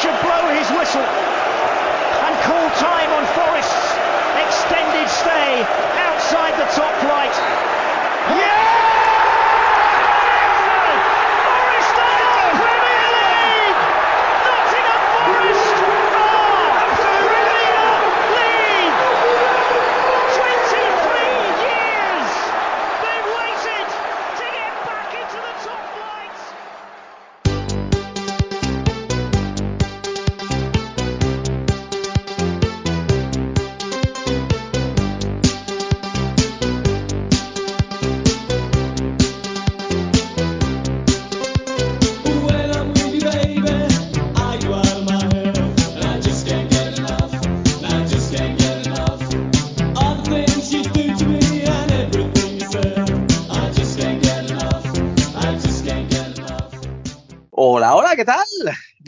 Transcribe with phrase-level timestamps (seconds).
[0.00, 3.92] should blow his whistle and call time on Forest's
[4.40, 5.60] extended stay
[6.00, 7.34] outside the top flight.
[8.34, 8.59] Yeah!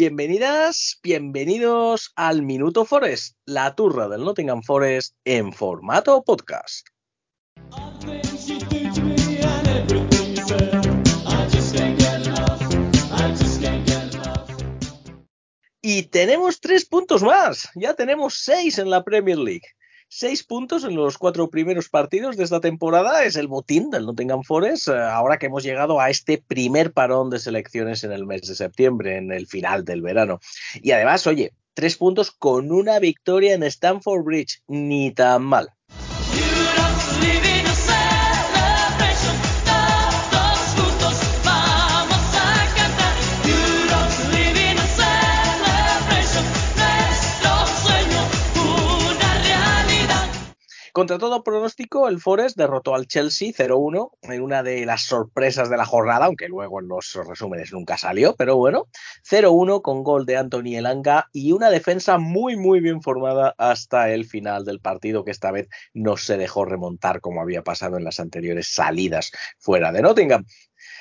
[0.05, 6.89] Bienvenidas, bienvenidos al Minuto Forest, la turra del Nottingham Forest en formato podcast.
[15.81, 19.69] Y tenemos tres puntos más, ya tenemos seis en la Premier League.
[20.15, 24.43] Seis puntos en los cuatro primeros partidos de esta temporada es el botín del Nottingham
[24.43, 28.43] Forest, eh, ahora que hemos llegado a este primer parón de selecciones en el mes
[28.43, 30.39] de septiembre, en el final del verano.
[30.83, 35.71] Y además, oye, tres puntos con una victoria en Stamford Bridge, ni tan mal.
[50.93, 55.79] Contra todo pronóstico, el Forest derrotó al Chelsea 0-1 en una de las sorpresas de
[55.79, 58.89] la jornada, aunque luego en los resúmenes nunca salió, pero bueno,
[59.27, 64.27] 0-1 con gol de Anthony Elanga y una defensa muy muy bien formada hasta el
[64.27, 68.21] final del partido que esta vez no se dejó remontar como había pasado en las
[68.21, 70.45] anteriores salidas fuera de Nottingham.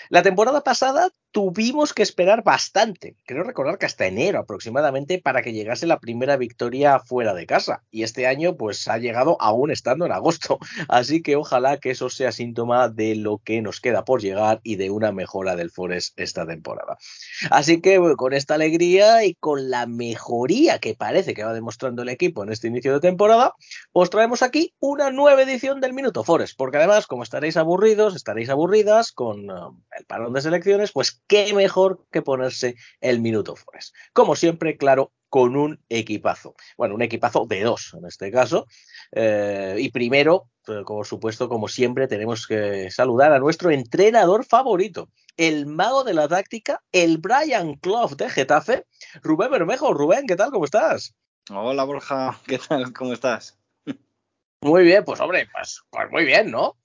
[0.09, 5.53] La temporada pasada tuvimos que esperar bastante, creo recordar que hasta enero aproximadamente, para que
[5.53, 7.83] llegase la primera victoria fuera de casa.
[7.89, 10.59] Y este año pues ha llegado aún estando en agosto.
[10.87, 14.75] Así que ojalá que eso sea síntoma de lo que nos queda por llegar y
[14.75, 16.97] de una mejora del Forest esta temporada.
[17.49, 22.01] Así que bueno, con esta alegría y con la mejoría que parece que va demostrando
[22.01, 23.55] el equipo en este inicio de temporada,
[23.93, 28.49] os traemos aquí una nueva edición del Minuto Forest, porque además, como estaréis aburridos, estaréis
[28.49, 33.95] aburridas con uh, el parón de selecciones, pues qué mejor que ponerse el Minuto Forest.
[34.13, 36.55] Como siempre, claro, con un equipazo.
[36.77, 38.67] Bueno, un equipazo de dos en este caso.
[39.13, 45.09] Eh, y primero, eh, por supuesto, como siempre, tenemos que saludar a nuestro entrenador favorito,
[45.37, 48.85] el mago de la táctica, el Brian Clough de Getafe,
[49.23, 49.93] Rubén Bermejo.
[49.93, 50.51] Rubén, ¿qué tal?
[50.51, 51.15] ¿Cómo estás?
[51.49, 52.91] Hola Borja, ¿qué tal?
[52.93, 53.57] ¿Cómo estás?
[54.61, 56.77] Muy bien, pues hombre, pues, pues muy bien, ¿no?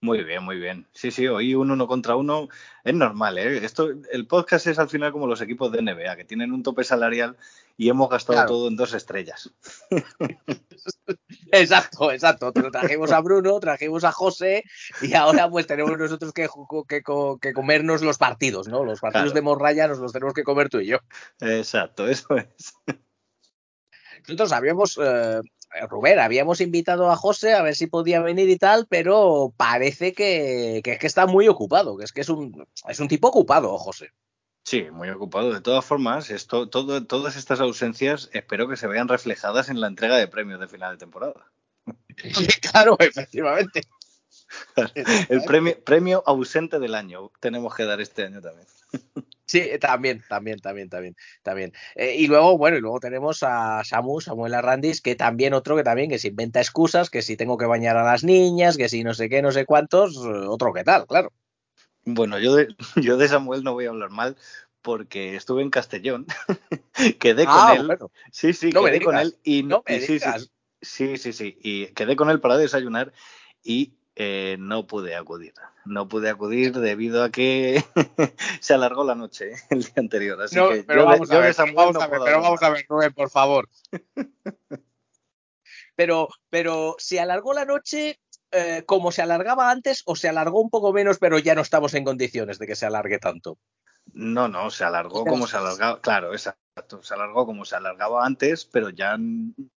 [0.00, 0.86] Muy bien, muy bien.
[0.92, 2.48] Sí, sí, hoy un uno contra uno
[2.84, 3.64] es normal, ¿eh?
[3.64, 6.84] Esto, el podcast es al final como los equipos de NBA, que tienen un tope
[6.84, 7.36] salarial
[7.76, 8.48] y hemos gastado Claro.
[8.48, 9.50] todo en dos estrellas.
[11.50, 12.52] Exacto, exacto.
[12.52, 14.64] Trajimos a Bruno, trajimos a José
[15.02, 16.46] y ahora pues tenemos nosotros que,
[16.88, 17.02] que,
[17.40, 18.84] que comernos los partidos, ¿no?
[18.84, 19.34] Los partidos Claro.
[19.34, 20.98] de Morraya nos los tenemos que comer tú y yo.
[21.40, 22.74] Exacto, eso es.
[24.26, 25.40] Nosotros habíamos, eh,
[25.88, 30.80] Rubén, habíamos invitado a José a ver si podía venir y tal, pero parece que,
[30.82, 33.76] que es que está muy ocupado, que es que es un, es un tipo ocupado,
[33.78, 34.10] José.
[34.68, 35.52] Sí, muy ocupado.
[35.52, 39.86] De todas formas, esto, todo, todas estas ausencias espero que se vean reflejadas en la
[39.86, 41.50] entrega de premios de final de temporada.
[42.72, 43.80] claro, efectivamente.
[45.28, 48.66] El premio, premio ausente del año tenemos que dar este año también.
[49.48, 51.72] Sí, también, también, también, también, también.
[51.94, 55.82] Eh, y luego, bueno, y luego tenemos a Samu, Samuel Arrandis, que también otro que
[55.82, 59.02] también, que se inventa excusas, que si tengo que bañar a las niñas, que si
[59.04, 61.32] no sé qué, no sé cuántos, eh, otro que tal, claro.
[62.04, 64.36] Bueno, yo de, yo de Samuel no voy a hablar mal
[64.82, 66.26] porque estuve en Castellón,
[67.18, 67.86] quedé con Ah, él.
[67.86, 68.10] bueno.
[68.30, 70.18] Sí, sí, No quedé con él y, no me y sí,
[70.82, 73.14] sí, sí, sí, y quedé con él para desayunar
[73.62, 75.54] y eh, no pude acudir.
[75.84, 77.84] No pude acudir debido a que
[78.60, 80.42] se alargó la noche el día anterior.
[80.42, 82.06] Así No, que pero yo, de- vamos a yo ver, de Samuel vamos no a
[82.06, 83.68] ver, puedo pero vamos a ver, Rubén, por favor.
[85.96, 88.20] Pero, pero se alargó la noche
[88.52, 91.92] eh, como se alargaba antes o se alargó un poco menos, pero ya no estamos
[91.94, 93.58] en condiciones de que se alargue tanto.
[94.12, 96.00] No, no, se alargó como se alargaba.
[96.00, 97.02] Claro, exacto.
[97.02, 99.16] Se alargó como se alargaba antes, pero ya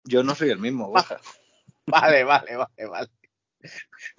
[0.04, 1.19] yo no soy el mismo, Borja.
[1.86, 3.08] Vale, vale, vale, vale.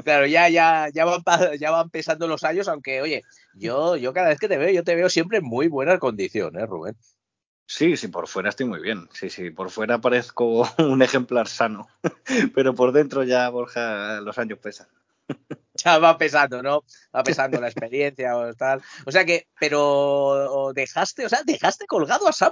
[0.04, 1.22] Claro, ya, ya, ya van,
[1.60, 3.24] ya van pesando los años, aunque, oye,
[3.54, 6.58] yo, yo cada vez que te veo, yo te veo siempre en muy buena condición,
[6.58, 6.96] ¿eh, Rubén?
[7.66, 9.08] Sí, sí, por fuera estoy muy bien.
[9.14, 11.88] Sí, sí, por fuera parezco un ejemplar sano,
[12.54, 14.88] pero por dentro ya, Borja, los años pesan.
[15.84, 16.84] Ya va pesando, ¿no?
[17.16, 18.82] Va pesando la experiencia o tal.
[19.06, 22.52] O sea que, pero dejaste, o sea, dejaste colgado a Sam.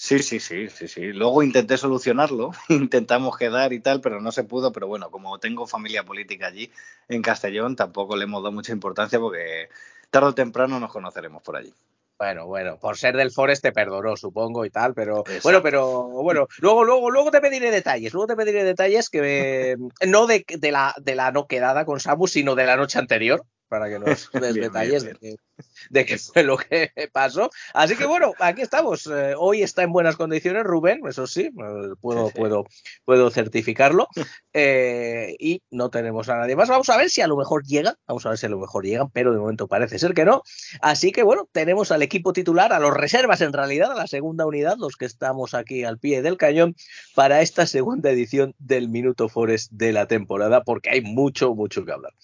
[0.00, 1.12] Sí, sí, sí, sí, sí.
[1.12, 4.70] Luego intenté solucionarlo, intentamos quedar y tal, pero no se pudo.
[4.72, 6.70] Pero bueno, como tengo familia política allí
[7.08, 9.68] en Castellón, tampoco le hemos dado mucha importancia porque
[10.08, 11.74] tarde o temprano nos conoceremos por allí.
[12.16, 15.40] Bueno, bueno, por ser del Forest te perdonó, supongo, y tal, pero Exacto.
[15.42, 19.76] bueno, pero bueno, luego, luego, luego te pediré detalles, luego te pediré detalles que eh,
[20.06, 23.44] no de, de la de la no quedada con Samu, sino de la noche anterior,
[23.68, 25.36] para que nos des Bien, detalles bien, de, que,
[25.90, 27.50] de qué fue lo que pasó.
[27.74, 29.06] Así que bueno, aquí estamos.
[29.06, 32.64] Eh, hoy está en buenas condiciones Rubén, eso sí, eh, puedo, puedo,
[33.04, 34.08] puedo certificarlo.
[34.60, 36.68] Eh, y no tenemos a nadie más.
[36.68, 38.84] Vamos a ver si a lo mejor llegan, vamos a ver si a lo mejor
[38.84, 40.42] llegan, pero de momento parece ser que no.
[40.80, 44.46] Así que bueno, tenemos al equipo titular, a los reservas en realidad, a la segunda
[44.46, 46.74] unidad, los que estamos aquí al pie del cañón,
[47.14, 51.92] para esta segunda edición del Minuto Forest de la temporada, porque hay mucho, mucho que
[51.92, 52.14] hablar.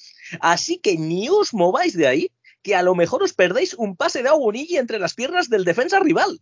[0.40, 2.30] Así que ni os mováis de ahí,
[2.64, 6.00] que a lo mejor os perdéis un pase de Aguonigi entre las piernas del defensa
[6.00, 6.40] rival.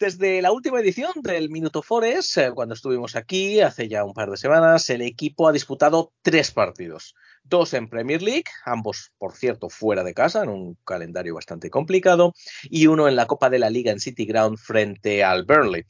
[0.00, 4.30] Desde la última edición del Minuto Forest, eh, cuando estuvimos aquí hace ya un par
[4.30, 7.14] de semanas, el equipo ha disputado tres partidos.
[7.44, 12.32] Dos en Premier League, ambos, por cierto, fuera de casa, en un calendario bastante complicado,
[12.64, 15.84] y uno en la Copa de la Liga en City Ground frente al Burnley.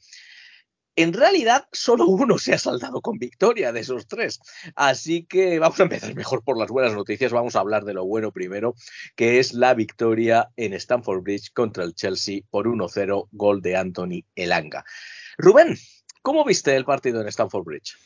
[0.97, 4.39] En realidad, solo uno se ha saldado con victoria de esos tres.
[4.75, 7.33] Así que vamos a empezar mejor por las buenas noticias.
[7.33, 8.75] Vamos a hablar de lo bueno primero,
[9.15, 14.23] que es la victoria en Stamford Bridge contra el Chelsea por 1-0, gol de Anthony
[14.35, 14.85] Elanga.
[15.37, 15.77] Rubén,
[16.21, 17.97] ¿cómo viste el partido en Stamford Bridge?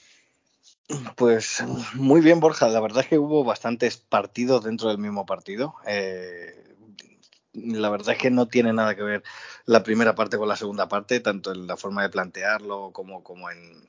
[1.16, 1.64] Pues
[1.94, 2.68] muy bien, Borja.
[2.68, 5.76] La verdad es que hubo bastantes partidos dentro del mismo partido.
[5.86, 6.64] Eh,
[7.54, 9.24] la verdad es que no tiene nada que ver
[9.66, 13.22] la primera parte con la segunda parte, tanto en la forma de plantearlo como,
[13.52, 13.88] en,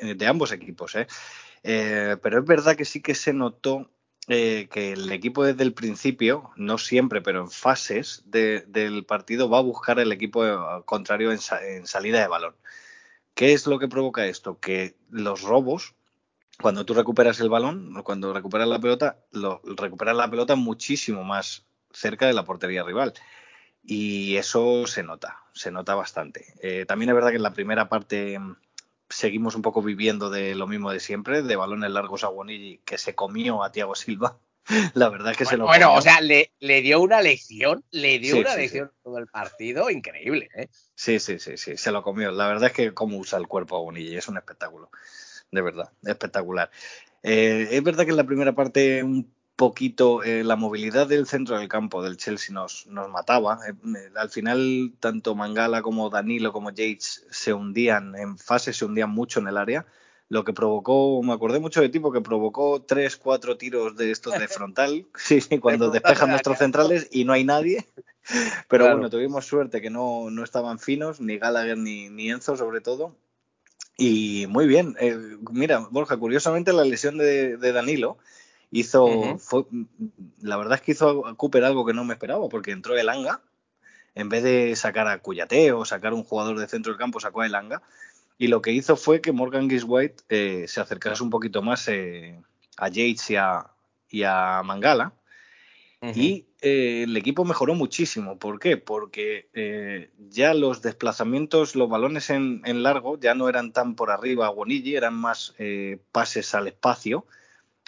[0.00, 0.94] en- de ambos equipos.
[0.96, 1.06] ¿eh?
[1.62, 3.90] Eh, pero es verdad que sí que se notó
[4.28, 9.50] eh, que el equipo desde el principio, no siempre, pero en fases de- del partido,
[9.50, 10.56] va a buscar el equipo eh,
[10.86, 12.56] contrario en salida de balón.
[13.34, 14.58] ¿Qué es lo que provoca esto?
[14.60, 15.94] Que los robos
[16.60, 21.64] cuando tú recuperas el balón, cuando recuperas la pelota, lo, recuperas la pelota muchísimo más
[21.92, 23.14] cerca de la portería rival.
[23.84, 26.54] Y eso se nota, se nota bastante.
[26.62, 28.56] Eh, también es verdad que en la primera parte mm,
[29.08, 32.96] seguimos un poco viviendo de lo mismo de siempre, de balones largos a Bonilli, que
[32.98, 34.38] se comió a Thiago Silva.
[34.94, 35.98] La verdad es que se lo bueno, comió.
[35.98, 39.26] o sea, le, le dio una lección, le dio Sí, una sí, lección todo el
[39.26, 40.68] partido, increíble, ¿eh?
[40.94, 42.30] Sí, sí, sí, sí, se lo comió.
[42.30, 44.90] La verdad es que cómo usa el cuerpo a Bonilla, es un espectáculo.
[45.52, 46.70] De verdad, espectacular.
[47.22, 51.58] Eh, es verdad que en la primera parte un poquito eh, la movilidad del centro
[51.58, 53.60] del campo del Chelsea nos, nos mataba.
[53.68, 53.72] Eh,
[54.16, 59.40] al final, tanto Mangala como Danilo como Yates se hundían en fase, se hundían mucho
[59.40, 59.86] en el área.
[60.30, 64.32] Lo que provocó, me acordé mucho de tipo que provocó tres, cuatro tiros de estos
[64.38, 65.06] de frontal.
[65.16, 67.86] Sí, sí, cuando despejan de nuestros centrales y no hay nadie.
[68.68, 68.94] Pero Claro.
[68.94, 73.14] bueno, tuvimos suerte que no, no estaban finos, ni Gallagher ni, ni Enzo sobre todo.
[73.96, 74.96] Y muy bien.
[75.00, 75.16] Eh,
[75.50, 78.18] mira, Borja, curiosamente la lesión de, de Danilo
[78.70, 79.64] hizo, fue,
[80.40, 83.08] la verdad es que hizo a Cooper algo que no me esperaba, porque entró el
[83.08, 83.42] Anga,
[84.14, 87.42] en vez de sacar a Cuyate o sacar un jugador de centro del campo, sacó
[87.42, 87.82] a Elanga.
[88.38, 92.40] Y lo que hizo fue que Morgan Giswhite eh, se acercase un poquito más eh,
[92.76, 93.66] a Yates y a,
[94.10, 95.12] y a Mangala.
[96.14, 98.36] Y eh, el equipo mejoró muchísimo.
[98.36, 98.76] ¿Por qué?
[98.76, 104.10] Porque eh, ya los desplazamientos, los balones en, en largo ya no eran tan por
[104.10, 107.24] arriba a Bonilli, eran más eh, pases al espacio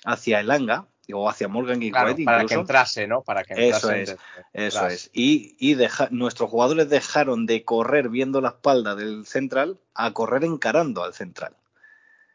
[0.04, 1.92] hacia el Anga o hacia Morgan Giswhite
[2.22, 3.22] Claro, para que entrase, ¿no?
[3.22, 4.02] Para que Eso entrase.
[4.02, 4.08] es,
[4.52, 5.10] desde Eso es.
[5.12, 10.44] Y, y deja- nuestros jugadores dejaron de correr viendo la espalda del central a correr
[10.44, 11.56] encarando al central.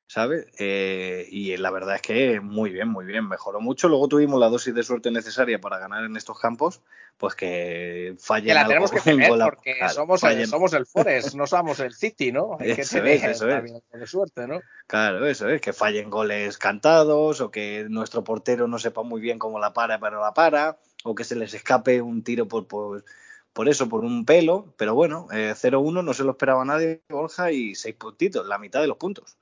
[0.09, 0.47] ¿Sabes?
[0.57, 3.87] Eh, y la verdad es que muy bien, muy bien, mejoró mucho.
[3.87, 6.81] Luego tuvimos la dosis de suerte necesaria para ganar en estos campos,
[7.19, 10.73] pues que fallen Que la algo tenemos que en tener porque claro, somos, el, somos
[10.73, 12.57] el Forest, no somos el City, ¿no?
[12.59, 13.55] Hay que Eso tener es, eso es.
[13.57, 14.61] también de suerte, ¿no?
[14.87, 19.37] Claro, eso es, que fallen goles cantados o que nuestro portero no sepa muy bien
[19.37, 23.05] cómo la para, pero la para, o que se les escape un tiro por, por,
[23.53, 24.73] por eso, por un pelo.
[24.75, 28.81] Pero bueno, eh, 0-1 no se lo esperaba nadie, Borja, y seis puntitos, la mitad
[28.81, 29.37] de los puntos.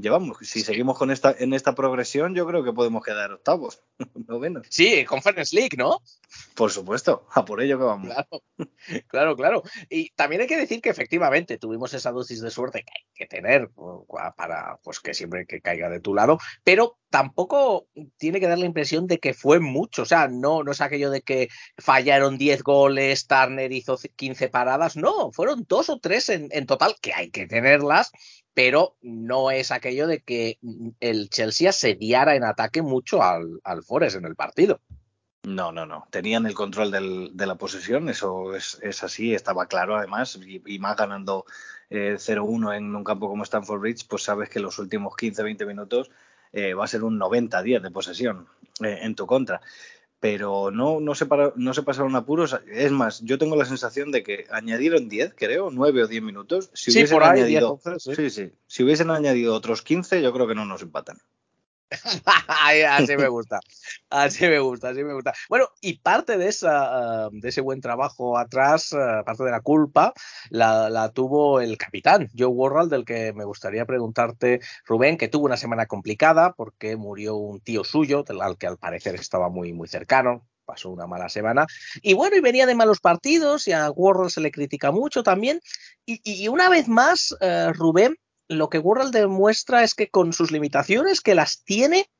[0.00, 3.82] Llevamos, si seguimos con esta, en esta progresión, yo creo que podemos quedar octavos,
[4.28, 4.64] novenos.
[4.70, 6.00] Sí, Conference League, ¿no?
[6.54, 8.14] Por supuesto, a por ello que vamos.
[8.14, 8.28] Claro.
[9.08, 9.62] Claro, claro.
[9.88, 13.26] Y también hay que decir que efectivamente tuvimos esa dosis de suerte que hay que
[13.26, 13.70] tener
[14.36, 17.86] para pues que siempre que caiga de tu lado, pero tampoco
[18.16, 20.02] tiene que dar la impresión de que fue mucho.
[20.02, 24.96] O sea, no, no es aquello de que fallaron 10 goles, Turner hizo 15 paradas.
[24.96, 28.10] No, fueron dos o tres en, en total, que hay que tenerlas,
[28.54, 30.58] pero no es aquello de que
[31.00, 34.80] el Chelsea asediara en ataque mucho al, al Forest en el partido.
[35.44, 36.06] No, no, no.
[36.10, 40.60] Tenían el control del, de la posesión, eso es, es, así, estaba claro además, y,
[40.66, 41.46] y más ganando
[41.90, 46.10] eh, 0-1 en un campo como Stanford Bridge, pues sabes que los últimos 15-20 minutos
[46.52, 48.46] eh, va a ser un 90-10 de posesión
[48.82, 49.60] eh, en tu contra.
[50.20, 52.58] Pero no, no, se para, no se pasaron apuros.
[52.70, 56.70] Es más, yo tengo la sensación de que añadieron 10, creo, 9 o 10 minutos.
[56.74, 58.52] Si Sí, hubiesen, por ahí, añadido, 10, 11, sí, sí.
[58.66, 61.18] si hubiesen añadido otros 15, yo creo que no nos empatan.
[62.88, 63.60] así me gusta,
[64.10, 65.32] así me gusta, así me gusta.
[65.48, 69.60] Bueno, y parte de, esa, uh, de ese buen trabajo atrás, uh, parte de la
[69.60, 70.12] culpa,
[70.50, 75.46] la, la, tuvo el capitán, Joe Worrell, del que me gustaría preguntarte, Rubén, que tuvo
[75.46, 79.88] una semana complicada porque murió un tío suyo, al que al parecer estaba muy, muy
[79.88, 81.66] cercano, pasó una mala semana.
[82.02, 85.60] Y bueno, y venía de malos partidos y a Worrell se le critica mucho también.
[86.04, 88.16] Y, y una vez más, uh, Rubén,
[88.48, 92.10] lo que Worrell demuestra es que con sus limitaciones, que las tiene,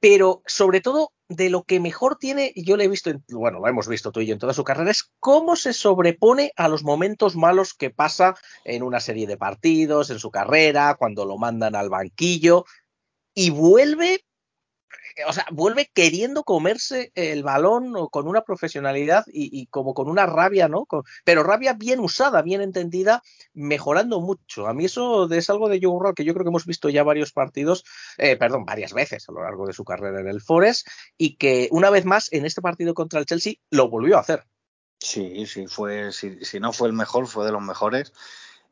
[0.00, 3.68] pero sobre todo de lo que mejor tiene, yo le he visto, en, bueno, lo
[3.68, 6.82] hemos visto tú y yo en toda su carrera, es cómo se sobrepone a los
[6.82, 11.74] momentos malos que pasa en una serie de partidos, en su carrera, cuando lo mandan
[11.74, 12.64] al banquillo,
[13.34, 14.24] y vuelve
[15.26, 20.26] o sea, vuelve queriendo comerse el balón o con una profesionalidad y, como con una
[20.26, 20.86] rabia, ¿no?
[21.24, 23.22] Pero rabia bien usada, bien entendida,
[23.54, 24.66] mejorando mucho.
[24.66, 27.02] A mí eso es algo de Joe Rock que yo creo que hemos visto ya
[27.02, 27.84] varios partidos,
[28.18, 31.68] eh, perdón, varias veces a lo largo de su carrera en el Forest y que
[31.70, 34.44] una vez más en este partido contra el Chelsea lo volvió a hacer.
[34.98, 38.12] Sí, sí, fue, si, si no fue el mejor, fue de los mejores.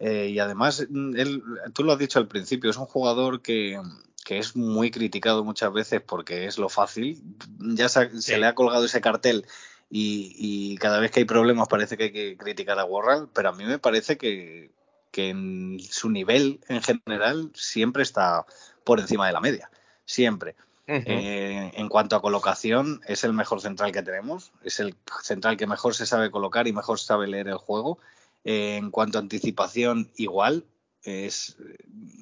[0.01, 1.43] Eh, y además, él,
[1.75, 3.79] tú lo has dicho al principio, es un jugador que,
[4.25, 7.23] que es muy criticado muchas veces porque es lo fácil.
[7.59, 8.23] Ya se, sí.
[8.23, 9.47] se le ha colgado ese cartel
[9.91, 13.49] y, y, cada vez que hay problemas parece que hay que criticar a Worrell, pero
[13.49, 14.71] a mí me parece que,
[15.11, 18.47] que en su nivel en general siempre está
[18.85, 19.71] por encima de la media.
[20.05, 20.55] Siempre.
[20.87, 21.05] Uh -huh.
[21.07, 24.53] eh, en cuanto a colocación, es el mejor central que tenemos.
[24.63, 27.99] Es el central que mejor se sabe colocar y mejor sabe leer el juego.
[28.45, 30.65] Eh, en cuanto a anticipación, igual
[31.03, 31.57] es,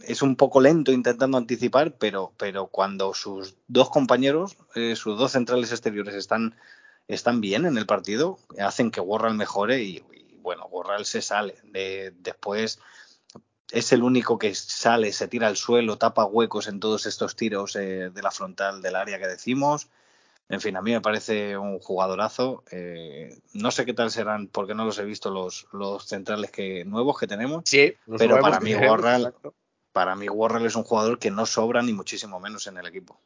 [0.05, 5.33] es, un poco lento intentando anticipar, pero, pero cuando sus dos compañeros, eh, sus dos
[5.33, 6.55] centrales exteriores están,
[7.09, 11.57] están bien en el partido, hacen que Worrell mejore y, y bueno, Worrell se sale.
[11.65, 12.79] De, después
[13.71, 17.77] es el único que sale, se tira al suelo, tapa huecos en todos estos tiros
[17.77, 19.89] eh, de la frontal del área que decimos.
[20.51, 22.65] En fin, a mí me parece un jugadorazo.
[22.71, 26.85] Eh, no sé qué tal serán, porque no los he visto los, los centrales que
[26.87, 27.65] nuevos que tenemos.
[27.67, 29.35] Sí, pero para mí, Warrell,
[29.93, 33.21] para mí Warrell es un jugador que no sobra ni muchísimo menos en el equipo.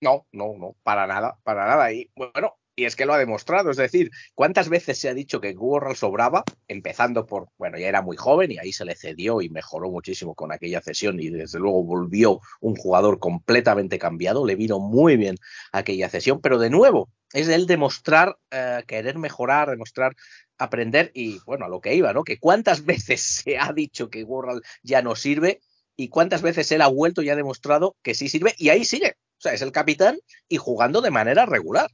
[0.00, 1.92] No, no, no, para nada, para nada.
[1.92, 3.70] Y bueno, y es que lo ha demostrado.
[3.70, 6.44] Es decir, ¿cuántas veces se ha dicho que Warrell sobraba?
[6.68, 10.34] Empezando por, bueno, ya era muy joven y ahí se le cedió y mejoró muchísimo
[10.34, 14.46] con aquella cesión y desde luego volvió un jugador completamente cambiado.
[14.46, 15.36] Le vino muy bien
[15.72, 20.16] aquella cesión, pero de nuevo, es el demostrar, uh, querer mejorar, demostrar
[20.58, 22.22] aprender y bueno, a lo que iba, ¿no?
[22.22, 25.60] Que cuántas veces se ha dicho que Warrell ya no sirve
[25.96, 29.16] y cuántas veces él ha vuelto y ha demostrado que sí sirve y ahí sigue.
[29.38, 31.90] O sea, es el capitán y jugando de manera regular.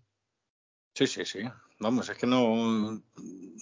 [0.96, 1.40] Sí, sí, sí.
[1.78, 3.02] Vamos, es que no,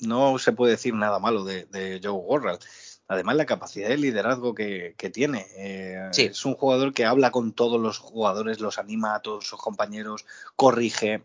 [0.02, 2.60] no se puede decir nada malo de, de Joe Worrell.
[3.08, 5.44] Además, la capacidad de liderazgo que, que tiene.
[5.56, 6.22] Eh, sí.
[6.26, 10.24] Es un jugador que habla con todos los jugadores, los anima a todos sus compañeros,
[10.54, 11.24] corrige.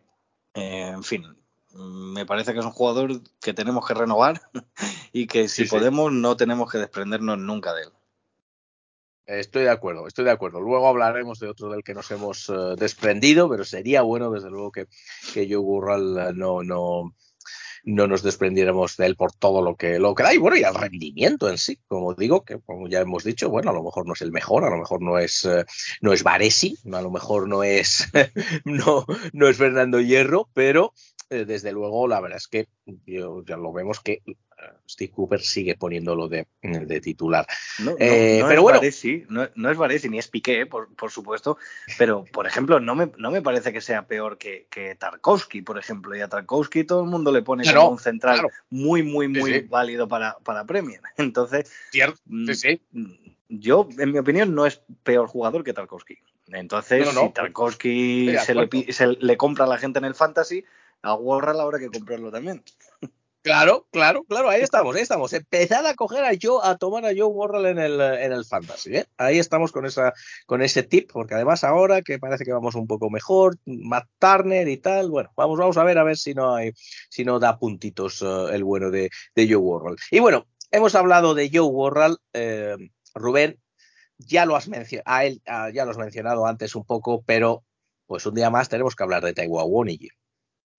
[0.55, 1.37] Eh, en fin,
[1.75, 4.41] me parece que es un jugador que tenemos que renovar
[5.13, 6.17] y que si sí, podemos sí.
[6.17, 7.89] no tenemos que desprendernos nunca de él.
[9.29, 10.59] Estoy de acuerdo, estoy de acuerdo.
[10.59, 14.71] Luego hablaremos de otro del que nos hemos uh, desprendido, pero sería bueno, desde luego,
[14.71, 14.87] que,
[15.33, 17.13] que Joe Burral no, no,
[17.83, 20.63] no nos desprendiéramos de él por todo lo que, lo que da y bueno, y
[20.63, 24.07] al rendimiento en sí, como digo, que como ya hemos dicho, bueno, a lo mejor
[24.07, 25.63] no es el mejor, a lo mejor no es, uh,
[26.01, 28.07] no es Varesi, a lo mejor no es,
[28.65, 30.93] no, no es Fernando Hierro, pero
[31.29, 32.67] eh, desde luego la verdad es que
[33.05, 34.23] yo, ya lo vemos que
[34.87, 37.45] Steve Cooper sigue poniéndolo de, de titular.
[37.79, 40.93] No, no, eh, no pero es bueno, Varesi, no, es Varesi ni es Piqué, por,
[40.95, 41.57] por, supuesto,
[41.97, 45.77] pero por ejemplo, no me, no me parece que sea peor que, que, Tarkovsky, por
[45.77, 48.49] ejemplo, y a Tarkovsky todo el mundo le pone como un central claro.
[48.69, 49.67] muy, muy, muy sí, sí.
[49.67, 51.01] válido para, para Premier.
[51.17, 52.19] Entonces, Cierto,
[52.53, 52.81] sí,
[53.49, 56.17] yo, en mi opinión, no es peor jugador que Tarkovsky.
[56.51, 60.63] Entonces, si Tarkovsky se le, se le compra a la gente en el fantasy,
[61.01, 62.63] a Warra a la hora que comprarlo también.
[63.41, 65.31] Claro, claro, claro, ahí estamos, ahí estamos.
[65.31, 68.97] Empezad a coger a Joe, a tomar a Joe Worrell en el, en el fantasy,
[68.97, 69.05] ¿eh?
[69.17, 70.13] Ahí estamos con esa,
[70.45, 74.67] con ese tip, porque además ahora que parece que vamos un poco mejor, Matt Turner
[74.67, 76.73] y tal, bueno, vamos, vamos a ver a ver si no hay,
[77.09, 79.97] si no da puntitos uh, el bueno de, de, Joe Worrell.
[80.11, 82.75] Y bueno, hemos hablado de Joe Worrell, eh,
[83.15, 83.57] Rubén,
[84.17, 87.63] ya lo has mencionado, a él, a, ya lo has mencionado antes un poco, pero
[88.05, 90.09] pues un día más tenemos que hablar de Taiwan Wonigi.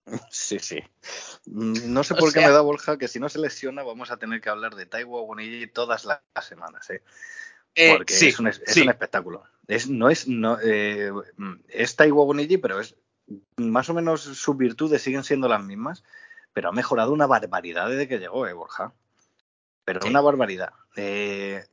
[0.31, 0.79] Sí, sí.
[1.45, 3.83] Mm, no sé o por sea, qué me da Borja que si no se lesiona
[3.83, 7.03] vamos a tener que hablar de Taiwo Bonilli todas las semanas, ¿eh?
[7.73, 8.81] Porque eh, sí, es, un, es sí.
[8.81, 9.43] un, espectáculo.
[9.67, 11.11] Es, no es, no, eh,
[11.69, 12.95] es Bonilli, pero es
[13.55, 16.03] más o menos sus virtudes siguen siendo las mismas,
[16.53, 18.93] pero ha mejorado una barbaridad desde que llegó, ¿eh, Borja?
[19.85, 20.09] Pero sí.
[20.09, 20.73] una barbaridad.
[20.95, 21.63] Eh,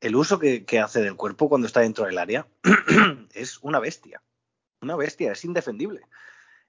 [0.00, 2.46] el uso que, que hace del cuerpo cuando está dentro del área
[3.34, 4.22] es una bestia.
[4.80, 6.02] Una bestia, es indefendible.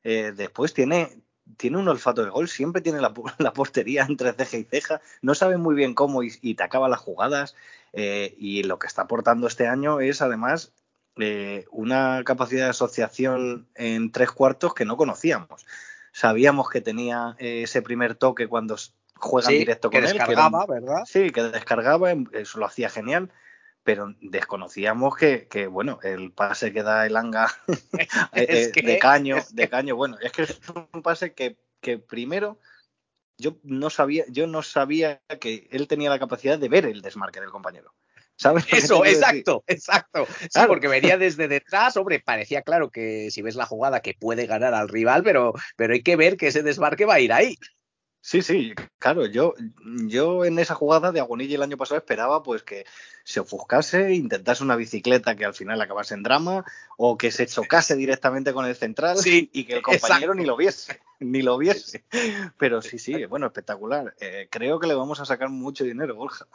[0.04, 1.22] Eh, después tiene,
[1.58, 5.36] tiene un olfato de gol, siempre tiene la, la, portería entre ceja y ceja, no
[5.36, 7.56] sabe muy bien cómo y, y te acaba las jugadas.
[7.94, 10.72] Eh, y lo que está aportando este año es además
[11.18, 15.66] eh, una capacidad de asociación en tres cuartos que no conocíamos.
[16.14, 18.76] Sabíamos que tenía eh, ese primer toque cuando
[19.16, 20.68] juegan sí, directo que con descargaba, él.
[20.68, 21.04] Que ¿verdad?
[21.06, 23.32] Sí, que descargaba, eso lo hacía genial
[23.84, 27.48] pero desconocíamos que, que, bueno, el pase que da el Anga
[28.34, 29.56] es que, de caño, es que...
[29.56, 30.60] de caño, bueno, es que es
[30.94, 32.60] un pase que, que, primero
[33.38, 37.42] yo no sabía, yo no sabía que él tenía la capacidad de ver el desmarque
[37.42, 37.94] del compañero.
[38.36, 38.66] ¿Sabes?
[38.72, 40.26] Eso, exacto, exacto.
[40.40, 40.70] Sí, claro.
[40.70, 44.74] porque venía desde detrás, hombre, parecía claro que si ves la jugada que puede ganar
[44.74, 47.56] al rival, pero, pero hay que ver que ese desmarque va a ir ahí.
[48.24, 49.56] Sí, sí, claro, yo,
[50.08, 52.86] yo en esa jugada de Agonilla el año pasado esperaba pues que
[53.24, 56.66] se ofuscase, intentase una bicicleta que al final acabase en drama,
[56.98, 60.34] o que se chocase directamente con el central sí, y que el compañero exacto.
[60.36, 62.04] ni lo viese, ni lo viese.
[62.58, 64.14] Pero sí, sí, bueno, espectacular.
[64.20, 66.48] Eh, creo que le vamos a sacar mucho dinero, Borja.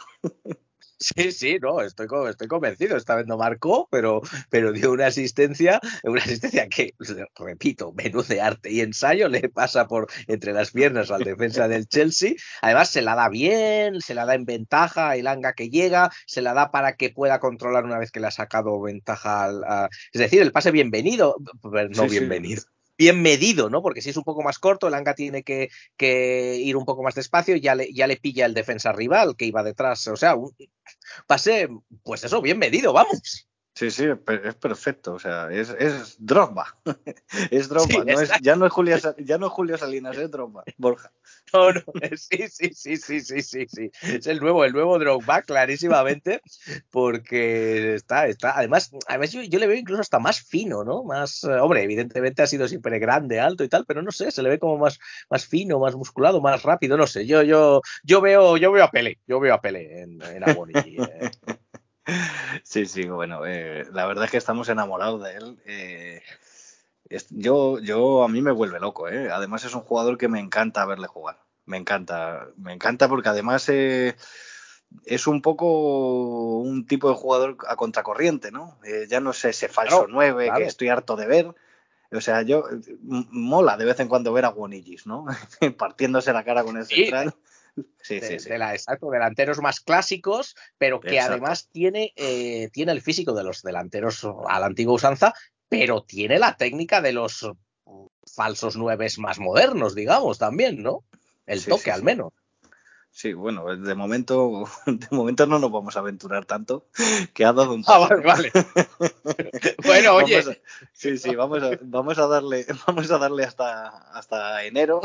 [0.98, 2.96] Sí, sí, no, estoy, estoy convencido.
[2.96, 6.94] Esta vez no marcó, pero, pero dio una asistencia, una asistencia que,
[7.36, 11.86] repito, menú de arte y ensayo le pasa por entre las piernas al defensa del
[11.86, 12.34] Chelsea.
[12.62, 16.40] Además, se la da bien, se la da en ventaja a Ilanga que llega, se
[16.40, 19.62] la da para que pueda controlar una vez que le ha sacado ventaja al.
[19.62, 22.60] A, es decir, el pase bienvenido, no sí, bienvenido.
[22.60, 22.66] Sí
[22.98, 23.82] bien medido, ¿no?
[23.82, 27.02] Porque si es un poco más corto, el Anga tiene que, que ir un poco
[27.02, 30.06] más despacio y ya le, ya le pilla el defensa rival que iba detrás.
[30.08, 30.54] O sea, un
[31.26, 31.68] pase,
[32.02, 33.46] pues eso, bien medido, vamos.
[33.74, 35.12] Sí, sí, es perfecto.
[35.12, 36.78] O sea, es, es Drogba.
[37.50, 37.86] es Drogba.
[37.86, 40.64] Sí, no es, ya, no es Julio, ya no es Julio Salinas, es Drogba.
[40.78, 41.12] Borja.
[41.52, 41.80] No, no,
[42.16, 43.90] sí, sí, sí, sí, sí, sí, sí.
[44.02, 46.40] Es el nuevo, el nuevo Drogba, clarísimamente,
[46.90, 51.04] porque está, está, además, además yo, yo le veo incluso hasta más fino, ¿no?
[51.04, 54.42] Más, eh, hombre, evidentemente ha sido siempre grande, alto y tal, pero no sé, se
[54.42, 54.98] le ve como más,
[55.30, 57.26] más fino, más musculado, más rápido, no sé.
[57.26, 60.72] Yo, yo, yo veo, yo veo a Pele, yo veo a Pele en, en Agoni.
[60.74, 61.30] Eh.
[62.64, 65.58] Sí, sí, bueno, eh, la verdad es que estamos enamorados de él.
[65.66, 66.22] Eh,
[67.30, 69.30] yo, yo, a mí me vuelve loco, ¿eh?
[69.30, 71.40] Además es un jugador que me encanta verle jugar.
[71.64, 74.16] Me encanta, me encanta porque además eh,
[75.04, 78.78] es un poco un tipo de jugador a contracorriente, ¿no?
[78.84, 80.58] Eh, ya no sé ese falso claro, 9 claro.
[80.60, 81.54] que estoy harto de ver.
[82.12, 82.64] O sea, yo
[83.02, 85.26] mola de vez en cuando ver a Guanillis, ¿no?
[85.78, 86.94] Partiéndose la cara con el sí.
[86.94, 87.34] central.
[88.00, 88.48] Sí, de, sí, sí.
[88.48, 91.32] De la, exacto, delanteros más clásicos, pero que exacto.
[91.32, 95.34] además tiene, eh, tiene el físico de los delanteros a la antigua usanza,
[95.68, 97.48] pero tiene la técnica de los
[98.34, 101.04] falsos nueves más modernos, digamos, también, ¿no?
[101.46, 102.32] El sí, toque, sí, al menos.
[103.10, 106.86] Sí, bueno, de momento, de momento no nos vamos a aventurar tanto,
[107.32, 108.04] que ha dado un paso.
[108.04, 108.52] Ah, vale, vale.
[109.86, 110.38] bueno, oye.
[110.38, 110.42] A,
[110.92, 115.00] sí, sí, vamos a, vamos a darle, vamos a darle hasta, hasta enero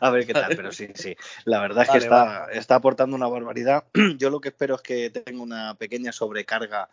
[0.00, 1.16] a ver qué tal, pero sí, sí.
[1.44, 2.58] La verdad es que vale, está, vale.
[2.58, 3.84] está aportando una barbaridad.
[4.18, 6.88] Yo lo que espero es que tenga una pequeña sobrecarga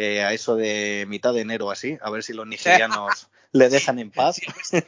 [0.00, 3.98] eh, a eso de mitad de enero así, a ver si los nigerianos le dejan
[3.98, 4.36] en paz.
[4.62, 4.78] Sí,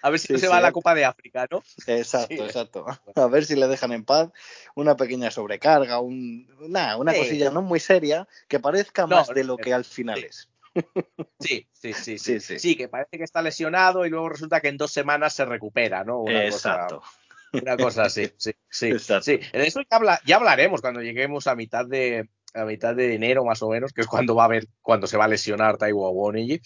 [0.00, 1.62] a ver si sí, no se va a la Copa de África, ¿no?
[1.86, 2.86] Exacto, exacto.
[3.14, 4.30] A ver si le dejan en paz
[4.74, 9.58] una pequeña sobrecarga, un, nah, una cosilla no muy seria que parezca más de lo
[9.58, 10.48] que al final es.
[11.38, 14.68] Sí, sí, sí, sí, sí, sí, que parece que está lesionado y luego resulta que
[14.68, 16.20] en dos semanas se recupera, ¿no?
[16.20, 17.00] Una Exacto.
[17.00, 19.24] Cosa, una cosa así, sí, sí, Exacto.
[19.24, 19.40] sí.
[19.52, 23.44] En eso ya, habla, ya hablaremos cuando lleguemos a mitad de a mitad de enero
[23.44, 26.12] más o menos, que es cuando va a ver cuando se va a lesionar Taiwo
[26.12, 26.60] Bonigi,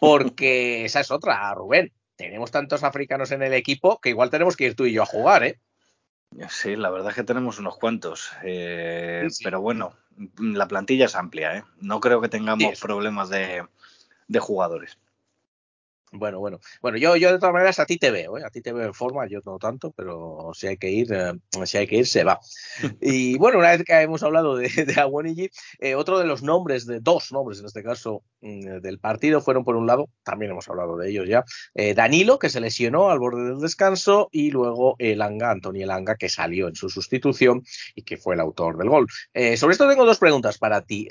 [0.00, 1.92] porque esa es otra, Rubén.
[2.16, 5.06] Tenemos tantos africanos en el equipo que igual tenemos que ir tú y yo a
[5.06, 5.60] jugar, ¿eh?
[6.48, 9.44] Sí, la verdad es que tenemos unos cuantos, eh, sí.
[9.44, 9.94] pero bueno,
[10.38, 11.64] la plantilla es amplia, ¿eh?
[11.80, 13.64] No creo que tengamos sí, problemas de,
[14.26, 14.98] de, jugadores.
[16.12, 16.60] Bueno, bueno.
[16.80, 18.42] Bueno, yo, yo de todas maneras a ti te veo, ¿eh?
[18.44, 21.32] a ti te veo en forma, yo no tanto, pero si hay que ir, eh,
[21.64, 22.38] si hay que ir, se va.
[23.00, 27.00] Y bueno, una vez que hemos hablado de, de eh, otro de los nombres, de
[27.00, 30.96] dos nombres en este caso, mm, del partido fueron por un lado, también hemos hablado
[30.96, 35.50] de ellos ya, eh, Danilo, que se lesionó al borde del descanso, y luego Elanga,
[35.50, 37.64] Antonio Elanga, que salió en su sustitución
[37.96, 39.08] y que fue el autor del gol.
[39.56, 41.08] Sobre esto tengo dos preguntas para ti,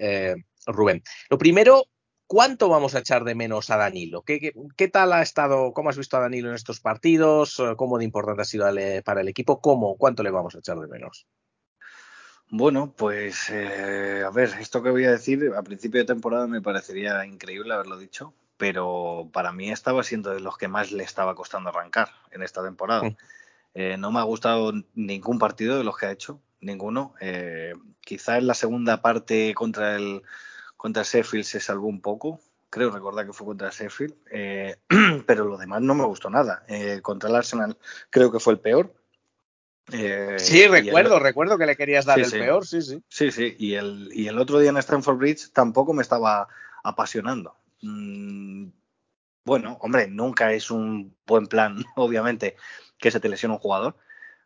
[0.66, 1.04] Rubén.
[1.30, 1.86] Lo primero,
[2.28, 4.24] ¿Cuánto vamos a echar de menos a Danilo?
[4.24, 5.74] ¿Qué, qué, qué tal ha estado?
[5.74, 7.62] ¿Cómo has visto a Danilo en estos partidos?
[7.78, 8.66] ¿Cómo de importante ha sido
[9.04, 9.62] para el equipo?
[9.62, 9.96] ¿Cómo?
[9.96, 11.28] ¿Cuánto le vamos a echar de menos?
[12.50, 16.62] Bueno, pues eh, a ver, esto que voy a decir a principio de temporada me
[16.62, 21.36] parecería increíble haberlo dicho, pero para mí estaba siendo de los que más le estaba
[21.36, 23.04] costando arrancar en esta temporada.
[23.04, 23.18] Mm.
[23.74, 27.14] Eh, no me ha gustado ningún partido de los que ha hecho, ninguno.
[27.20, 30.22] Eh, quizá en la segunda parte contra el
[30.78, 34.76] contra Sheffield se salvó un poco, creo recordar que fue contra Sheffield, eh,
[35.26, 36.64] pero lo demás no me gustó nada.
[36.68, 37.78] Eh, contra el Arsenal
[38.10, 38.94] creo que fue el peor.
[39.92, 41.24] Eh, sí, recuerdo, el...
[41.24, 42.40] recuerdo que le querías dar sí, el sí.
[42.40, 43.04] peor, sí, sí.
[43.08, 46.48] Sí, sí, y el, y el otro día en Stamford Bridge tampoco me estaba
[46.84, 47.56] apasionando.
[47.82, 48.68] Mm,
[49.46, 52.56] bueno, hombre, nunca es un buen plan, obviamente,
[52.98, 53.96] que se te lesione un jugador,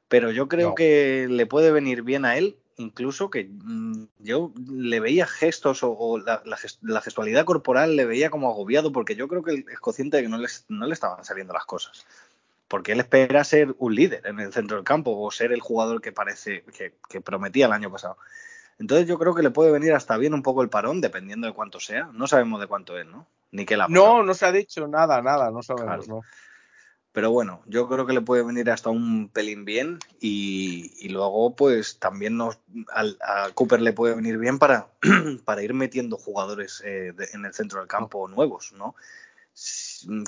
[0.08, 0.76] pero yo creo no.
[0.76, 5.92] que le puede venir bien a él incluso que mmm, yo le veía gestos o,
[5.92, 9.80] o la, la, la, gestualidad corporal le veía como agobiado porque yo creo que es
[9.80, 12.06] consciente de que no, les, no le estaban saliendo las cosas.
[12.68, 16.02] Porque él espera ser un líder en el centro del campo o ser el jugador
[16.02, 18.18] que parece que, que prometía el año pasado.
[18.80, 21.54] Entonces yo creo que le puede venir hasta bien un poco el parón, dependiendo de
[21.54, 22.10] cuánto sea.
[22.13, 23.28] No sabemos de cuánto es, ¿no?
[23.52, 26.22] Ni qué la No, no se ha dicho nada, nada, no sabemos, claro.
[26.22, 26.22] ¿no?
[27.12, 31.56] Pero bueno, yo creo que le puede venir hasta un pelín bien y, y luego
[31.56, 32.60] pues también nos,
[32.91, 34.89] al, a Cooper le puede venir bien para,
[35.45, 38.95] para ir metiendo jugadores eh, de, en el centro del campo nuevos, ¿no?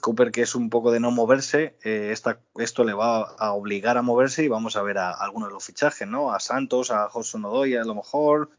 [0.02, 3.98] Cooper que es un poco de no moverse, eh, esta, esto le va a obligar
[3.98, 6.34] a moverse y vamos a ver a, a algunos de los fichajes, ¿no?
[6.34, 8.50] A Santos, a José Odoy a lo mejor,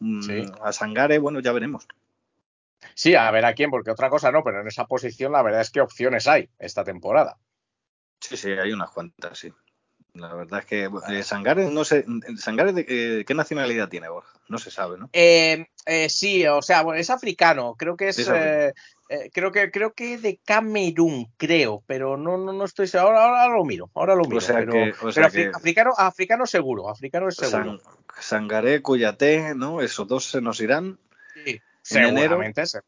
[0.00, 0.44] sí.
[0.62, 1.86] a Sangare, bueno, ya veremos.
[2.94, 5.60] Sí, a ver a quién, porque otra cosa no, pero en esa posición la verdad
[5.60, 7.36] es que opciones hay esta temporada.
[8.20, 9.52] Sí, sí, hay unas cuantas, sí.
[10.14, 12.04] La verdad es que eh, Sangare, no sé,
[12.36, 14.38] Sangare de eh, qué nacionalidad tiene, Borja?
[14.48, 15.08] No se sabe, ¿no?
[15.14, 19.70] Eh, eh, sí, o sea, bueno, es africano, creo que es, es eh, creo que
[19.70, 23.90] creo que de Camerún, creo, pero no no, no estoy seguro, ahora, ahora, lo miro,
[23.94, 25.56] ahora lo miro, o sea pero, que, o sea pero que...
[25.56, 27.78] africano, africano seguro, africano es seguro.
[27.78, 27.80] San,
[28.20, 29.80] Sangaré, Cuyate, ¿no?
[29.80, 30.98] Esos dos se nos irán.
[31.82, 32.80] Seguramente, se,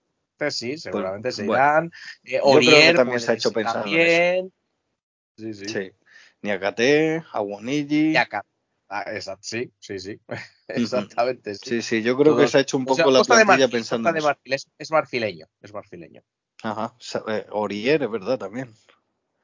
[0.51, 1.93] sí, seguramente pues, se irán.
[2.23, 4.53] Bueno, Orier, también se ha hecho pensar también.
[5.37, 5.69] Sí, sí.
[5.69, 5.93] sí.
[6.43, 8.11] Niakate, Awoniji.
[8.11, 8.49] Niakate.
[8.89, 10.21] Ah, exacto, sí, sí, sí.
[10.69, 11.55] Exactamente.
[11.55, 11.61] Sí.
[11.65, 13.47] sí, sí, yo creo Todo, que se ha hecho un poco o sea, la plantilla
[13.47, 14.13] Marfil, pensando.
[14.13, 16.23] De Marfil, es, es, marfileño, es marfileño.
[16.63, 16.95] Ajá,
[17.29, 18.73] eh, Orier, es verdad, también.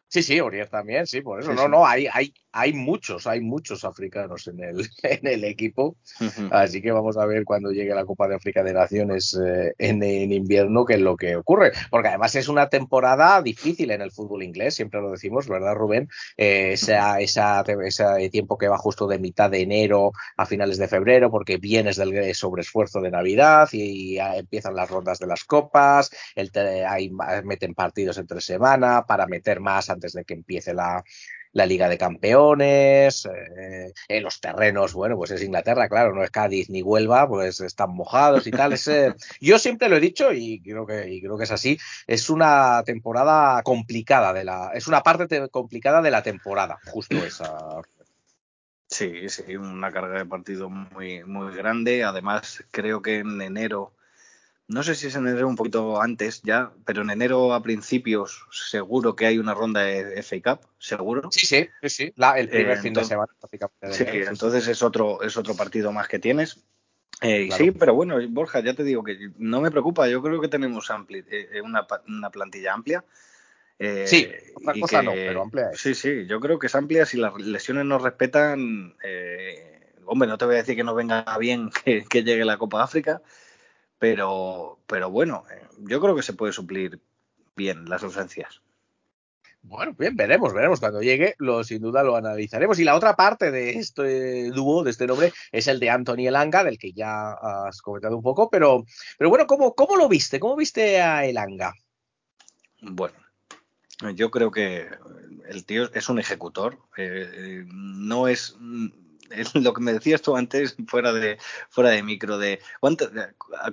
[0.08, 1.50] Sí, sí, Orier también, sí, por eso.
[1.50, 1.68] Sí, no, sí.
[1.68, 5.96] no, hay, hay, hay muchos, hay muchos africanos en el, en el equipo.
[6.20, 6.48] Uh -huh.
[6.52, 10.02] Así que vamos a ver cuando llegue la Copa de África de Naciones eh, en,
[10.02, 11.72] en, invierno qué es lo que ocurre.
[11.90, 16.08] Porque además es una temporada difícil en el fútbol inglés, siempre lo decimos, ¿verdad, Rubén?
[16.36, 20.88] Eh, esa, esa, ese tiempo que va justo de mitad de enero a finales de
[20.88, 26.10] febrero, porque vienes del sobreesfuerzo de Navidad y, y empiezan las rondas de las copas,
[26.34, 26.50] el,
[26.88, 27.10] hay,
[27.44, 31.02] meten partidos entre semana para meter más antes de que empiece la,
[31.52, 36.30] la Liga de Campeones, eh, en los terrenos, bueno, pues es Inglaterra, claro, no es
[36.30, 38.72] Cádiz ni Huelva, pues están mojados y tal.
[38.72, 41.78] Es, eh, yo siempre lo he dicho y creo, que, y creo que es así,
[42.06, 47.82] es una temporada complicada de la, es una parte complicada de la temporada, justo esa.
[48.86, 52.02] Sí, sí, una carga de partido muy, muy grande.
[52.02, 53.92] Además, creo que en enero
[54.70, 58.46] no sé si es en enero un poquito antes ya, pero en enero a principios
[58.52, 61.28] seguro que hay una ronda de FA Cup, seguro.
[61.33, 62.12] Sí, sí, sí, sí.
[62.16, 63.33] La, el primer eh, fin entonces, de semana.
[63.80, 64.70] De sí, enero, entonces sí.
[64.70, 66.61] es otro, es otro partido más que tienes.
[67.20, 67.64] Eh, claro.
[67.64, 70.88] Sí, pero bueno, Borja, ya te digo que no me preocupa, yo creo que tenemos
[70.90, 73.04] ampli, eh, una, una, plantilla amplia.
[74.06, 75.80] Sí, otra cosa que, no, pero amplia es.
[75.80, 78.94] Sí, sí, yo creo que es amplia, si las lesiones nos respetan,
[80.04, 82.85] hombre, no te voy a decir que nos venga bien que, que llegue la Copa
[82.85, 83.20] África,
[84.00, 86.98] pero, pero bueno, eh, yo creo que se puede suplir
[87.54, 88.62] bien las ausencias.
[89.62, 90.80] Bueno, bien, veremos, veremos.
[90.80, 92.78] Cuando llegue, lo, sin duda lo analizaremos.
[92.78, 96.64] Y la otra parte de este dúo, de este nombre, es el de Anthony Elanga,
[96.64, 98.48] del que ya has comentado un poco.
[98.48, 98.86] Pero,
[99.18, 100.40] pero bueno, ¿cómo, ¿cómo lo viste?
[100.40, 101.74] ¿Cómo viste a Elanga?
[102.80, 103.18] Bueno,
[104.14, 104.88] yo creo que
[105.46, 106.78] el tío es un ejecutor.
[106.96, 109.10] Eh, no es es
[109.54, 111.38] lo que me decías tú antes fuera de
[111.68, 113.10] fuera de micro de ¿cuántas,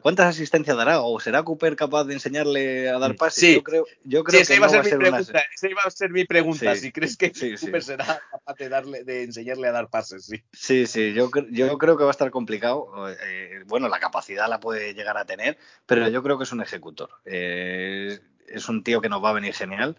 [0.01, 3.55] cuántas asistencias dará o será Cooper capaz de enseñarle a dar pases Sí.
[3.55, 5.81] yo creo yo Sí, esa que iba, no a ser mi una pregunta, esa iba
[5.83, 6.75] a ser mi pregunta.
[6.75, 6.81] Sí.
[6.81, 7.31] Si crees que.
[7.31, 10.43] Cooper será capaz de, darle, de enseñarle a dar pases, sí.
[10.53, 13.09] Sí, sí, yo, yo creo que va a estar complicado.
[13.09, 16.61] Eh, bueno, la capacidad la puede llegar a tener, pero yo creo que es un
[16.61, 17.09] ejecutor.
[17.25, 19.97] Eh, es un tío que nos va a venir genial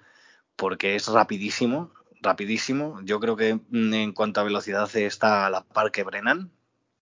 [0.57, 1.93] porque es rapidísimo,
[2.23, 3.01] rapidísimo.
[3.03, 6.51] Yo creo que mm, en cuanto a velocidad está a la par que Brennan.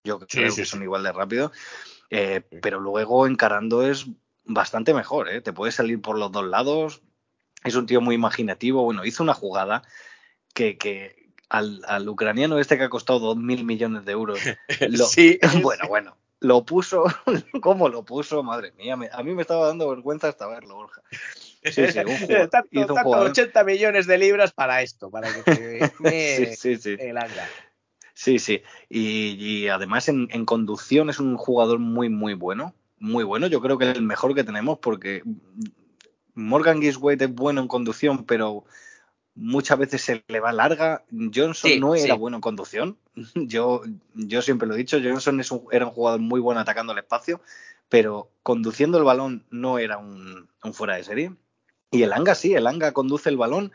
[0.05, 0.71] Yo Sí, creo sí, que sí.
[0.71, 1.53] son igual de rápido.
[2.11, 4.07] Eh, pero luego encarando es
[4.45, 5.41] bastante mejor, ¿eh?
[5.41, 7.03] Te puede salir por los dos lados.
[7.65, 8.85] Es un tío muy imaginativo.
[8.85, 9.83] Bueno, hizo una jugada
[10.55, 14.39] que, que al, al ucraniano este que ha costado dos mil millones de euros.
[14.81, 16.17] lo- Sí, bueno, bueno.
[16.39, 17.05] Lo puso,
[17.63, 18.43] ¿cómo lo puso?
[18.43, 21.03] Madre mía, me- a mí me estaba dando vergüenza hasta verlo, Borja.
[21.73, 25.11] Sí, sí, un jugador- tanto, hizo un tanto jugador- 80 millones de libras para esto,
[25.11, 26.11] para que te me
[26.57, 26.97] Sí, sí, sí.
[26.99, 27.49] el anga.
[28.15, 28.63] Sí, sí.
[28.89, 32.75] Y, y además en, en conducción es un jugador muy, muy bueno.
[32.99, 33.47] Muy bueno.
[33.47, 35.23] Yo creo que es el mejor que tenemos porque
[36.35, 38.65] Morgan Giswaite es bueno en conducción, pero
[39.35, 41.05] muchas veces se le va larga.
[41.11, 42.19] Johnson Sí, no era sí.
[42.19, 42.97] bueno en conducción.
[43.35, 43.83] Yo,
[44.15, 46.99] yo siempre lo he dicho, Johnson es un- era un jugador muy bueno atacando el
[46.99, 47.41] espacio,
[47.89, 51.33] pero conduciendo el balón no era un, un fuera de serie.
[51.97, 53.73] Y el Anga sí, el Anga conduce el balón,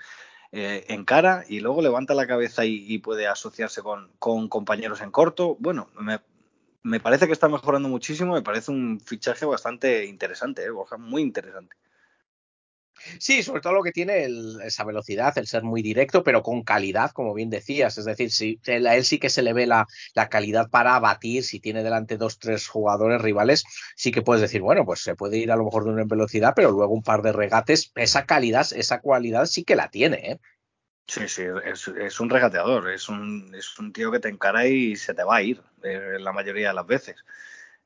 [0.52, 4.10] eh, encara y luego levanta la cabeza y, puede asociarse con,
[4.48, 5.56] compañeros en corto.
[5.60, 6.20] Bueno, me,
[6.84, 10.98] me parece que está mejorando muchísimo, me parece un fichaje bastante interesante, ¿eh, Borja?
[10.98, 11.76] Muy interesante.
[13.20, 16.64] Sí, sobre todo lo que tiene el- esa velocidad, el ser muy directo, pero con
[16.64, 17.98] calidad, como bien decías.
[17.98, 19.88] Es decir, sí, él- a él sí que se le ve la,
[20.30, 21.44] calidad para batir.
[21.44, 23.64] Si tiene delante dos, tres jugadores rivales,
[23.96, 26.08] sí que puedes decir, bueno, pues se puede ir a lo mejor de una en
[26.08, 30.32] velocidad, pero luego un par de regates, esa calidad, esa cualidad sí que la tiene,
[30.32, 30.40] ¿eh?
[31.08, 34.96] Sí, sí, es, es un regateador, es un, es un tío que te encara y
[34.96, 37.18] se te va a ir eh, la mayoría de las veces.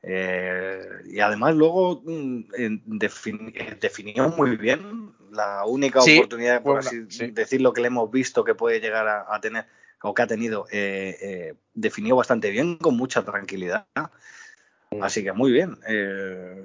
[0.07, 2.43] Eh, y además luego mm,
[2.99, 7.31] defin- eh, definió muy bien la única Sí, oportunidad, por así sí.
[7.31, 9.65] decirlo, que le hemos visto que puede llegar a, a tener
[10.03, 13.87] o que ha tenido, eh, eh, definió bastante bien, con mucha tranquilidad.
[15.01, 15.77] Así que muy bien,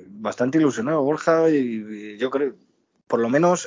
[0.09, 2.55] bastante ilusionado Borja y, y yo creo,
[3.07, 3.66] por lo menos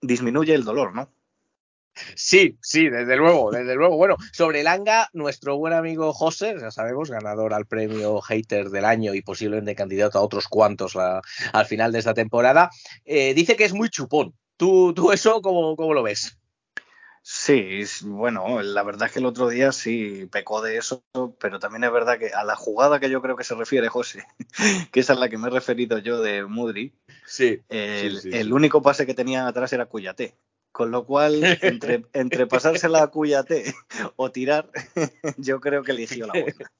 [0.00, 1.08] disminuye el dolor, ¿no?
[2.14, 3.96] Sí, sí, desde luego, desde luego.
[3.96, 8.84] Bueno, sobre el Anga, nuestro buen amigo José, ya sabemos, ganador al premio Hater del
[8.84, 11.20] año y posiblemente candidato a otros cuantos la-
[11.52, 12.70] al final de esta temporada,
[13.04, 14.34] eh, dice que es muy chupón.
[14.56, 16.36] ¿Tú, tú eso cómo, cómo lo ves?
[17.22, 21.04] Sí, bueno, la verdad es que el otro día sí pecó de eso,
[21.38, 24.24] pero también es verdad que a la jugada que yo creo que se refiere José,
[24.92, 26.94] que es la que me he referido yo de Mudri,
[27.26, 27.60] Sí.
[27.68, 30.36] el, Sí, sí, el único pase que tenía atrás era Cuyate.
[30.78, 33.74] Con lo cual, entre, entre pasársela a Cuyate
[34.14, 34.70] o tirar,
[35.36, 36.70] yo creo que eligió la buena.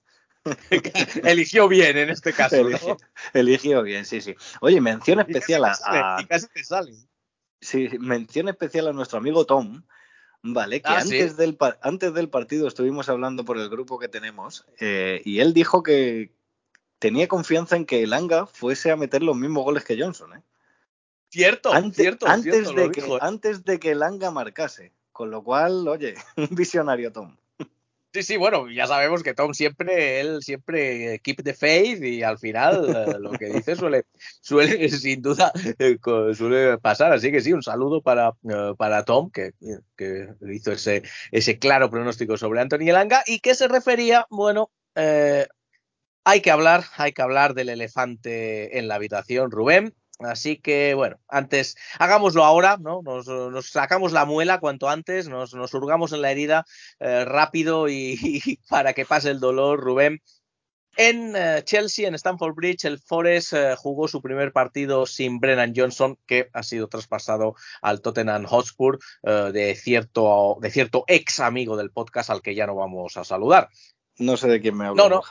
[1.24, 2.62] Eligió bien en este caso.
[2.62, 2.68] ¿no?
[2.68, 2.96] Eligió,
[3.34, 4.36] eligió bien, sí, sí.
[4.60, 6.94] Oye, mención especial a, a- y casi te sale.
[7.60, 9.82] Sí, mención especial a nuestro amigo Tom,
[10.44, 10.80] ¿vale?
[10.80, 11.16] Que Ah, ¿sí?
[11.16, 15.40] antes, del par- antes del partido estuvimos hablando por el grupo que tenemos eh, y
[15.40, 16.30] él dijo que
[17.00, 20.42] tenía confianza en que el Anga fuese a meter los mismos goles que Johnson, ¿eh?
[21.30, 23.20] Cierto, Antes, cierto, antes cierto, de que, dijo, ¿eh?
[23.22, 24.92] antes de que el Anga marcase.
[25.12, 27.36] Con lo cual, oye, un visionario Tom.
[28.14, 32.38] Sí, sí, bueno, ya sabemos que Tom siempre, él siempre keep the faith y al
[32.38, 34.06] final eh, lo que dice suele,
[34.40, 35.98] suele sin duda, eh,
[36.34, 37.12] suele pasar.
[37.12, 39.52] Así que sí, un saludo para, eh, para Tom, que,
[39.94, 45.46] que hizo ese, ese claro pronóstico sobre Anthony Elanga y que se refería, bueno, eh,
[46.24, 49.94] hay que hablar, hay que hablar del elefante en la habitación, Rubén.
[50.18, 53.02] Así que, bueno, antes, hagámoslo ahora, ¿no?
[53.02, 56.64] Nos, nos sacamos la muela cuanto antes, nos, nos hurgamos en la herida
[56.98, 60.20] eh, rápido y, y para que pase el dolor, Rubén.
[60.96, 65.72] En eh, Chelsea, en Stamford Bridge, el Forest eh, jugó su primer partido sin Brennan
[65.76, 71.92] Johnson, que ha sido traspasado al Tottenham Hotspur de, cierto, de cierto ex amigo del
[71.92, 73.68] podcast al que ya no vamos a saludar.
[74.18, 75.00] No sé de quién me habla.
[75.00, 75.22] No, no.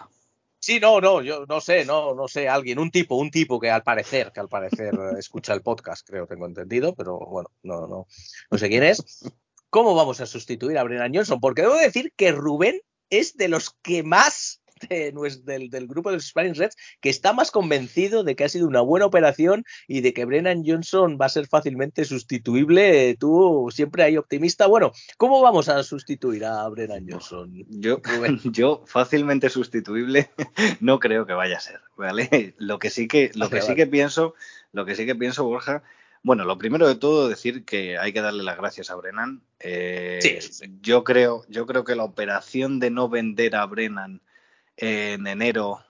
[0.59, 3.69] Sí, no, no, yo no sé, no, no sé, alguien, un tipo, un tipo que
[3.69, 7.87] al parecer, que al parecer eh, escucha el podcast, creo, tengo entendido, pero bueno, no,
[7.87, 8.07] no,
[8.49, 9.23] no sé quién es.
[9.69, 11.39] ¿Cómo vamos a sustituir a Brennan Johnson?
[11.39, 15.13] Porque debo decir que Rubén es de los que más de
[15.43, 18.67] del, del grupo de los Spanish Reds que está más convencido de que ha sido
[18.67, 23.15] una buena operación y de que Brennan Johnson va a ser fácilmente sustituible.
[23.19, 24.67] Tú siempre hay optimista.
[24.67, 27.53] Bueno, ¿cómo vamos a sustituir a Brennan Johnson?
[28.51, 30.29] Yo, fácilmente sustituible
[30.79, 32.55] no creo que vaya a ser, ¿vale?
[32.57, 34.33] Lo que sí que, lo que sí que pienso,
[34.71, 35.83] lo que sí que pienso, Borja,
[36.23, 39.41] Bueno, lo primero de todo decir que hay que darle las gracias a Brennan.
[39.59, 40.65] Eh, sí.
[40.81, 44.21] Yo creo, yo creo que la operación de no vender a Brennan
[44.77, 45.83] en enero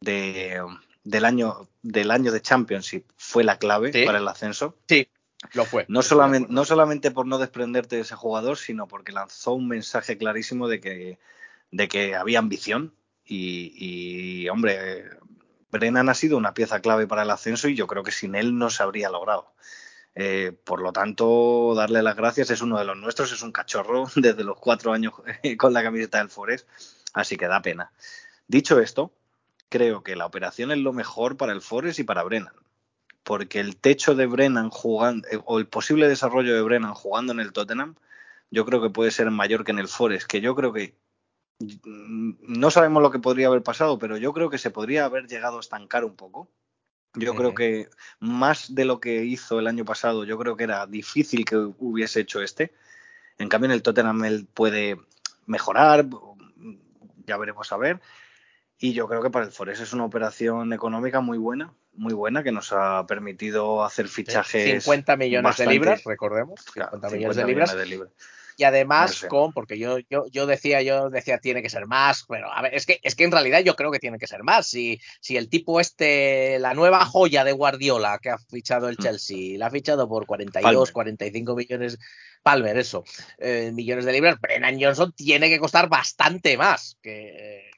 [0.00, 0.60] de,
[1.04, 4.04] del año del año de Championship fue la clave Sí.
[4.04, 4.76] para el ascenso.
[4.88, 5.08] Sí,
[5.52, 5.84] lo fue.
[5.88, 10.16] No solamente, no solamente por no desprenderte de ese jugador, sino porque lanzó un mensaje
[10.16, 11.18] clarísimo de que,
[11.70, 12.94] de que había ambición.
[13.26, 15.10] Y, y, hombre,
[15.70, 18.56] Brennan ha sido una pieza clave para el ascenso y yo creo que sin él
[18.56, 19.52] no se habría logrado.
[20.14, 24.04] Eh, por lo tanto, darle las gracias es uno de los nuestros, es un cachorro
[24.16, 25.12] desde los cuatro años
[25.58, 26.66] con la camiseta del Forest,
[27.12, 27.90] así que da pena.
[28.46, 29.12] Dicho esto,
[29.68, 32.54] creo que la operación es lo mejor para el Forest y para Brennan
[33.24, 37.40] porque el techo de Brennan jugando, eh, o el posible desarrollo de Brennan jugando en
[37.40, 37.96] el Tottenham,
[38.50, 40.94] yo creo que puede ser mayor que en el Forest, que yo creo que
[41.58, 45.26] mm, no sabemos lo que podría haber pasado, pero yo creo que se podría haber
[45.26, 46.48] llegado a estancar un poco.
[47.16, 50.84] Yo creo que más de lo que hizo el año pasado, yo creo que era
[50.88, 52.74] difícil que hubiese hecho este.
[53.38, 55.00] En cambio, en el Tottenham él puede
[55.46, 56.06] mejorar,
[57.24, 58.00] ya veremos a ver.
[58.78, 62.42] Y yo creo que para el Forest es una operación económica muy buena, muy buena,
[62.42, 64.82] que nos ha permitido hacer fichajes.
[64.82, 66.60] 50 millones de libras, recordemos.
[66.72, 67.70] 50 claro, millones de 50 libras.
[67.70, 68.12] millones de libras.
[68.56, 69.28] Y además No sé.
[69.28, 72.74] con, porque yo, yo, yo decía, yo decía tiene que ser más, pero a ver,
[72.74, 74.68] es que, es que en realidad yo creo que tiene que ser más.
[74.68, 79.02] Si, si el tipo este, la nueva joya de Guardiola que ha fichado el Mm.
[79.02, 80.92] Chelsea, la ha fichado por 42, Palmer.
[80.92, 81.98] 45 millones,
[82.44, 83.02] Palmer, eso,
[83.38, 87.73] eh, millones de libras, Brennan Johnson tiene que costar bastante más que, que,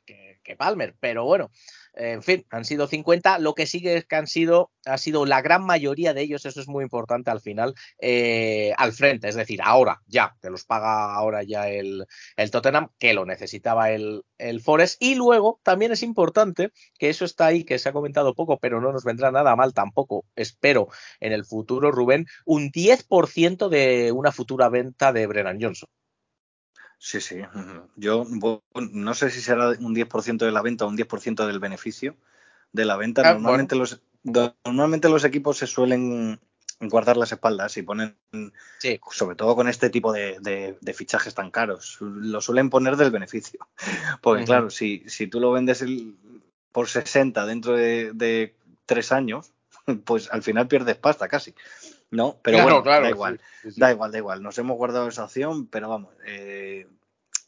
[0.47, 1.51] que Palmer, pero bueno.
[1.97, 3.39] En fin, han sido 50.
[3.39, 6.61] Lo que sigue es que han sido, ha sido la gran mayoría de ellos, eso
[6.61, 11.15] es muy importante al final, eh, al frente, es decir, ahora ya, te los paga
[11.15, 12.05] ahora ya el,
[12.37, 15.03] el Tottenham, que lo necesitaba el, el Forest.
[15.03, 18.81] Y luego también es importante, que eso está ahí, que se ha comentado poco, pero
[18.81, 20.89] no nos vendrá nada mal tampoco, espero,
[21.21, 25.89] en el futuro, Rubén, un 10% de una futura venta de Brennan Johnson.
[26.99, 27.37] Sí, sí.
[27.97, 28.27] Yo
[28.75, 32.17] no sé si será un 10% de la venta o un 10% del beneficio
[32.73, 33.23] de la venta.
[33.25, 34.01] Ah, normalmente, los,
[34.65, 36.41] normalmente los equipos se suelen
[36.81, 38.17] guardar las espaldas y ponen,
[38.81, 39.01] Sí.
[39.11, 43.11] sobre todo con este tipo de, de- de fichajes tan caros, lo suelen poner del
[43.11, 43.67] beneficio.
[44.21, 46.15] Porque claro, si, si tú lo vendes el-
[46.73, 48.55] por 60 dentro de, de
[48.85, 49.53] tres años,
[50.05, 51.55] pues al final pierdes pasta casi.
[52.11, 52.38] ¿No?
[52.42, 53.40] Pero Claro, bueno, claro, da igual.
[53.62, 53.81] sí, sí.
[53.81, 54.42] Da igual, da igual.
[54.42, 56.87] Nos hemos guardado esa opción, pero vamos, eh,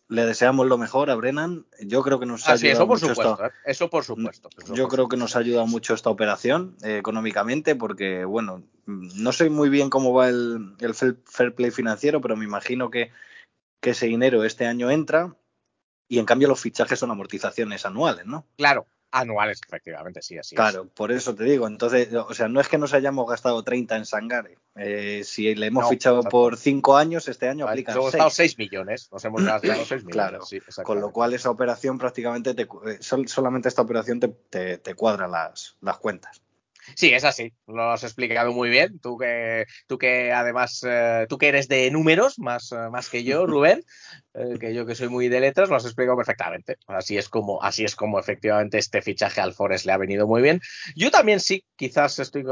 [0.08, 1.66] le deseamos lo mejor a Brennan.
[1.80, 3.60] Yo creo que nos ha Ah, sí, ayudado eso por mucho supuesto, esta- ¿eh?
[3.70, 4.48] eso por supuesto.
[4.58, 8.64] eso yo por creo que nos ha ayudado mucho esta operación eh, económicamente porque, bueno,
[8.86, 12.90] no sé muy bien cómo va el, el fair fair play financiero, pero me imagino
[12.90, 13.12] que,
[13.80, 15.36] que ese dinero este año entra
[16.08, 18.46] y en cambio los fichajes son amortizaciones anuales, ¿no?
[18.56, 20.56] Claro, anuales, efectivamente, sí, así es.
[20.58, 21.66] Claro, por eso te digo.
[21.66, 24.58] Entonces, o sea, no es que nos hayamos gastado 30 en Sangare.
[24.76, 26.30] Eh, si le hemos No, fichado exacto.
[26.30, 28.12] por 5 años, este año Nos aplican hemos 6.
[28.12, 30.12] gastado 6 millones, nos hemos gastado 6 millones.
[30.12, 34.28] Claro, sí, Con lo cual esa operación prácticamente, te, eh, sol- solamente esta operación te,
[34.28, 36.42] te, te cuadra las, las cuentas.
[36.96, 38.98] Sí, es así, lo has explicado muy bien.
[39.00, 43.24] Tú que, tú que además, eh, tú que eres de números más, eh, más que
[43.24, 43.84] yo, Rubén,
[44.34, 46.76] eh, que yo que soy muy de letras, lo has explicado perfectamente.
[46.86, 50.42] Así es como, así es como efectivamente este fichaje al Forest le ha venido muy
[50.42, 50.60] bien.
[50.96, 52.44] Yo también sí, quizás estoy.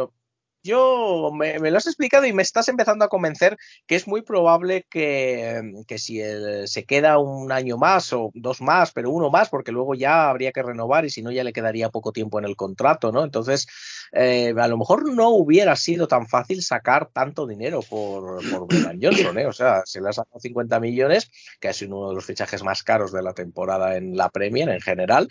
[0.67, 4.23] Yo me, me lo has explicado y me estás empezando a convencer que es muy
[4.23, 9.31] probable que, que si él se queda un año más o dos más, pero uno
[9.31, 12.39] más, porque luego ya habría que renovar y si no ya le quedaría poco tiempo
[12.39, 13.23] en el contrato, ¿no?
[13.23, 13.67] Entonces,
[14.13, 18.67] eh, a lo mejor no hubiera sido tan fácil sacar tanto dinero por, por
[19.01, 19.47] Johnson, ¿eh?
[19.47, 22.63] O sea, se le ha sacado 50 millones, que ha sido uno de los fichajes
[22.65, 25.29] más caros de la temporada en la Premier en general.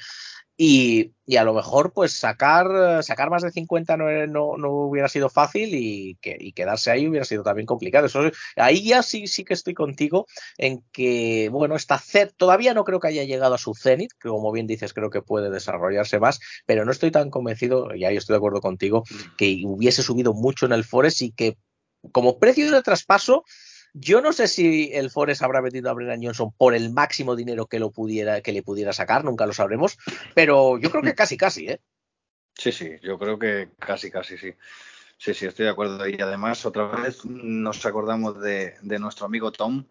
[0.57, 5.09] Y, y a lo mejor, pues sacar, sacar más de 50 no, no, no hubiera
[5.09, 8.05] sido fácil y, que, y quedarse ahí hubiera sido también complicado.
[8.05, 8.21] Eso,
[8.55, 12.01] ahí ya sí, sí que estoy contigo en que, bueno, está
[12.37, 15.21] todavía no creo que haya llegado a su cenit, que como bien dices, creo que
[15.21, 19.03] puede desarrollarse más, pero no estoy tan convencido, y ahí estoy de acuerdo contigo,
[19.37, 21.57] que hubiese subido mucho en el Forest y que
[22.11, 23.43] como precio de traspaso,
[23.97, 27.65] yo no sé si el Forest habrá vendido a Brennan Johnson por el máximo dinero
[27.67, 29.97] que lo pudiera, que le pudiera sacar, nunca lo sabremos,
[30.34, 31.79] pero yo creo que casi casi, ¿eh?
[32.58, 34.53] Sí, sí, yo creo que casi, casi sí.
[35.17, 36.08] Sí, sí, estoy de acuerdo.
[36.10, 39.86] Y además, otra vez nos acordamos de, de nuestro amigo Tom,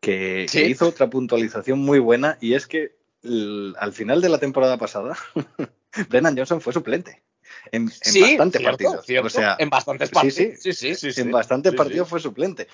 [0.00, 0.58] que, Sí.
[0.60, 5.16] que hizo otra puntualización muy buena, y es que al final de la temporada pasada,
[6.08, 7.22] Brennan Johnson fue suplente
[7.70, 9.06] en, en sí, bastantes cierto, partidos.
[9.06, 10.60] cierto, O sea, en bastantes partidos.
[10.60, 12.68] sí, sí, sí, en bastantes partidos fue suplente.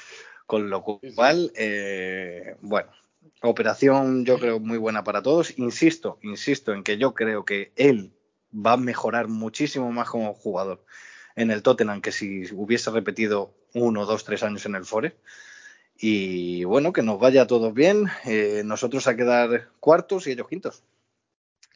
[0.49, 2.90] Con lo cual, eh, bueno,
[3.42, 5.59] operación yo creo muy buena para todos.
[5.59, 8.14] Insisto, insisto en que yo creo que él
[8.51, 10.82] va a mejorar muchísimo más como jugador
[11.36, 15.18] en el Tottenham que si hubiese repetido uno, dos, tres años en el Forest.
[15.99, 18.07] Y bueno, que nos vaya todo bien.
[18.24, 20.82] eh, nosotros a quedar cuartos y ellos quintos.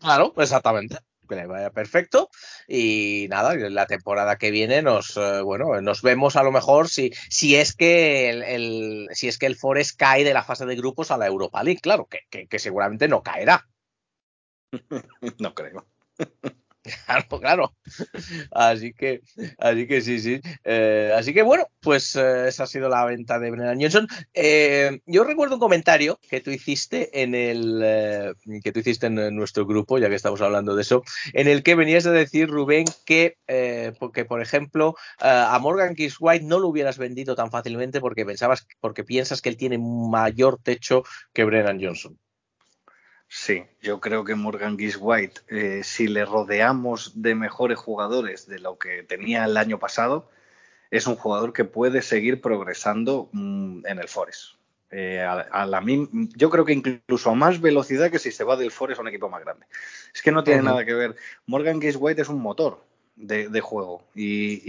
[0.01, 0.97] Claro, exactamente.
[1.33, 2.29] Que le vaya perfecto.
[2.69, 7.11] Y nada, la temporada que viene nos, eh, bueno, nos vemos a lo mejor si,
[7.31, 11.11] si es que el, si es que el Forest cae de la fase de grupos
[11.11, 13.67] a la Europa League, claro, que- que seguramente no caerá.
[15.39, 15.87] No creo.
[17.07, 17.75] Claro, claro.
[18.51, 19.21] Así que,
[19.59, 20.41] así que sí, sí.
[20.65, 24.09] Eh, así que bueno, pues eh, esa ha sido la venta de Brennan Johnson.
[24.35, 29.67] Eh, yo recuerdo un comentario que tú hiciste en el que tú hiciste en nuestro
[29.67, 31.03] grupo, ya que estamos hablando de eso,
[31.33, 33.37] en el que venías a decir, Rubén, que
[33.99, 38.67] porque, por ejemplo, a Morgan Kiss White no lo hubieras vendido tan fácilmente porque pensabas,
[38.81, 41.03] porque piensas que él tiene mayor techo
[41.33, 42.19] que Brennan Johnson.
[43.35, 48.59] Sí, yo creo que Morgan Gish White, eh, si le rodeamos de mejores jugadores de
[48.59, 50.29] lo que tenía el año pasado,
[50.91, 54.57] es un jugador que puede seguir progresando mm, en el Forest.
[54.91, 58.45] Eh, a, a la mim- yo creo que incluso a más velocidad que si se
[58.45, 59.65] va del Forest a un equipo más grande.
[60.15, 61.17] Es que no tiene nada que ver.
[61.47, 62.85] Morgan Gish White es un motor
[63.17, 64.61] de, de juego y,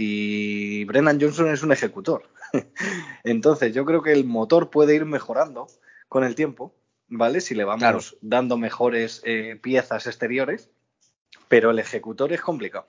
[0.80, 2.22] y Brennan Johnson es un ejecutor.
[3.24, 5.66] Entonces, yo creo que el motor puede ir mejorando
[6.08, 6.72] con el tiempo,
[7.16, 7.40] ¿vale?
[7.40, 8.00] Si le vamos Claro.
[8.20, 10.70] dando mejores eh, piezas exteriores,
[11.48, 12.88] pero el ejecutor es complicado.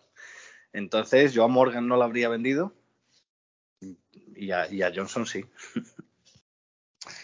[0.74, 2.74] Entonces, yo a Morgan no lo habría vendido
[4.36, 5.46] y a, y a Johnson sí.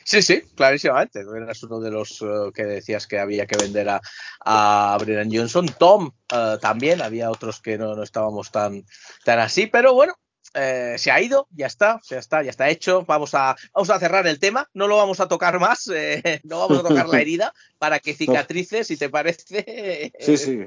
[0.03, 1.21] Sí, sí, clarísimamente.
[1.21, 4.01] Eras uno de los eh, que decías que había que vender a,
[4.45, 5.65] a Brennan Johnson.
[5.79, 8.85] Tom eh, también, había otros que no, no estábamos tan,
[9.23, 10.13] tan así, pero bueno.
[10.53, 13.05] Eh, se ha ido, ya está, ya está, ya está hecho.
[13.05, 16.59] Vamos a, vamos a cerrar el tema, no lo vamos a tocar más, eh, no
[16.59, 20.11] vamos a tocar la herida para que cicatrice, si te parece.
[20.19, 20.65] Sí, sí.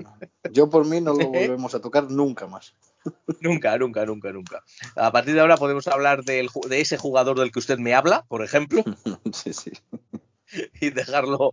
[0.50, 2.74] Yo por mí no lo volvemos a tocar nunca más.
[3.40, 4.64] Nunca, nunca, nunca, nunca.
[4.96, 8.24] A partir de ahora podemos hablar del de ese jugador del que usted me habla,
[8.28, 8.82] por ejemplo.
[9.32, 9.72] Sí, sí.
[10.80, 11.52] y dejarlo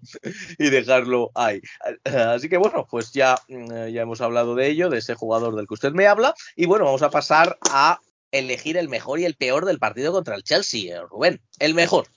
[0.58, 1.62] y dejarlo ahí.
[2.06, 5.68] Así que bueno, pues ya, mm, ya hemos hablado de ello, de ese jugador del
[5.68, 8.00] que usted me habla, y bueno, vamos a pasar a
[8.32, 11.42] elegir el mejor y el peor del partido contra el Chelsea, eh, Rubén.
[11.60, 12.08] El mejor.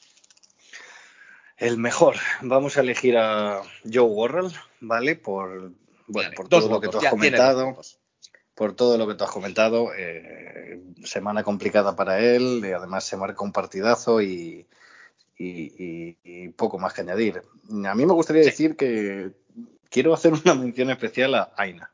[1.57, 2.17] El mejor.
[2.43, 5.17] Vamos a elegir a Joe Worrell, ¿vale?
[5.17, 5.73] Por, bueno,
[6.09, 7.81] Vale, por todo lo que tú has comentado.
[8.55, 9.91] por todo lo que tú has comentado.
[9.97, 14.67] eh, semana complicada para él, y además se marca un partidazo y,
[15.39, 15.47] y-
[15.85, 17.43] y- y poco más que añadir.
[17.87, 18.51] A mí me gustaría Sí.
[18.51, 19.31] decir que
[19.91, 21.91] quiero hacer una mención especial a Aina.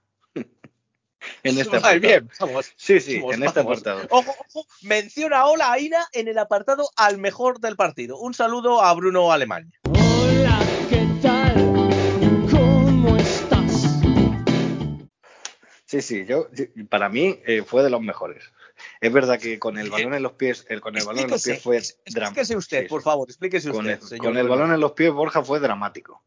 [1.42, 2.00] En este Ay, apartado.
[2.00, 2.72] bien, vamos.
[2.76, 3.78] Sí, sí, vamos, en este vamos.
[3.78, 4.06] apartado.
[4.10, 8.18] Ojo, ojo, menciona hola Aina en el apartado al mejor del partido.
[8.18, 9.72] Un saludo a Bruno Alemán.
[9.84, 11.54] Hola, ¿qué tal?
[12.50, 14.00] ¿Cómo estás?
[15.86, 16.48] Sí, sí, yo,
[16.88, 18.44] para mí eh, fue de los mejores.
[19.00, 21.42] Es verdad que con el balón en los pies, el, con el balón en los
[21.42, 24.72] pies fue drama- explíquese usted, por favor, explíquese con usted, el, señor con el balón
[24.72, 26.22] en los pies Borja fue dramático.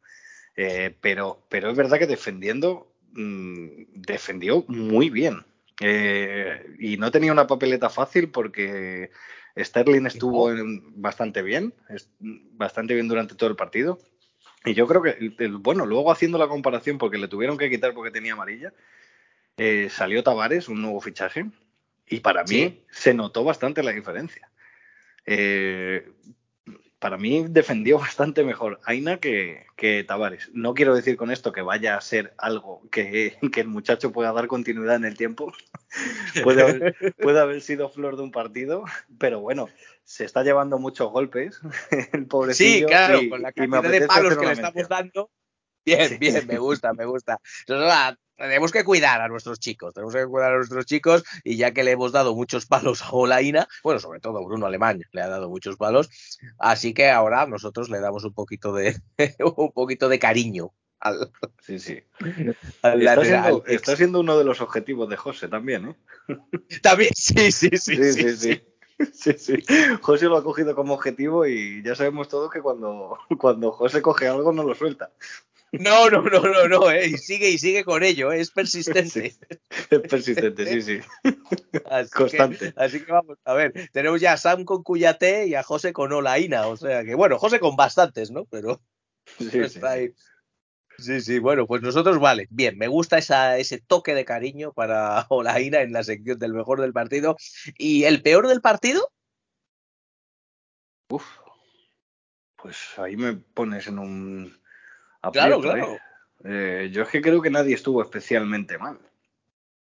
[0.56, 5.46] Eh, pero, pero es verdad que defendiendo, mm, defendió muy bien.
[5.82, 9.10] Eh, y no tenía una papeleta fácil porque
[9.58, 14.00] Sterling estuvo en- bastante bien, es- bastante bien durante todo el partido.
[14.66, 17.70] Y yo creo que, el- el- bueno, luego haciendo la comparación, porque le tuvieron que
[17.70, 18.74] quitar porque tenía amarilla,
[19.58, 21.46] eh, salió Tavares, un nuevo fichaje,
[22.08, 24.50] y para mí se notó bastante la diferencia.
[25.26, 26.08] Eh,
[27.04, 30.50] para mí defendió bastante mejor Aina que, que Tavares.
[30.54, 34.32] No quiero decir con esto que vaya a ser algo que, que el muchacho pueda
[34.32, 35.52] dar continuidad en el tiempo.
[36.44, 38.86] puede, haber, puede haber sido flor de un partido,
[39.20, 39.68] pero bueno,
[40.06, 41.60] se está llevando muchos golpes
[42.14, 42.88] el pobrecillo.
[42.88, 45.30] Sí, claro, y- con la cantidad de palos que le estamos dando.
[45.86, 47.38] Bien, bien, me gusta, me gusta.
[47.68, 51.72] Nosotros tenemos que cuidar a nuestros chicos, tenemos que cuidar a nuestros chicos y ya
[51.72, 55.28] que le hemos dado muchos palos a Olaina, bueno, sobre todo Bruno Alemán le ha
[55.28, 56.10] dado muchos palos,
[56.58, 58.96] así que ahora nosotros le damos un poquito de
[59.58, 61.32] un poquito de cariño al,
[61.62, 62.02] Sí, sí.
[62.82, 63.74] al Está lateral siendo, ex.
[63.76, 65.96] está siendo uno de los objetivos de José también, ¿eh?
[66.82, 68.64] También, sí, sí, sí, Sí, sí, sí, sí.
[69.12, 69.64] Sí, sí.
[70.02, 74.28] José lo ha cogido como objetivo y ya sabemos todos que cuando, cuando José coge
[74.28, 75.12] algo no lo suelta.
[75.80, 79.36] No, no, no, no, no, eh, y sigue y sigue con ello, eh, es persistente.
[79.90, 81.00] Es persistente, sí, sí.
[81.90, 82.74] Así Constante.
[82.74, 85.92] Que, así que vamos, a ver, tenemos ya a Sam con Cuyate y a José
[85.92, 88.46] con Olaina, o sea que, bueno, José con bastantes, ¿no?
[88.46, 88.82] Pero
[89.40, 89.60] Sí, sí.
[89.60, 90.14] está ahí.
[91.00, 95.26] Sí, sí, bueno, pues nosotros vale, bien, me gusta esa, ese toque de cariño para
[95.30, 97.36] Olaina en la sección del mejor del partido.
[97.78, 99.12] ¿Y el peor del partido?
[101.10, 101.26] Uf.
[102.56, 104.63] Pues ahí me pones en un
[105.24, 105.94] aprieto, claro.
[105.94, 106.00] ¿eh?
[106.46, 109.00] Eh, yo es que creo que nadie estuvo especialmente mal.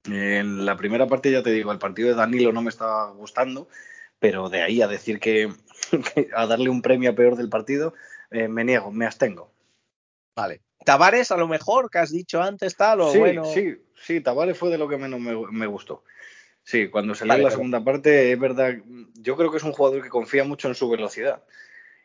[0.05, 3.67] En la primera parte, ya te digo, el partido de Danilo no me estaba gustando,
[4.19, 5.51] pero de ahí a decir que,
[6.13, 7.93] que a darle un premio a peor del partido,
[8.31, 9.51] eh, me niego, me abstengo.
[10.35, 10.61] Vale.
[10.83, 13.45] Tavares, a lo mejor, que has dicho antes, tal, o sí, bueno.
[13.45, 16.03] sí, sí, Tavares fue de lo que menos me, me gustó.
[16.63, 18.75] Sí, cuando salió Vale, la pero- segunda parte, es verdad,
[19.15, 21.43] yo creo que es un jugador que confía mucho en su velocidad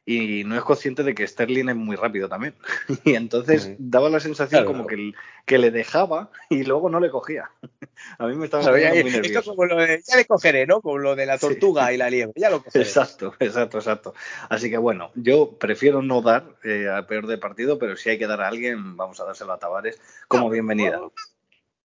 [0.09, 2.55] y no es consciente de que Sterling es muy rápido también.
[3.05, 4.67] Y entonces daba la sensación Claro.
[4.67, 7.51] como que, le dejaba y luego no le cogía.
[8.19, 9.51] A mí me estaba Claro, ya- muy esto nervioso.
[9.51, 10.81] como lo de, ya le cogeré, ¿no?
[10.81, 11.47] Como lo de la Sí.
[11.49, 12.85] tortuga y la liebre, ya lo cogeré.
[12.85, 14.15] Exacto, exacto, exacto.
[14.49, 18.19] Así que bueno, yo prefiero no dar eh, a peor de partido, pero si hay
[18.19, 21.01] que dar a alguien, vamos a dárselo a Tavares como bienvenida.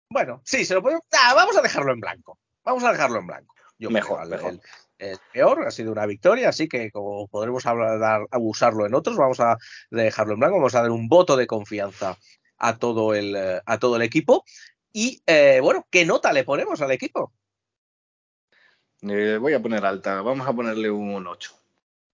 [0.09, 1.03] Bueno, sí, se lo podemos.
[1.11, 2.39] Ah, vamos a dejarlo en blanco.
[2.63, 3.53] Vamos a dejarlo en blanco.
[3.77, 4.53] Yo Mejor, mejor.
[4.53, 4.61] El,
[4.99, 9.39] el peor ha sido una victoria, así que como podremos hablar, abusarlo en otros, vamos
[9.39, 9.57] a
[9.91, 10.57] dejarlo en blanco.
[10.57, 12.17] Vamos a dar un voto de confianza
[12.57, 13.35] a todo el,
[13.65, 14.43] a todo el equipo.
[14.91, 17.33] Y eh, bueno, ¿qué nota le ponemos al equipo?
[19.01, 21.66] Eh, voy a poner alta, vamos a ponerle un 8.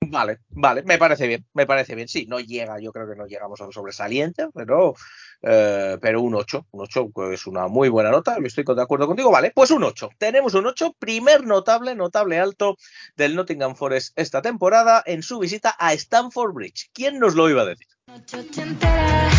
[0.09, 2.07] Vale, vale, me parece bien, me parece bien.
[2.07, 4.93] Sí, no llega, yo creo que no llegamos al sobresaliente, pero,
[5.41, 9.31] eh, pero un 8, un 8 es una muy buena nota, estoy de acuerdo contigo,
[9.31, 10.09] vale, pues un 8.
[10.17, 12.77] Tenemos un 8, primer notable, notable alto
[13.15, 16.89] del Nottingham Forest esta temporada en su visita a Stamford Bridge.
[16.93, 17.87] ¿Quién nos lo iba a decir?
[18.07, 19.29] noche entera,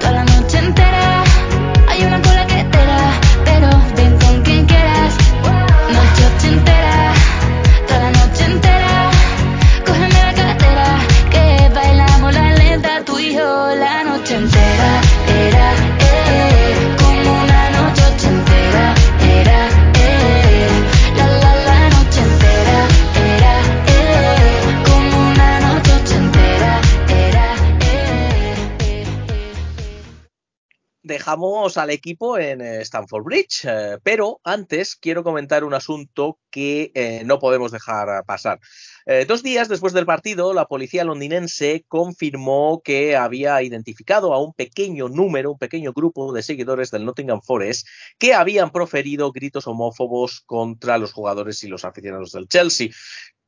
[0.00, 1.09] la noche entera.
[31.20, 36.92] Dejamos al equipo en eh, Stamford Bridge, eh, pero antes quiero comentar un asunto que
[36.94, 38.58] eh, no podemos dejar pasar.
[39.26, 45.08] Dos días después del partido, la policía londinense confirmó que había identificado a un pequeño
[45.08, 50.96] número, un pequeño grupo de seguidores del Nottingham Forest que habían proferido gritos homófobos contra
[50.96, 52.90] los jugadores y los aficionados del Chelsea.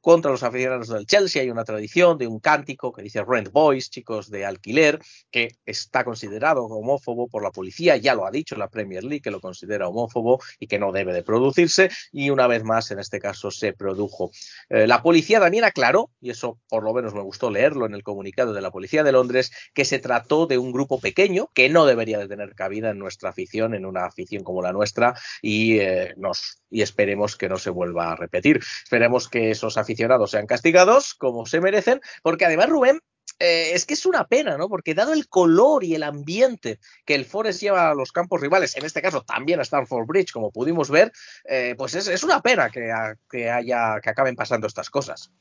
[0.03, 3.89] Contra los aficionados del Chelsea hay una tradición de un cántico que dice Rent Boys,
[3.89, 4.99] chicos de alquiler,
[5.31, 9.31] que está considerado homófobo por la policía, ya lo ha dicho la Premier League, que
[9.31, 13.21] lo considera homófobo y que no debe de producirse, y una vez más en este
[13.21, 14.33] caso se produjo.
[14.71, 18.03] Eh, la policía también aclaró, y eso por lo menos me gustó leerlo en el
[18.03, 21.87] comunicado de la policía de Londres, que se trató de un grupo pequeño que no
[21.87, 26.13] debería de tener cabida en nuestra afición, en una afición como la nuestra, y, eh,
[26.17, 28.61] nos, y esperemos que no se vuelva a repetir.
[28.83, 29.92] Esperemos que esos aficionados
[30.27, 33.01] sean castigados como se merecen, porque además Rubén
[33.39, 34.69] eh, es que es una pena, ¿no?
[34.69, 38.77] Porque dado el color y el ambiente que el Forest lleva a los campos rivales,
[38.77, 41.13] en este caso también a Stanford Bridge, como pudimos ver,
[41.45, 45.33] eh, pues es, es, una pena que, a, que, haya, que acaben pasando estas cosas.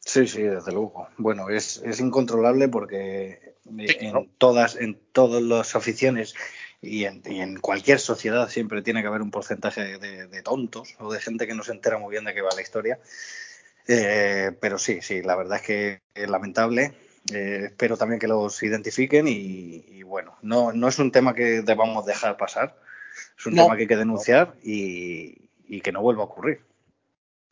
[0.00, 1.08] Sí, sí, desde luego.
[1.16, 4.26] Bueno, es, es incontrolable porque sí, en, ¿no?
[4.38, 6.34] todas, en todas las aficiones
[6.80, 10.96] y en, y en, cualquier sociedad siempre tiene que haber un porcentaje de, de, tontos
[10.98, 12.98] o de gente que no se entera muy bien de qué va la historia.
[13.88, 16.94] Eh, pero sí, sí, la verdad es que es lamentable.
[17.32, 21.62] Eh, espero también que los identifiquen y, y, bueno, no, no es un tema que
[21.62, 22.76] debamos dejar pasar,
[23.38, 26.60] es un no, tema que hay que denunciar y, y que no vuelva a ocurrir.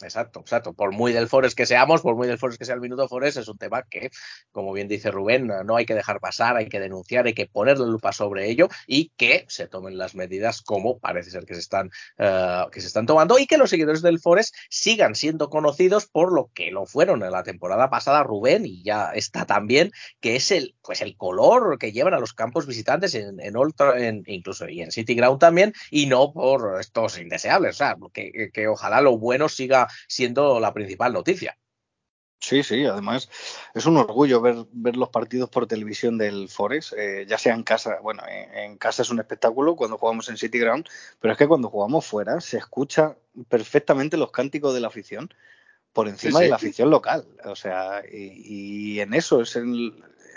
[0.02, 0.72] Exacto, exacto.
[0.72, 3.38] Por muy del Forest que seamos, por muy del Forest que sea el minuto Forest,
[3.38, 4.10] es un tema que,
[4.52, 7.86] como bien dice Rubén, no hay que dejar pasar, hay que denunciar, hay que ponerle
[7.86, 11.90] lupa sobre ello y que se tomen las medidas como parece ser que se están,
[12.18, 16.32] uh, que se están tomando y que los seguidores del Forest sigan siendo conocidos por
[16.32, 20.50] lo que lo fueron en la temporada pasada Rubén y ya está también, que es
[20.50, 24.68] el, pues el color que llevan a los campos visitantes en, en, Old, en incluso
[24.68, 27.76] y en City Ground también y no por estos indeseables.
[27.76, 31.56] O sea, que, que ojalá lo bueno siga siendo la principal noticia.
[32.40, 33.28] Sí, sí, además
[33.74, 37.62] es un orgullo ver, ver los partidos por televisión del Forest, eh, ya sea en
[37.62, 40.86] casa, bueno, en, en, casa es un espectáculo cuando jugamos en City Ground,
[41.20, 43.14] pero es que cuando jugamos fuera se escucha
[43.48, 45.28] perfectamente los cánticos de la afición
[45.92, 46.42] por encima sí, sí.
[46.44, 49.74] de la afición local, o sea, y, y en eso es en,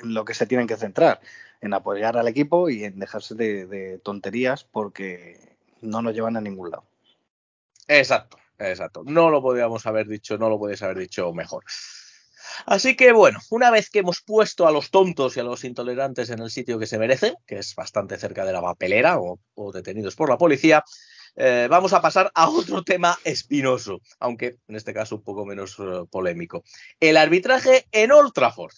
[0.01, 1.22] en, lo que se tienen que centrar,
[1.62, 6.41] en apoyar al equipo y en dejarse de, de tonterías porque no nos llevan a
[6.41, 6.84] ningún lado.
[7.88, 8.38] Exacto.
[8.70, 9.03] Exacto.
[9.05, 11.64] No lo podíamos haber dicho, no lo podéis haber dicho mejor.
[12.66, 16.30] Así que bueno, una vez que hemos puesto a los tontos y a los intolerantes
[16.30, 20.16] en el sitio que se merecen, que es bastante cerca de la papelera o, detenidos
[20.16, 20.84] por la policía,
[21.36, 25.80] eh, vamos a pasar a otro tema espinoso, aunque en este caso un poco menos
[25.80, 26.64] uh, polémico.
[26.99, 28.74] El arbitraje en Old Trafford.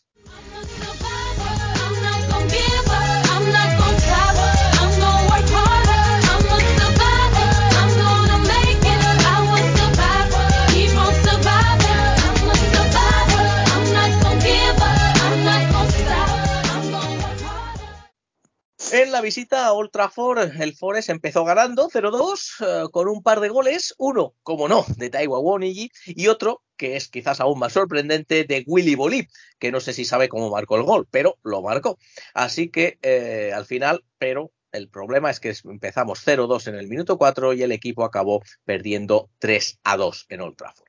[18.95, 23.41] En la visita a Old Trafford, el Forest empezó ganando 0-2 eh, con un par
[23.41, 27.73] de goles, uno, como no, de Taiwa Wonigi y otro, que es quizás aún más
[27.73, 29.27] sorprendente, de Willy Bolí,
[29.59, 31.99] que no sé si sabe cómo marcó el gol, pero lo marcó.
[32.33, 37.17] Así que eh, al final, pero el problema es que empezamos 0-2 en el minuto
[37.17, 40.87] 4 y el equipo acabó perdiendo 3-2 en Old Trafford.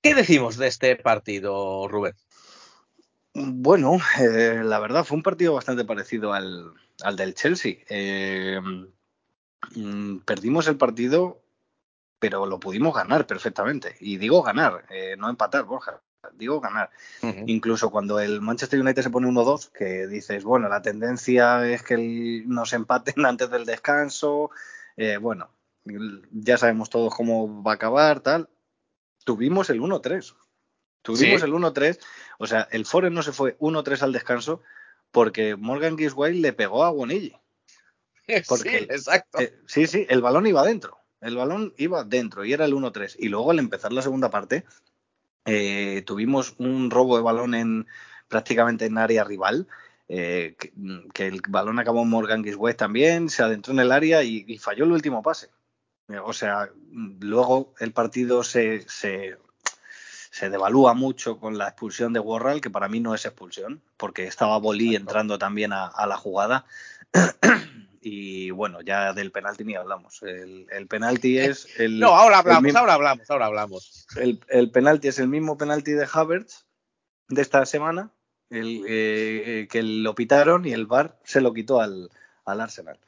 [0.00, 2.14] ¿Qué decimos de este partido, Rubén?
[3.34, 6.72] Bueno, eh, la verdad fue un partido bastante parecido al,
[7.02, 7.76] al del Chelsea.
[7.88, 8.60] Eh,
[9.76, 11.40] mm, perdimos el partido,
[12.18, 13.96] pero lo pudimos ganar perfectamente.
[14.00, 16.00] Y digo ganar, eh, no empatar, Borja.
[16.32, 16.90] Digo ganar.
[17.46, 21.94] Incluso cuando el Manchester United se pone 1-2, que dices, bueno, la tendencia es que
[21.94, 24.50] el- nos empaten antes del descanso.
[24.96, 25.50] eh, bueno,
[26.32, 28.48] ya sabemos todos cómo va a acabar, tal.
[29.24, 30.34] Tuvimos el 1-3.
[31.02, 31.46] Tuvimos Sí.
[31.46, 31.98] el 1-3.
[32.38, 34.62] O sea, el Forest no se fue 1-3 al descanso
[35.14, 37.34] porque Morgan Giswell le pegó a Bonilli.
[38.48, 39.38] Porque- sí, exacto.
[39.40, 40.98] Eh, sí, sí, el balón iba dentro.
[41.20, 43.16] El balón iba dentro y era el 1-3.
[43.18, 44.64] Y luego al empezar la segunda parte,
[45.46, 47.86] eh, tuvimos un robo de balón en
[48.28, 49.66] prácticamente en área rival.
[50.08, 50.70] eh, que,
[51.14, 54.58] que el balón acabó en Morgan Giswell también, se adentró en el área y, y
[54.58, 55.48] falló el último pase.
[56.24, 56.68] O sea,
[57.20, 59.38] luego el partido se, se,
[60.34, 64.26] se devalúa mucho con la expulsión de Warral, que para mí no es expulsión, porque
[64.26, 66.64] estaba Bolí entrando también a, a la jugada.
[68.00, 70.22] y bueno, ya del penalti ni hablamos.
[70.24, 74.06] El, el penalti es el, No, ahora hablamos, mismo- ahora hablamos, ahora hablamos.
[74.16, 76.66] el, el penalti es el mismo penalti de Havertz
[77.28, 78.10] de esta semana,
[78.50, 82.10] el, eh, eh, que lo pitaron y el VAR se lo quitó al,
[82.44, 82.98] al Arsenal.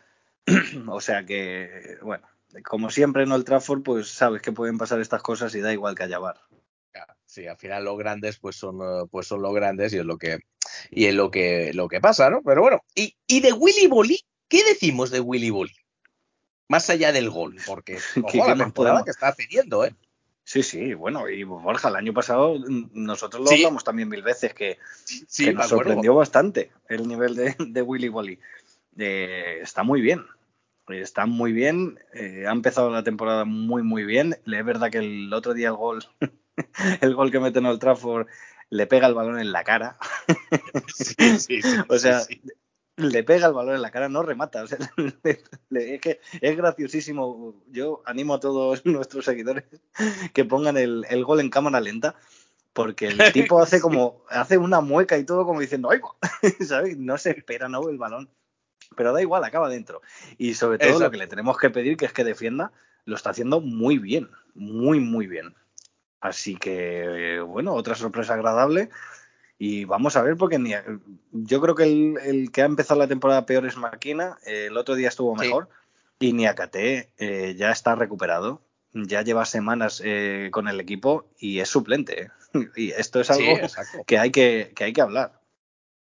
[0.89, 2.25] o sea que, bueno,
[2.65, 5.97] como siempre en Old Trafford, pues sabes que pueden pasar estas cosas y da igual
[5.97, 6.39] que haya VAR.
[7.37, 10.17] Sí, al final los grandes pues son eh, pues son los grandes y es lo
[10.17, 10.39] que
[10.91, 12.41] y es lo que lo que pasa, ¿no?
[12.43, 14.19] Pero bueno, y, y de Willy Bolí,
[14.49, 15.75] ¿qué decimos de Willy Bolí?
[16.67, 19.95] Más allá del gol, porque ojo, que está teniendo, ¿eh?
[20.45, 23.57] Sí, sí, bueno, y Borja, el año pasado mm, nosotros lo Sí.
[23.57, 28.09] hablamos también mil veces, que, Sí, que nos sorprendió bastante el nivel de, de Willy
[28.09, 28.39] Wally.
[28.97, 30.25] Eh, está muy bien,
[30.89, 34.39] está muy bien, eh, ha empezado la temporada muy, muy bien.
[34.47, 36.03] Es verdad que el otro día el gol,
[37.01, 38.27] el gol que mete en Old Trafford
[38.71, 39.97] le pega el balón en la cara,
[40.89, 42.23] Sí, sí, sí, o sea,
[42.97, 44.63] le pega el balón en la cara, no remata.
[44.63, 44.79] o sea,
[45.23, 47.55] le- le- es que es graciosísimo.
[47.71, 49.65] Yo animo a todos nuestros seguidores
[50.33, 52.17] que pongan el, el gol en cámara lenta.
[52.73, 56.01] Porque el tipo hace como, hace una mueca y todo como diciendo, ¡ay!
[56.67, 56.99] ¿sabes?
[56.99, 57.89] No se espera, ¿no?
[57.89, 58.29] El balón.
[58.97, 60.03] Pero da igual, acaba dentro.
[60.37, 62.73] Y sobre todo lo que le tenemos que pedir, que es que defienda,
[63.07, 64.29] lo está haciendo muy bien.
[64.55, 65.55] Muy, muy bien.
[66.21, 68.89] Así que, bueno, otra sorpresa agradable.
[69.59, 70.73] Y vamos a ver, porque ni,
[71.33, 74.37] yo creo que el, el que ha empezado la temporada peor es Marquina.
[74.47, 75.47] eh, el otro día estuvo Sí.
[75.47, 75.69] mejor.
[76.19, 78.63] Y Niakate eh, ya está recuperado.
[78.93, 82.23] Ya lleva semanas eh, con el equipo y es suplente.
[82.25, 82.31] ¿eh?
[82.77, 83.59] Y esto es algo
[84.07, 85.36] que, hay que, que hay que hablar.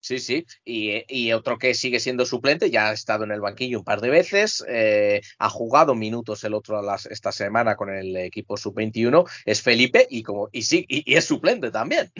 [0.06, 0.46] Sí, sí.
[0.64, 4.00] Y, y otro que sigue siendo suplente, ya ha estado en el banquillo un par
[4.00, 9.24] de veces, eh, ha jugado minutos el otro las- esta semana con el equipo sub-21,
[9.44, 12.12] es Felipe y, como, y, sí, y, y es suplente también.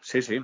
[0.00, 0.40] Sí, sí.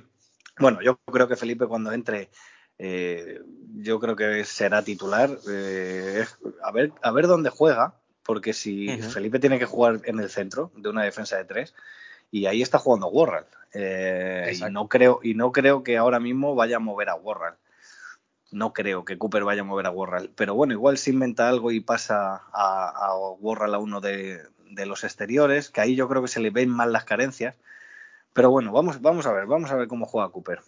[0.57, 2.29] Bueno, yo creo que Felipe cuando entre,
[2.77, 3.41] eh,
[3.75, 5.29] yo creo que será titular.
[5.51, 6.23] eh,
[6.63, 8.87] a, ver, a ver dónde juega, porque si.
[9.01, 11.73] Felipe tiene que jugar en el centro de una defensa de tres,
[12.31, 13.45] y ahí está jugando Warral.
[13.73, 17.55] eh, y, no creo, y no creo que ahora mismo vaya a mover a Warral.
[18.51, 20.31] No creo que Cooper vaya a mover a Warral.
[20.35, 25.03] Pero bueno, igual se inventa algo y pasa a, a a uno de, de los
[25.03, 27.55] exteriores, que ahí yo creo que se le ven mal las carencias.
[28.33, 30.61] Pero bueno, vamos, vamos a ver, vamos a ver cómo juega Cooper.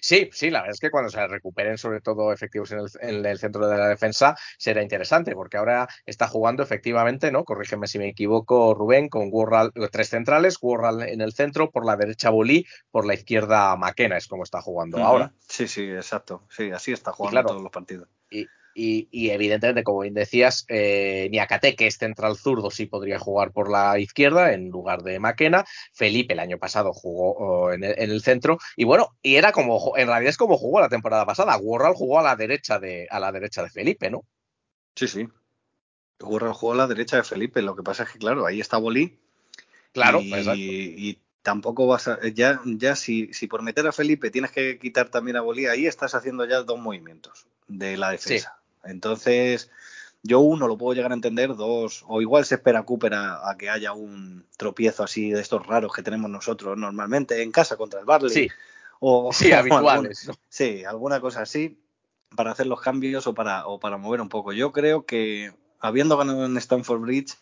[0.00, 3.26] Sí, sí, la verdad es que cuando se recuperen sobre todo efectivos en el, en
[3.26, 7.44] el centro de la defensa será interesante porque ahora está jugando efectivamente, ¿no?
[7.44, 11.96] Corrígeme si me equivoco, Rubén, con Warral, tres centrales, Warral en el centro, por la
[11.96, 15.32] derecha Bolí, por la izquierda Maquena, es como está jugando ahora.
[15.40, 16.42] Sí, sí, exacto.
[16.50, 18.08] Sí, así está jugando claro, todos los partidos.
[18.30, 23.18] Y, y, y evidentemente, como bien decías, eh, Niakate, que es central zurdo, sí podría
[23.18, 25.64] jugar por la izquierda en lugar de Maquena.
[25.92, 28.58] Felipe el año pasado jugó en, el, en, el, centro.
[28.76, 31.56] Y bueno, y era como, en realidad es como jugó la temporada pasada.
[31.56, 34.24] Warral jugó a la derecha de, a la derecha de Felipe, ¿no?
[34.94, 35.28] Sí, sí.
[36.20, 37.62] Warral jugó a la derecha de Felipe.
[37.62, 39.18] Lo que pasa es que, claro, ahí está Bolí.
[39.92, 40.58] Claro, y, exacto.
[40.58, 42.18] y tampoco vas a.
[42.28, 45.86] Ya, ya si, si por meter a Felipe tienes que quitar también a Bolí, ahí
[45.86, 48.54] estás haciendo ya dos movimientos de la defensa.
[48.56, 48.61] Sí.
[48.84, 49.70] Entonces,
[50.22, 53.56] yo uno lo puedo llegar a entender, dos, o igual se espera Cooper a, a,
[53.56, 58.00] que haya un tropiezo así de estos raros que tenemos nosotros normalmente en casa contra
[58.00, 58.30] el Barley.
[58.30, 58.48] Sí,
[59.00, 60.28] o, sí o habituales.
[60.28, 61.78] Algún, sí, alguna cosa así.
[62.36, 64.52] para hacer los cambios o para, o para mover un poco.
[64.52, 67.34] Yo creo que habiendo ganado en Stanford Bridge,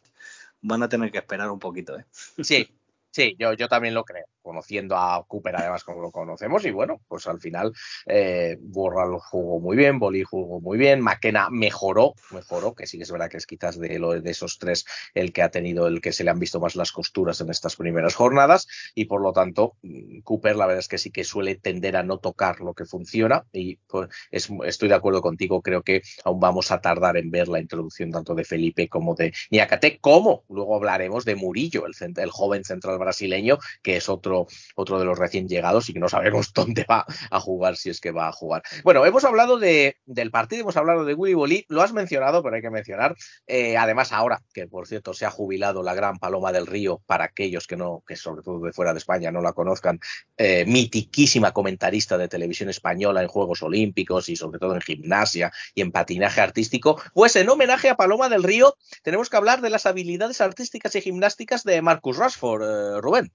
[0.62, 1.99] van a tener que esperar un poquito.
[1.99, 2.07] ¿eh?
[2.43, 2.70] Sí,
[3.11, 7.01] sí, yo, yo también lo creo, conociendo a Cooper además como lo conocemos y bueno,
[7.09, 7.73] pues al final
[8.07, 13.03] eh, Borral jugó muy bien, Boli jugó muy bien, McKenna mejoró, mejoró, que sí que
[13.05, 14.85] es verdad que es quizás de, lo, de esos tres
[15.15, 17.77] el que ha tenido, el que se le han visto más las costuras en estas
[17.77, 21.57] primeras jornadas y por lo tanto mm, Cooper la verdad es que sí que suele
[21.57, 25.83] tender a no tocar lo que funciona y pues, es- estoy de acuerdo contigo, creo
[25.83, 29.99] que aún vamos a tardar en ver la introducción tanto de Felipe como de Niakate,
[30.01, 34.46] como luego hablaremos de Murillo, el, el joven central brasileño, que es otro,
[34.76, 38.01] otro de los recién llegados y que no sabemos dónde va a jugar, si es
[38.01, 38.62] que va a jugar.
[38.84, 42.55] Bueno, hemos hablado de, del partido, hemos hablado de Willy Bolí, lo has mencionado, pero
[42.57, 46.53] hay que mencionar, eh, además ahora, que por cierto se ha jubilado la gran Paloma
[46.53, 49.53] del Río, para aquellos que no, que sobre todo de fuera de España no la
[49.53, 49.98] conozcan,
[50.36, 55.82] eh, mitiquísima comentarista de televisión española en Juegos Olímpicos y sobre todo en gimnasia y
[55.82, 59.86] en patinaje artístico, pues en homenaje a Paloma del Río tenemos que hablar de las
[59.86, 63.32] habilidades artísticas y gimnásticas de Marcus Rashford, eh, Rubén.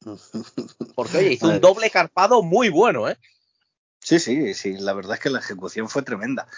[0.96, 3.18] Porque oye, hizo un doble carpado muy bueno, ¿eh?
[4.00, 6.48] Sí, sí, sí, la verdad es que la ejecución fue tremenda.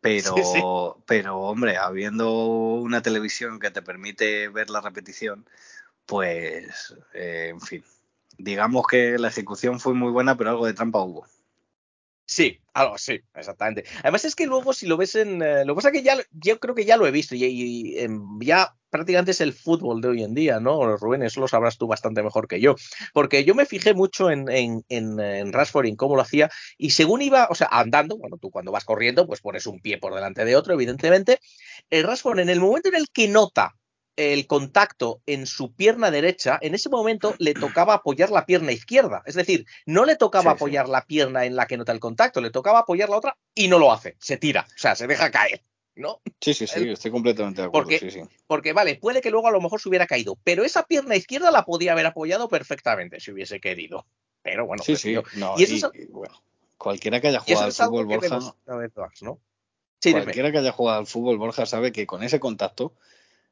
[0.00, 0.60] Pero, Sí, sí.
[1.06, 5.46] pero hombre, habiendo una televisión que te permite ver la repetición,
[6.06, 7.84] pues, eh, en fin,
[8.36, 11.26] digamos que la ejecución fue muy buena, pero algo de trampa hubo.
[12.34, 13.84] Sí, algo sí, exactamente.
[14.02, 15.42] Además es que luego si lo ves en...
[15.42, 17.44] eh, lo que pasa es que ya, yo creo que ya lo he visto y,
[17.44, 20.96] y, em, ya prácticamente es el fútbol de hoy en día, ¿no?
[20.96, 22.74] Rubén, eso lo sabrás tú bastante mejor que yo.
[23.12, 26.50] Porque yo me fijé mucho en, en, en, en Rashford y en cómo lo hacía
[26.78, 29.98] y según iba, o sea, andando, bueno, tú cuando vas corriendo pues pones un pie
[29.98, 31.38] por delante de otro, evidentemente.
[31.90, 33.74] El Rashford en el momento en el que nota
[34.16, 39.22] el contacto en su pierna derecha, en ese momento le tocaba apoyar la pierna izquierda.
[39.26, 40.54] Es decir, no le tocaba Sí, sí.
[40.56, 43.68] apoyar la pierna en la que nota el contacto, le tocaba apoyar la otra y
[43.68, 45.62] no lo hace, se tira, o sea, se deja caer,
[45.94, 46.20] ¿no?
[46.40, 47.84] Sí, sí, sí, estoy completamente de acuerdo.
[47.88, 48.20] Porque- sí, sí.
[48.46, 51.50] Porque vale, puede que luego a lo mejor se hubiera caído, pero esa pierna izquierda
[51.50, 54.06] la podía haber apoyado perfectamente si hubiese querido.
[54.42, 55.24] Pero bueno, sí, sí, decidió.
[55.40, 56.34] no, y eso y- es- y, bueno,
[56.76, 58.40] cualquiera que haya jugado al fútbol, Borja.
[60.00, 60.22] Sí, dime.
[60.24, 62.92] cualquiera que haya jugado al fútbol, Borja, sabe que con ese contacto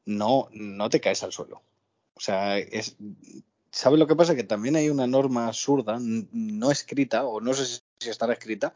[0.05, 1.62] no, no te caes al suelo.
[2.14, 2.96] O sea, es,
[3.70, 4.34] ¿sabes lo que pasa?
[4.34, 8.74] Que también hay una norma absurda, no escrita, o no sé si- si estará escrita,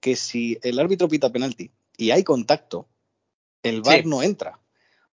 [0.00, 2.88] que si el árbitro pita penalti y hay contacto,
[3.62, 4.08] el VAR Sí.
[4.08, 4.58] no entra.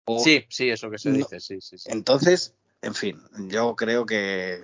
[0.04, 1.88] O- Sí, sí, eso que se no- dice, sí, sí, sí.
[1.90, 4.60] Entonces, en fin, yo creo que,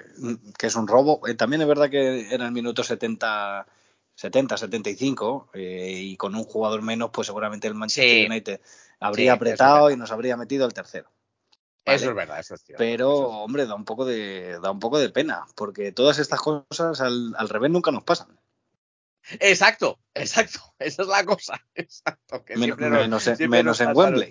[0.59, 1.27] que es un robo.
[1.29, 3.67] Eh, también es verdad que era el minuto 70,
[4.17, 8.27] 70 75, eh, y con un jugador menos, pues seguramente el Manchester Sí.
[8.27, 8.61] United
[9.01, 11.11] habría apretado y nos habría metido el tercero.
[11.87, 11.97] ¿vale?
[11.97, 12.79] Eso es verdad, eso es cierto.
[12.79, 16.41] Pero, es- hombre, da un poco de, da un poco de pena, porque todas estas
[16.41, 18.39] cosas al, al revés nunca nos pasan.
[19.41, 20.61] Exacto, exacto.
[20.79, 21.61] Esa es la cosa.
[21.75, 22.45] Exacto.
[22.45, 24.31] Que siempre menos siempre menos nos en Wembley.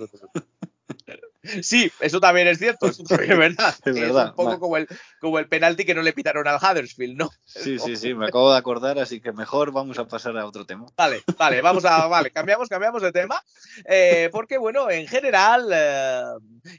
[1.61, 3.75] Sí, eso también es cierto, eso también es verdad.
[3.85, 4.87] Es verdad, un poco como el,
[5.19, 7.29] como el penalti que no le pitaron al Huddersfield, ¿no?
[7.45, 10.65] Sí, sí, sí, me acabo de acordar, así que mejor vamos a pasar a otro
[10.65, 10.85] tema.
[10.95, 13.41] Vale, vale, vamos a, vale, cambiamos, cambiamos de tema,
[13.85, 16.23] eh, porque bueno, en general eh,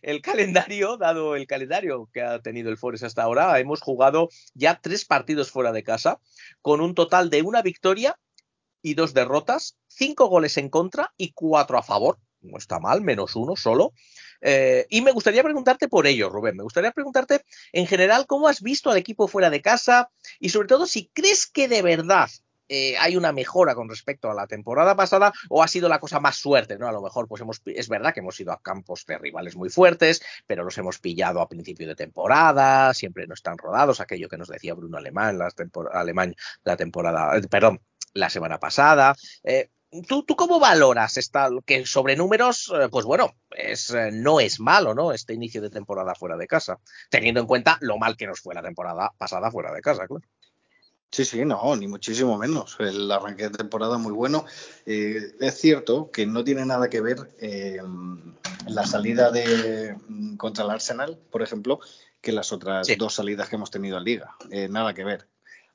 [0.02, 4.80] el calendario, dado el calendario que ha tenido el Forest hasta ahora, hemos jugado ya
[4.80, 6.20] tres partidos fuera de casa,
[6.62, 8.18] con un total de una victoria
[8.82, 13.36] y dos derrotas, cinco goles en contra y cuatro a favor, no está mal, menos
[13.36, 13.92] uno solo.
[14.40, 18.62] Eh, y me gustaría preguntarte por ello, Rubén, me gustaría preguntarte en general cómo has
[18.62, 22.28] visto al equipo fuera de casa y sobre todo si crees que de verdad
[22.68, 26.20] eh, hay una mejora con respecto a la temporada pasada o ha sido la cosa
[26.20, 26.86] más suerte, ¿no?
[26.86, 29.70] A lo mejor, pues hemos, es verdad que hemos ido a campos de rivales muy
[29.70, 34.36] fuertes, pero los hemos pillado a principio de temporada, siempre no están rodados, aquello que
[34.36, 35.48] nos decía Bruno Alemán, la,
[35.92, 37.80] Alemán, la temporada, eh, perdón,
[38.12, 39.16] la semana pasada.
[40.06, 44.60] ¿Tú, ¿Tú cómo valoras esta, que sobre números, eh, pues bueno, es, eh, no es
[44.60, 45.12] malo, ¿no?
[45.12, 46.78] Este inicio de temporada fuera de casa,
[47.08, 50.22] teniendo en cuenta lo mal que nos fue la temporada pasada fuera de casa, claro.
[51.10, 52.76] Sí, sí, no, ni muchísimo menos.
[52.80, 54.44] El arranque de temporada muy bueno.
[54.84, 57.78] Eh, es cierto que no tiene nada que ver eh,
[58.66, 59.96] la salida de
[60.36, 61.80] contra el Arsenal, por ejemplo,
[62.20, 62.96] que las otras Sí.
[62.96, 64.36] dos salidas que hemos tenido en Liga.
[64.50, 65.26] Eh, nada que ver.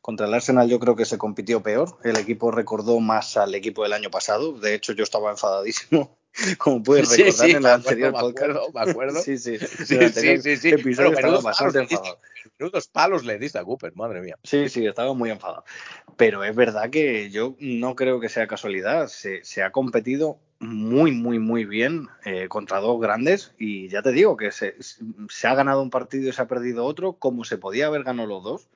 [0.04, 1.98] Contra el Arsenal yo creo que se compitió peor.
[2.04, 4.52] El equipo recordó más al equipo del año pasado.
[4.60, 6.18] De hecho, yo estaba enfadadísimo,
[6.60, 8.50] como puedes Sí, recordar sí, en el me anterior me podcast.
[8.52, 9.22] acuerdo, me acuerdo.
[9.22, 9.58] Sí, sí.
[9.58, 10.70] Sí, sí, sí, sí.
[10.72, 12.20] episodio Pero estaba bastante palos enfadado.
[12.60, 14.38] Menudos palos le diste a Cooper, madre mía.
[14.44, 15.64] Sí, sí, estaba muy enfadado.
[16.18, 19.08] Pero es verdad que yo no creo que sea casualidad.
[19.08, 24.12] Se, se ha competido muy, muy, muy bien eh, contra dos grandes y ya te
[24.12, 24.76] digo que se,
[25.30, 28.28] se ha ganado un partido y se ha perdido otro como se podía haber ganado
[28.28, 28.68] los dos,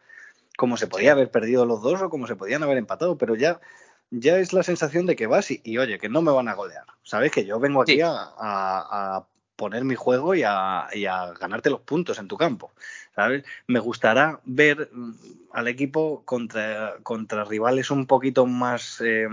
[0.58, 3.62] como se podía haber perdido los dos o como se podían haber empatado, pero ya
[4.10, 6.54] ya es la sensación de que vas y, y, oye, que no me van a
[6.54, 6.86] golear.
[7.04, 8.02] Sabes que yo vengo aquí Sí.
[8.02, 9.26] a, a- a
[9.58, 12.72] poner mi juego y a, y a ganarte los puntos en tu campo.
[13.16, 13.44] ¿Sabes?
[13.68, 15.12] Me gustará ver mm,
[15.52, 19.28] al equipo contra, contra rivales un poquito más eh,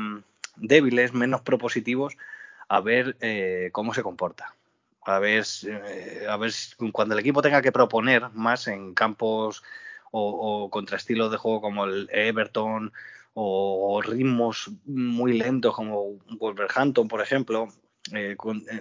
[0.56, 2.16] débiles, menos propositivos,
[2.68, 4.54] a ver eh, cómo se comporta.
[5.06, 6.50] A ver, eh, a ver
[6.90, 9.62] cuando el equipo tenga que proponer más en campos
[10.16, 12.92] o, contra estilos de juego como el Everton
[13.34, 17.68] o, ritmos muy lentos como Wolverhampton, por ejemplo,
[18.12, 18.36] eh,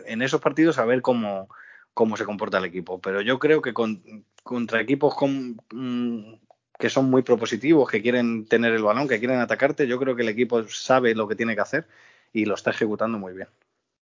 [0.05, 1.49] en esos partidos a ver cómo,
[1.93, 3.01] cómo se comporta el equipo.
[3.01, 5.15] Pero yo creo que con- contra equipos
[5.71, 6.33] mm,
[6.77, 10.21] que son muy propositivos, que quieren tener el balón, que quieren atacarte, yo creo que
[10.21, 11.87] el equipo sabe lo que tiene que hacer
[12.31, 13.47] y lo está ejecutando muy bien.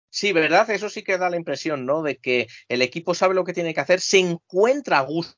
[0.10, 0.70] Sí, ¿verdad?
[0.70, 2.02] Eso sí que da la impresión, ¿no?
[2.02, 5.38] De que el equipo sabe lo que tiene que hacer, se encuentra a gusto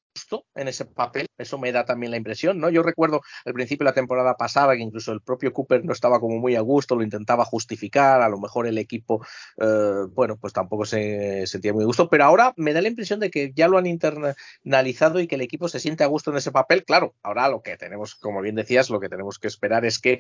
[0.56, 1.28] en ese papel.
[1.38, 2.70] Eso me da también la impresión, ¿no?
[2.70, 6.20] Yo recuerdo al principio de la temporada pasada que incluso el propio Cooper no estaba
[6.20, 9.26] como muy a gusto, lo intentaba justificar, a lo mejor el equipo,
[9.62, 13.20] eh, bueno, pues tampoco se sentía muy a gusto, pero ahora me da la impresión
[13.20, 16.38] de que ya lo han internalizado y que el equipo se siente a gusto en
[16.38, 16.84] ese papel.
[16.86, 20.20] Claro, ahora lo que tenemos, como bien decías, lo que tenemos que esperar es que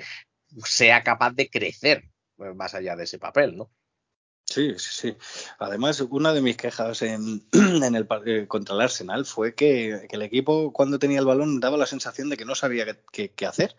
[0.63, 2.03] sea capaz de crecer
[2.39, 3.71] eh, más allá de ese papel, ¿no?
[4.49, 5.17] Sí, sí, sí.
[5.59, 10.21] Además, una de mis quejas en, en el eh, contra el Arsenal fue que, el
[10.21, 13.75] equipo cuando tenía el balón daba la sensación de que no sabía qué, hacer,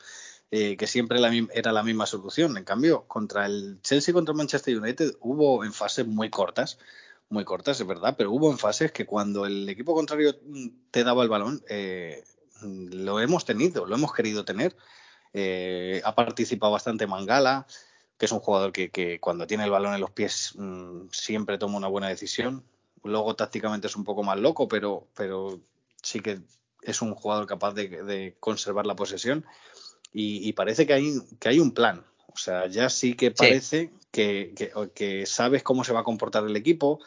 [0.51, 1.21] eh, que siempre
[1.55, 2.57] era la misma solución.
[2.59, 6.79] En cambio, contra el Chelsea, contra Manchester United, hubo en fases muy cortas,
[7.31, 11.03] muy cortas, es verdad, pero hubo en fases que cuando el equipo contrario mm, te
[11.03, 12.25] daba el balón, eh,
[12.63, 14.77] lo hemos tenido, lo hemos querido tener.
[15.33, 17.67] Eh, ha participado bastante Mangala
[18.19, 21.57] que es un jugador que, que cuando tiene el balón en los pies mmm, siempre
[21.57, 22.65] toma una buena decisión.
[23.05, 25.61] Luego tácticamente es un poco más loco, pero, pero
[26.03, 26.41] sí que
[26.83, 29.47] es un jugador capaz de, de conservar la posesión.
[30.13, 32.05] Y, y, parece que hay, que hay un plan.
[32.27, 33.91] O sea, ya sí que parece sí.
[34.11, 37.01] Que, que, que, sabes cómo se va a comportar el equipo.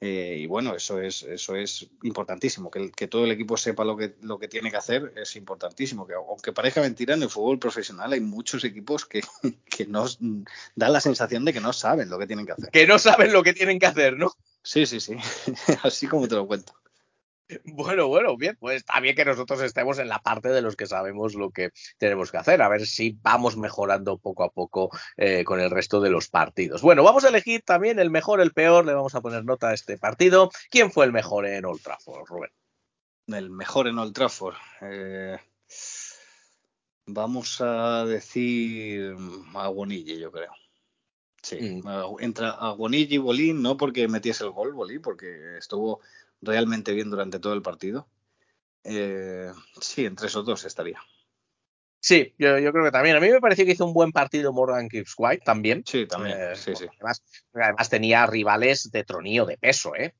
[0.00, 2.70] Eh, y bueno, eso es, eso es importantísimo.
[2.70, 6.06] Que, que, todo el equipo sepa lo que, lo que tiene que hacer es importantísimo.
[6.06, 9.22] Que aunque parezca mentira, en el fútbol profesional hay muchos equipos que,
[9.70, 12.70] que nos dan la sensación de que no saben lo que tienen que hacer.
[12.70, 14.32] Que no saben lo que tienen que hacer, ¿no?
[14.62, 15.16] Sí, sí, sí.
[15.82, 16.74] Así como te lo cuento.
[17.64, 20.86] Bueno, bueno, bien, pues está bien que nosotros estemos en la parte de los que
[20.86, 25.44] sabemos lo que tenemos que hacer, a ver si vamos mejorando poco a poco eh,
[25.44, 26.82] con el resto de los partidos.
[26.82, 29.74] Bueno, vamos a elegir también el mejor, el peor, le vamos a poner nota a
[29.74, 30.50] este partido.
[30.70, 32.50] ¿Quién fue el mejor en Old Trafford, Rubén?
[33.28, 34.56] El mejor en Old Trafford.
[34.80, 35.38] Eh,
[37.06, 39.16] vamos a decir
[39.54, 40.52] a yo creo.
[41.42, 42.16] Sí, mm.
[42.18, 46.00] entra a Bonilla y Bolín, no porque metiese el gol, Bolí, porque estuvo
[46.46, 48.08] realmente bien durante todo el partido.
[48.84, 51.00] Eh, sí, entre esos dos estaría.
[52.00, 53.16] Sí, yo, yo, creo que también.
[53.16, 55.82] A mí me pareció que hizo un buen partido Morgan Gibbs White también.
[55.84, 56.38] Sí, también.
[56.38, 56.86] Eh, sí, sí.
[57.00, 57.22] Además,
[57.52, 60.14] además, tenía rivales de tronío de peso, ¿eh?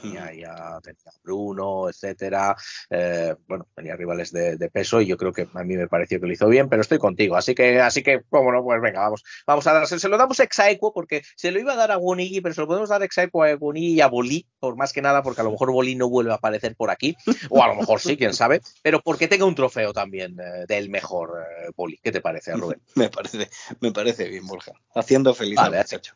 [0.00, 2.56] Tenía ya tenía Bruno, etcétera.
[2.90, 6.20] Eh, bueno, tenía rivales de, de, peso y yo creo que a mí me pareció
[6.20, 7.36] que lo hizo bien, pero estoy contigo.
[7.36, 10.40] Así que, así que, cómo no, pues venga, vamos, vamos a dar, se, lo damos
[10.40, 13.42] exaequo porque se lo iba a dar a Bonigi, pero se lo podemos dar exaequo
[13.42, 16.08] a Bonigi y a Bolí, por más que nada, porque a lo mejor Bolí no
[16.08, 17.16] vuelve a aparecer por aquí,
[17.50, 20.90] o a lo mejor sí, quién sabe, pero porque tenga un trofeo también eh, del
[20.90, 21.98] mejor eh, Bolí.
[22.02, 22.80] ¿Qué te parece, Rubén?
[22.94, 23.48] me parece,
[23.80, 24.72] me parece bien, Borja.
[24.94, 26.14] Haciendo feliz vale, al muchacho.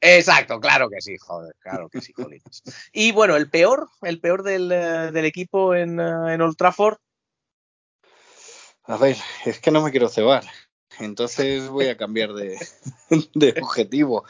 [0.00, 2.62] Exacto, claro que sí, joder, claro que sí, jolitos.
[2.92, 6.98] Y bueno, el peor, el peor del, del equipo en, uh, en, Old Trafford.
[8.84, 10.44] A ver, es que no me quiero cebar,
[10.98, 12.58] entonces voy a cambiar de,
[13.34, 14.24] de objetivo.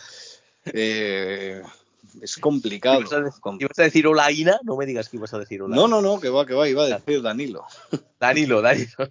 [0.66, 1.62] Eh,
[2.20, 3.00] es complicado.
[3.00, 4.60] ¿Ibas a, decir, ¿Ibas a decir Olaina?
[4.64, 5.80] No me digas que ibas a decir Olaina.
[5.80, 7.64] No, no, no, que va, que va, iba a decir Danilo.
[8.18, 9.10] Danilo, Danilo.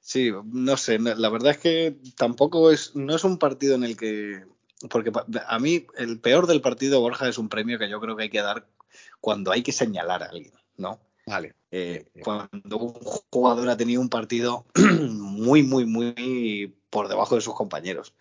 [0.00, 3.94] Sí, no sé, la verdad es que tampoco es, no es un partido en el
[3.94, 4.42] que
[4.90, 5.12] porque
[5.46, 8.30] a mí el peor del partido, Borja, es un premio que yo creo que hay
[8.30, 8.66] que dar
[9.20, 11.00] cuando hay que señalar a alguien, ¿no?
[11.26, 11.54] Vale.
[11.70, 12.94] Eh, cuando un
[13.30, 14.66] jugador ha tenido un partido
[15.10, 18.14] muy, muy, muy por debajo de sus compañeros.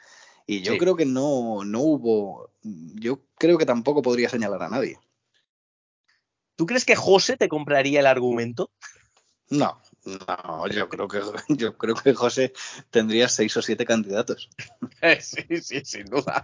[0.45, 0.79] Y yo sí.
[0.79, 4.99] creo que no, no hubo, yo creo que tampoco podría señalar a nadie.
[6.55, 8.71] ¿Tú crees que José te compraría el argumento?
[9.49, 12.53] No, no, yo creo que yo creo que José
[12.89, 14.49] tendría seis o siete candidatos.
[15.19, 16.43] Sí, sí, sin duda.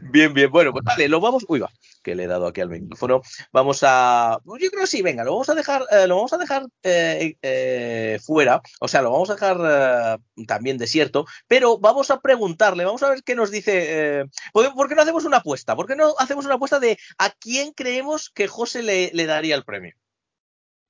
[0.00, 0.50] Bien, bien.
[0.50, 1.44] Bueno, pues vale, lo vamos.
[1.48, 1.70] Uy, va,
[2.02, 3.20] que le he dado aquí al micrófono.
[3.52, 4.38] Vamos a.
[4.44, 6.66] Pues yo creo que sí, venga, lo vamos a dejar, eh, lo vamos a dejar
[6.82, 8.62] eh, eh, fuera.
[8.80, 11.26] O sea, lo vamos a dejar también desierto.
[11.48, 14.24] Pero vamos a preguntarle, vamos a ver qué nos dice.
[14.52, 15.76] ¿Por qué no hacemos una apuesta?
[15.76, 19.54] ¿Por qué no hacemos una apuesta de a quién creemos que José le, le daría
[19.54, 19.94] el premio?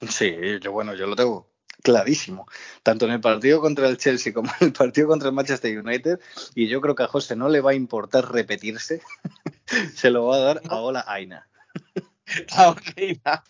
[0.09, 1.50] Sí, yo bueno, yo lo tengo
[1.83, 2.47] clarísimo,
[2.83, 6.21] tanto en el partido contra el Chelsea como en el partido contra el Manchester United,
[6.55, 9.03] y yo creo que a José no le va a importar repetirse,
[9.95, 11.49] se lo va a dar a Ola Aina.
[12.57, 13.45] Ahora,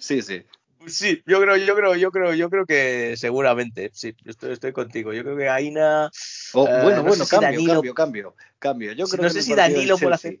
[0.00, 0.42] Sí, sí.
[0.86, 4.72] Sí, yo creo, yo creo, yo creo, yo creo que seguramente, sí, yo estoy, estoy
[4.72, 5.14] contigo.
[5.14, 6.10] Yo creo que Aina.
[6.52, 8.92] O, eh, bueno, no bueno, si cambio, Danilo- cambio, cambio, cambio.
[8.92, 10.40] Yo creo no que sé si Danilo puede Chelsea-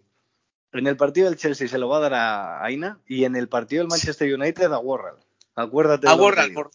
[0.72, 3.48] En el partido del Chelsea se lo va a dar a Aina y en el
[3.48, 5.16] partido del Manchester United a Warral.
[5.56, 6.06] Acuérdate.
[6.06, 6.62] de A lo que te Warral digo.
[6.62, 6.70] por,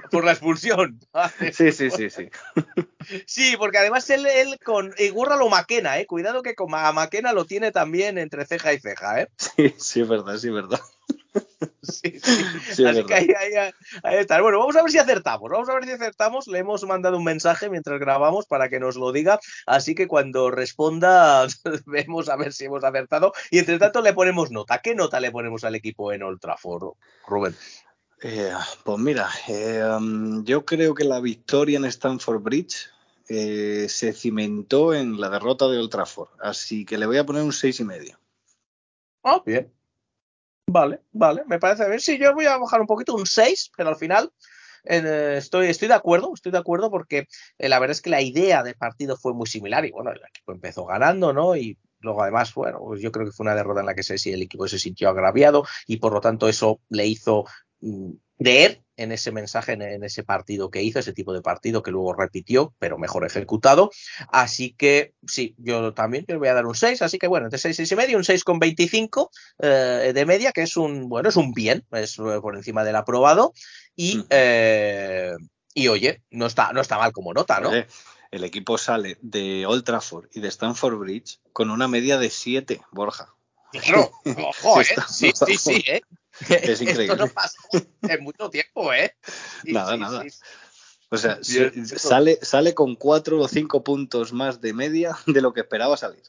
[0.00, 1.00] por, por la expulsión.
[1.52, 2.28] Sí, sí, sí, sí.
[3.26, 6.06] Sí, porque además él, él con y Gurra lo maquena, eh.
[6.06, 9.28] Cuidado que con a Maquena lo tiene también entre ceja y ceja, eh.
[9.36, 10.80] Sí, sí, es verdad, sí, es verdad.
[11.82, 12.36] Sí, sí.
[12.72, 13.70] Sí, Así que ahí, ahí-
[14.02, 14.40] ahí está.
[14.40, 15.48] Bueno, vamos a ver si acertamos.
[15.50, 16.48] Vamos a ver si acertamos.
[16.48, 19.38] Le hemos mandado un mensaje mientras grabamos para que nos lo diga.
[19.66, 21.46] Así que cuando responda,
[21.86, 23.32] vemos a ver si hemos acertado.
[23.50, 24.80] Y entre tanto le ponemos nota.
[24.82, 26.94] ¿Qué nota le ponemos al equipo en Old Trafford,
[27.26, 27.54] Rubén?
[28.22, 28.52] Eh,
[28.84, 32.88] pues mira, eh, um, yo creo que la victoria en Stamford Bridge
[33.28, 36.30] eh, se cimentó en la derrota de Old Trafford.
[36.40, 38.18] Así que le voy a poner un seis y medio.
[39.22, 39.72] Ah, bien.
[40.68, 42.00] Vale, vale, me parece bien.
[42.00, 44.32] Sí, yo voy a bajar un poquito, un 6, pero al final
[44.84, 48.22] eh, estoy, estoy de acuerdo, estoy de acuerdo porque eh, la verdad es que la
[48.22, 51.56] idea del partido fue muy similar y bueno, el equipo empezó ganando, ¿no?
[51.56, 54.18] Y luego además, bueno, pues yo creo que fue una derrota en la que se,
[54.18, 57.65] sí, el equipo se sintió agraviado y por lo tanto eso le hizo mm,
[58.38, 62.14] creer en ese mensaje, en, ese partido que hizo, ese tipo de partido que luego
[62.14, 63.90] repitió, pero mejor ejecutado.
[64.32, 67.46] Así que sí, yo también yo le voy a dar un 6, así que bueno,
[67.46, 71.28] entre 6 y 6 y medio, un 6,25 eh, de media, que es un, bueno,
[71.28, 73.52] es un bien, es eh, por encima del aprobado.
[73.94, 74.26] Y, Ujú.
[74.30, 75.34] eh,
[75.74, 77.70] y oye, no está, no está mal como nota, ¿no?
[77.70, 77.86] Oye,
[78.30, 82.80] el equipo sale de Old Trafford y de Stamford Bridge con una media de 7,
[82.92, 83.34] Borja.
[83.72, 84.10] Claro,
[84.62, 84.86] ojo, ¿eh?
[85.08, 86.00] Sí, sí, sí, ¿eh?
[86.48, 87.04] Es increíble.
[87.12, 87.58] Esto no pasa
[88.02, 89.14] en mucho tiempo, ¿eh?
[89.64, 90.22] Nada, sí, nada.
[90.22, 90.28] sí.
[91.08, 95.60] O sea, sale, sale con 4 o 5 puntos más de media de lo que
[95.60, 96.22] esperaba salir.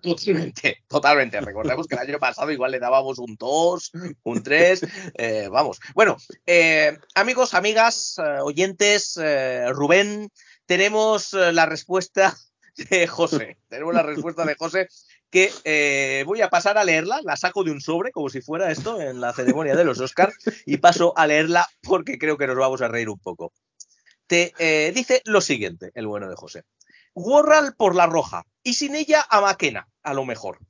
[0.00, 1.40] Totalmente, totalmente.
[1.40, 3.92] Recordemos que el año pasado igual le dábamos un 2,
[4.22, 5.80] un 3, eh, vamos.
[5.94, 9.18] Bueno, eh, amigos, amigas, eh, oyentes,
[9.70, 10.30] Rubén,
[10.66, 12.36] tenemos la respuesta
[12.76, 13.58] de José.
[13.68, 14.88] Tenemos la respuesta de José
[15.34, 18.70] que eh, voy a pasar a leerla, la saco de un sobre como si fuera
[18.70, 22.54] esto en la ceremonia de los Oscars y paso a leerla porque creo que nos
[22.54, 23.52] vamos a reír un poco.
[24.28, 26.62] Te eh, dice lo siguiente, el bueno de José.
[27.14, 30.60] Warral por la roja y sin ella a Maquena, a lo mejor.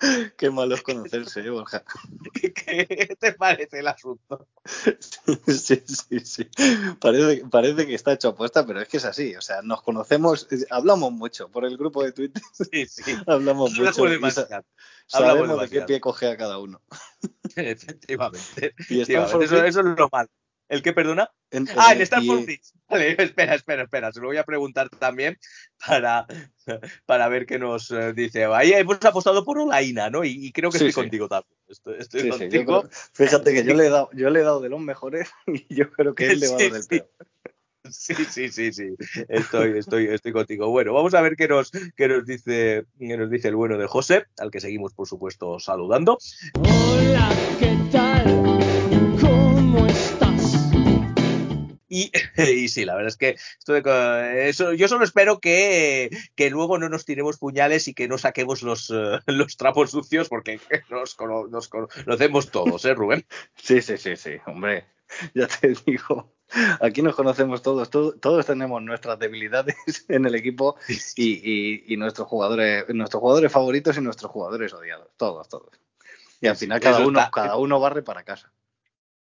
[0.36, 1.82] Qué malo es conocerse, ¿eh, Borja.
[2.54, 4.46] ¿Qué te parece el asunto?
[5.46, 6.48] Sí, sí, sí.
[7.00, 9.34] Parece, parece que está hecho apuesta, pero es que es así.
[9.36, 13.02] O sea, nos conocemos, eh, hablamos mucho por el grupo de Twitter, Sí, sí.
[13.26, 14.64] hablamos Hablamos mucho y sa- demasiado.
[15.12, 16.80] Hablamos sabemos de qué pie cogea cada uno.
[17.56, 18.74] Efectivamente.
[18.88, 19.02] Y efectivamente.
[19.02, 20.28] Stanford Eso, eso es lo malo.
[20.68, 21.30] ¿El qué, perdona?
[21.50, 22.72] En- Ah, en- en Stanford Bridge.
[22.88, 24.12] Vale, espera, espera, espera.
[24.12, 25.36] Se lo voy a preguntar también
[25.86, 26.26] para,
[27.06, 28.44] para ver qué nos eh, dice.
[28.44, 30.24] Ahí hemos apostado por Olaina, ¿no?
[30.24, 31.00] Y, y creo que Sí, estoy sí.
[31.02, 31.58] contigo también.
[31.68, 32.80] Estoy, estoy sí, sí, yo contigo.
[32.82, 35.74] creo- fíjate que yo le, he dado, yo le he dado de los mejores y
[35.74, 36.88] yo creo que él le va a dar el sí.
[36.88, 37.10] peor.
[37.90, 38.96] Sí, sí, sí, sí.
[39.30, 40.68] Estoy, estoy, estoy contigo.
[40.68, 43.86] Bueno, vamos a ver qué nos, qué nos dice, qué nos dice el bueno de
[43.86, 46.18] José, al que seguimos, por supuesto, saludando.
[46.56, 48.57] Hola, ¿qué tal?
[51.88, 56.10] Y, y sí, la verdad es que esto de co- eso, yo solo espero que,
[56.34, 60.28] que luego no nos tiremos puñales y que no saquemos los, eh, los trapos sucios,
[60.28, 60.60] porque
[60.90, 63.26] nos, cono- nos conocemos todos, ¿eh, Rubén?
[63.56, 64.84] Sí, sí, sí, sí, hombre.
[65.34, 66.34] Ya te digo,
[66.82, 69.76] aquí nos conocemos todos, to- todos tenemos nuestras debilidades
[70.08, 70.76] en el equipo
[71.16, 75.70] y, y- y nuestros jugadores, nuestros jugadores favoritos y nuestros jugadores odiados, todos, todos.
[76.42, 78.52] Y al final cada uno, cada uno barre para casa.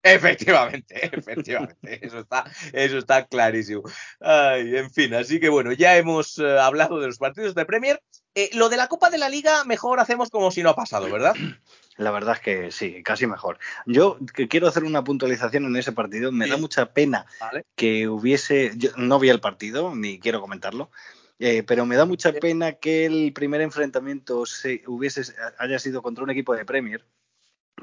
[0.03, 2.43] Efectivamente, efectivamente, eso está,
[2.73, 3.83] eso está clarísimo.
[4.19, 8.01] Ay, en fin, así que bueno, ya hemos eh, hablado de los partidos de Premier.
[8.35, 11.09] Eh, lo de la Copa de la Liga, mejor hacemos como si no ha pasado,
[11.09, 11.33] ¿verdad?
[11.97, 13.59] La verdad es que sí, casi mejor.
[13.85, 16.31] Yo que quiero hacer una puntualización en ese partido.
[16.31, 17.65] Me da mucha pena Vale.
[17.75, 18.71] que hubiese.
[18.75, 20.89] Yo no vi el partido, ni quiero comentarlo.
[21.37, 25.21] eh, pero me da mucha pena que el primer enfrentamiento se hubiese
[25.59, 27.05] haya sido contra un equipo de Premier,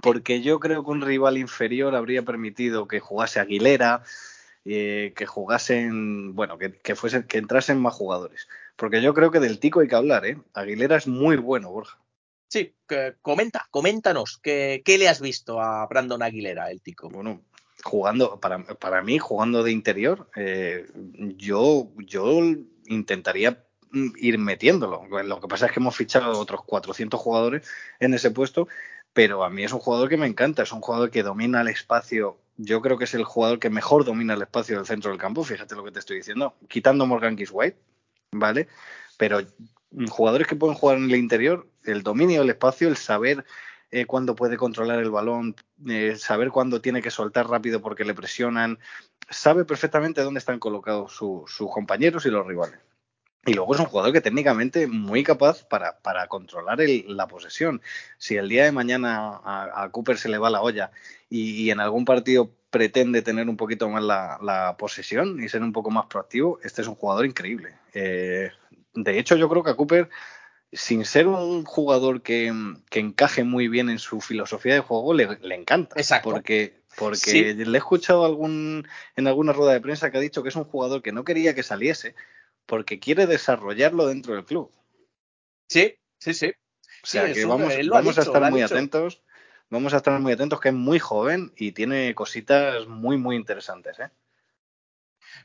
[0.03, 4.03] porque yo creo que un rival inferior habría permitido que jugase Aguilera,
[4.64, 8.49] eh, que jugasen, bueno, que, que fuesen, que entrasen más jugadores.
[8.76, 10.38] Porque yo creo que del Tico hay que hablar, ¿eh?
[10.55, 11.99] Aguilera es muy bueno, Borja.
[12.49, 17.09] Sí, que- comenta, coméntanos, ¿qué, ¿qué le has visto a Brandon Aguilera, el tico?
[17.09, 17.43] Bueno,
[17.84, 20.86] jugando, para, para mí, jugando de interior, eh,
[21.36, 22.41] yo, yo
[22.86, 23.64] intentaría
[24.16, 25.07] ir metiéndolo.
[25.22, 27.68] Lo que pasa es que hemos fichado otros 400 jugadores
[27.99, 28.68] en ese puesto,
[29.13, 31.69] pero a mí es un jugador que me encanta, es un jugador que domina el
[31.69, 32.39] espacio.
[32.57, 35.43] Yo creo que es el jugador que mejor domina el espacio del centro del campo,
[35.45, 37.79] fíjate lo que te estoy diciendo, quitando Morgan White,
[38.33, 38.69] ¿vale?
[39.17, 39.41] Pero
[40.11, 43.45] jugadores que pueden jugar en el interior, el dominio del espacio, el saber
[43.91, 45.57] eh, cuándo puede controlar el balón,
[45.89, 48.79] eh, saber cuándo tiene que soltar rápido porque le presionan,
[49.29, 52.79] sabe perfectamente dónde están colocados su- sus compañeros y los rivales.
[53.47, 57.80] Y luego es un jugador que técnicamente muy capaz para, para controlar el- la posesión.
[58.18, 60.91] Si el día de mañana a, a Cooper se le va la olla
[61.30, 65.62] y, y en algún partido pretende tener un poquito más la, la posesión y ser
[65.62, 67.74] un poco más proactivo, este es un jugador increíble.
[67.95, 68.51] Eh,
[68.95, 70.11] de hecho, yo creo que a Cooper,
[70.72, 72.53] sin ser un jugador que,
[72.91, 75.95] que encaje muy bien en su filosofía de juego, le, le encanta.
[75.99, 76.30] Exacto.
[76.30, 77.43] Porque, porque Sí.
[77.55, 78.86] le he escuchado algún,
[79.16, 81.55] en alguna rueda de prensa que ha dicho que es un jugador que no quería
[81.55, 82.14] que saliese
[82.71, 84.71] porque quiere desarrollarlo dentro del club.
[85.68, 86.53] Sí, sí, sí.
[87.03, 87.75] O sea que vamos,
[88.16, 89.25] a estar muy atentos.
[89.71, 93.99] Vamos a estar muy atentos, que es muy joven y tiene cositas muy, muy interesantes.
[93.99, 94.11] ¿eh?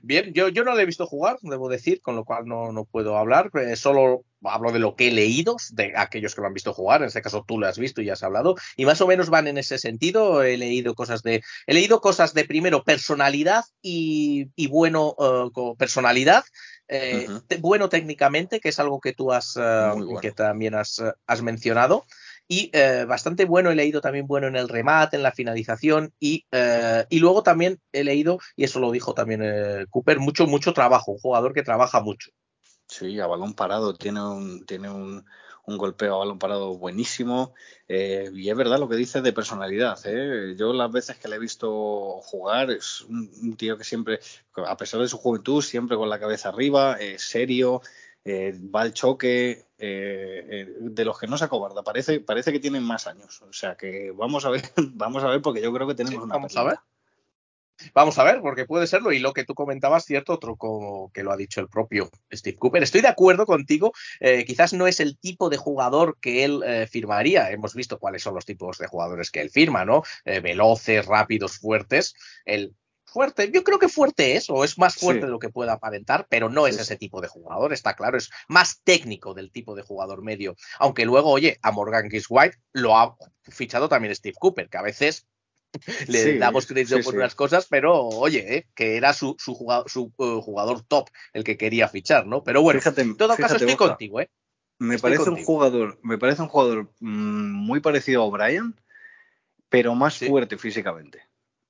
[0.01, 2.85] Bien, yo, yo no le he visto jugar, debo decir, con lo cual no, no
[2.85, 3.49] puedo hablar.
[3.55, 7.01] eh, solo hablo de lo que he leído, de aquellos que lo han visto jugar.
[7.01, 8.55] En este caso tú lo has visto y has hablado.
[8.75, 10.43] Y más o menos van en ese sentido.
[10.43, 11.41] He leído cosas de.
[11.65, 16.43] He leído cosas de primero personalidad y, y bueno, eh, personalidad.
[16.87, 17.27] Eh,
[17.59, 20.19] bueno técnicamente, que es algo que tú has eh, bueno.
[20.19, 22.05] que también has, eh, has mencionado.
[22.47, 26.13] Y eh, bastante bueno, he leído también bueno en el remate, en la finalización.
[26.19, 30.73] Y, eh, y luego también he leído, y eso lo dijo también Cooper, mucho, mucho
[30.73, 32.31] trabajo, un jugador que trabaja mucho.
[32.87, 35.25] Sí, a balón parado tiene un, tiene un,
[35.67, 37.53] un golpeo a balón parado buenísimo.
[37.87, 39.99] eh, y es verdad lo que dice de personalidad.
[40.05, 40.55] ¿eh?
[40.57, 44.19] Yo las veces que le he visto jugar es un, un tío que siempre,
[44.67, 47.81] a pesar de su juventud, siempre con la cabeza arriba, eh, serio,
[48.73, 51.83] va al choque, eh, eh, de los que no se acobarda.
[51.83, 53.41] Parece, parece que tienen más años.
[53.41, 54.61] O sea que vamos a ver,
[54.93, 56.79] vamos a ver porque yo creo que tenemos Sí, una vamos a ver.
[57.93, 59.11] Vamos a ver, porque puede serlo.
[59.11, 62.57] Y lo que tú comentabas, cierto, otro como que lo ha dicho el propio Steve
[62.57, 62.83] Cooper.
[62.83, 63.91] Estoy de acuerdo contigo.
[64.19, 67.51] eh, quizás no es el tipo de jugador que él eh, firmaría.
[67.51, 70.03] Hemos visto cuáles son los tipos de jugadores que él firma, ¿no?
[70.23, 72.13] Eh, veloces, rápidos, fuertes.
[72.45, 75.25] El fuerte, yo creo que fuerte es, o es más fuerte Sí.
[75.27, 78.17] de lo que pueda aparentar, pero no es Sí, ese tipo de jugador, está claro.
[78.17, 80.55] Es más técnico del tipo de jugador medio.
[80.79, 85.27] Aunque luego, oye, a Morgan White lo ha fichado también Steve Cooper, que a veces
[86.07, 87.17] le Sí, damos crédito sí, por sí.
[87.17, 91.43] unas cosas, pero oye, eh, que era su, su, jugador, su eh, jugador top el
[91.43, 92.43] que quería fichar, ¿no?
[92.43, 93.89] Pero bueno, Fíjate, en todo caso estoy Borja.
[93.89, 94.29] contigo, ¿eh?
[94.77, 98.75] Me Estoy parece un jugador, me parece un jugador mm, muy parecido a O'Brien,
[99.69, 101.23] pero más fuerte físicamente.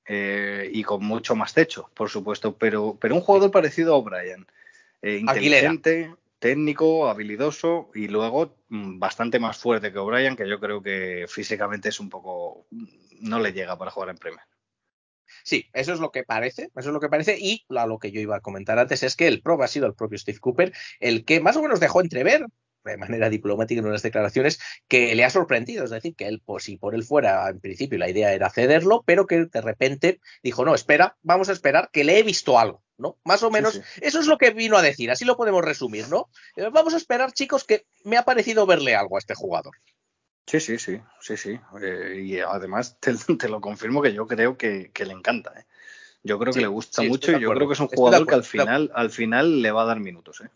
[0.07, 4.45] Eh, y con mucho más techo, por supuesto, pero, pero un jugador parecido a O'Brien.
[5.01, 5.73] Eh, Aguilera.
[5.73, 11.25] inteligente, técnico, habilidoso y luego mm, bastante más fuerte que O'Brien, que yo creo que
[11.27, 12.65] físicamente es un poco.
[13.25, 14.45] No le llega para jugar en Premier.
[15.43, 17.37] Sí, eso es lo que parece, eso es lo que parece.
[17.39, 19.87] Y a lo que yo iba a comentar antes es que el pro ha sido
[19.87, 22.45] el propio Steve Cooper el que más o menos dejó entrever
[22.83, 26.65] de manera diplomática en unas declaraciones que le ha sorprendido, es decir, que él, pues
[26.65, 30.63] si por él fuera, en principio la idea era cederlo, pero que de repente dijo,
[30.65, 33.17] no, espera, vamos a esperar, que le he visto algo, ¿no?
[33.23, 33.81] Más o menos, sí.
[34.01, 36.29] eso es lo que vino a decir, así lo podemos resumir, ¿no?
[36.55, 39.73] Eh, Vamos a esperar, chicos, que me ha parecido verle algo a este jugador.
[40.47, 41.59] Sí, sí, sí, sí, sí.
[41.81, 45.53] Eh, y además te, te lo confirmo que yo creo que, que le encanta.
[45.59, 45.65] ¿eh?
[46.23, 48.27] Yo creo Sí, que le gusta sí, mucho y yo creo que es un jugador
[48.27, 50.41] que al final, al final le va a dar minutos.
[50.41, 50.49] ¿eh?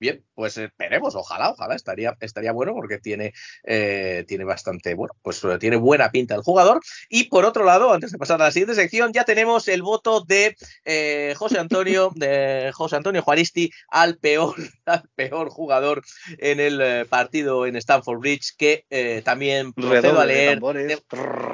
[0.00, 3.32] Bien, pues esperemos, ojalá, ojalá, estaría, estaría bueno porque tiene,
[3.64, 6.80] eh, tiene bastante, bueno, pues eh, tiene buena pinta el jugador.
[7.08, 10.20] Y por otro lado, antes de pasar a la siguiente sección, ya tenemos el voto
[10.20, 14.54] de eh, José Antonio, de José Antonio Juaristi al peor,
[14.86, 16.02] al peor jugador
[16.38, 20.58] en el eh, partido en Stamford Bridge, que eh, también procedo a leer.
[20.86, 21.02] de-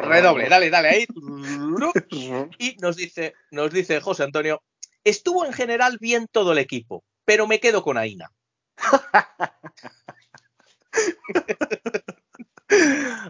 [0.02, 1.06] redoble, dale, dale ahí.
[2.58, 4.62] Y nos dice, nos dice José Antonio,
[5.02, 8.30] estuvo en general bien todo el equipo, pero me quedo con Aina.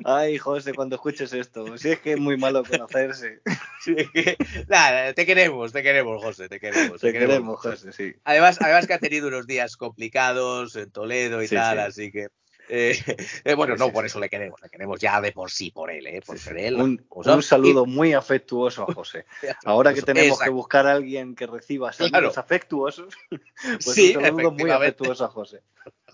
[0.04, 3.40] Ay, José, cuando escuches esto, si es que es muy malo conocerse.
[3.84, 4.36] Que-
[4.68, 7.00] nada, te queremos, te queremos, José, te queremos.
[7.00, 8.14] Te queremos, José, sí.
[8.24, 11.82] Además, además que ha tenido unos días complicados en Toledo y Sí, tal, sí.
[11.84, 12.28] así que.
[12.68, 12.96] Eh,
[13.44, 16.06] eh, bueno, no por eso le queremos, le queremos ya de por sí, por él,
[16.06, 16.22] ¿eh?
[16.24, 16.76] Por Sí, ser él.
[16.76, 19.26] Un, saludo muy afectuoso a José.
[19.64, 22.32] Ahora que tenemos que buscar a alguien que reciba saludos Claro.
[22.36, 23.14] afectuosos,
[23.60, 25.62] pues Sí, un saludo muy afectuoso a José.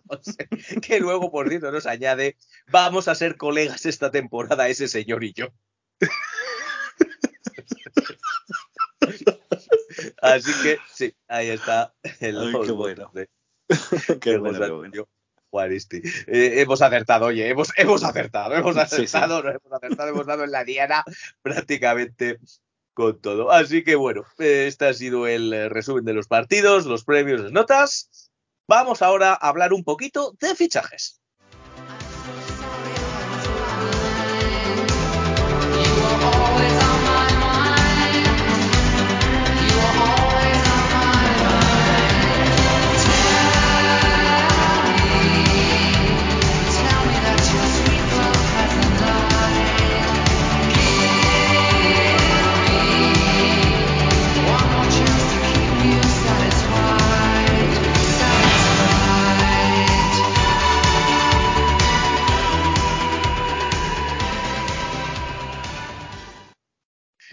[0.06, 0.48] José,
[0.82, 2.36] que luego, por cierto, nos añade,
[2.68, 5.46] vamos a ser colegas esta temporada, ese señor y yo.
[10.22, 13.10] Así que sí, ahí está el Ay, qué bueno.
[13.14, 13.28] de-
[13.68, 15.08] bueno, qué bueno.
[15.50, 15.60] Antonio.
[15.60, 16.00] Juanisti.
[16.26, 18.94] Eh, hemos acertado, oye, hemos, hemos acertado, hemos Sí, sí.
[19.02, 21.04] acertado, no hemos acertado, hemos dado en la diana
[21.42, 22.38] prácticamente
[22.94, 23.50] con todo.
[23.50, 28.30] Así que bueno, este ha sido el resumen de los partidos, los premios, las notas.
[28.68, 31.20] Vamos ahora a hablar un poquito de fichajes.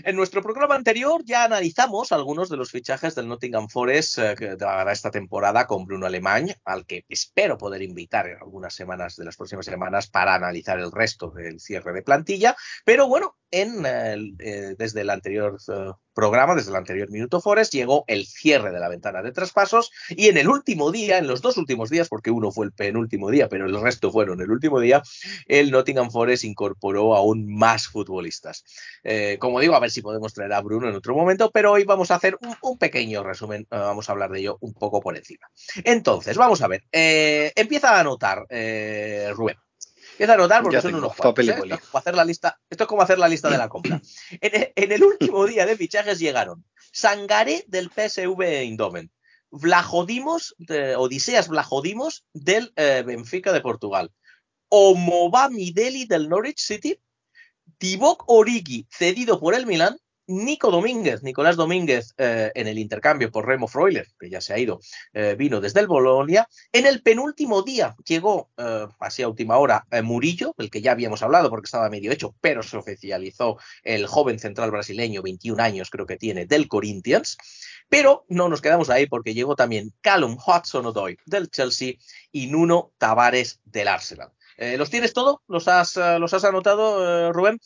[0.07, 4.55] En nuestro programa anterior ya analizamos algunos de los fichajes del Nottingham Forest eh, que
[4.89, 9.35] esta temporada con Bruno Alemán, al que espero poder invitar en algunas semanas de las
[9.35, 12.55] próximas semanas para analizar el resto del cierre de plantilla.
[12.85, 18.03] Pero bueno, en, eh, desde el anterior eh, programa, desde el anterior Minuto Forest, llegó
[18.07, 21.57] el cierre de la ventana de traspasos y en el último día, en los dos
[21.57, 25.01] últimos días, porque uno fue el penúltimo día, pero el resto fueron el último día,
[25.47, 28.63] el Nottingham Forest incorporó aún más futbolistas.
[29.03, 31.83] Eh, como digo, a ver si podemos traer a Bruno en otro momento, pero hoy
[31.83, 35.15] vamos a hacer un, un pequeño resumen, vamos a hablar de ello un poco por
[35.15, 35.47] encima.
[35.83, 38.47] Entonces, vamos a ver, empieza a anotar,
[39.35, 39.57] Rubén.
[40.17, 41.53] Empieza a anotar porque Ya son unos cuantos, papel y ¿eh?
[41.53, 44.01] Esto es como hacer la lista, esto es como hacer la lista de la compra.
[44.41, 49.11] En, el- en el último día de fichajes llegaron Sangaré del PSV Eindhoven,
[49.51, 54.11] Vlajodimos, de- Odiseas Vlajodimos del eh, Benfica de Portugal,
[54.69, 56.99] Omoba Mideli del Norwich City,
[57.79, 59.97] Divock Origi cedido por el Milan,
[60.27, 64.59] Nico Domínguez, Nicolás Domínguez eh, en el intercambio por Remo Freuler, que ya se ha
[64.59, 64.79] ido,
[65.13, 66.47] eh, vino desde el Bolonia.
[66.73, 70.91] En el penúltimo día llegó, eh, así a última hora, eh, Murillo, del que ya
[70.91, 75.89] habíamos hablado porque estaba medio hecho, pero se oficializó el joven central brasileño, 21 años
[75.89, 77.37] creo que tiene, del Corinthians.
[77.89, 81.93] Pero no nos quedamos ahí porque llegó también Callum Hudson-Odoi del Chelsea
[82.33, 84.31] y Nuno Tavares del Arsenal.
[84.57, 85.43] ¿Los tienes todo?
[85.47, 87.59] ¿Los has, los has anotado, Rubén?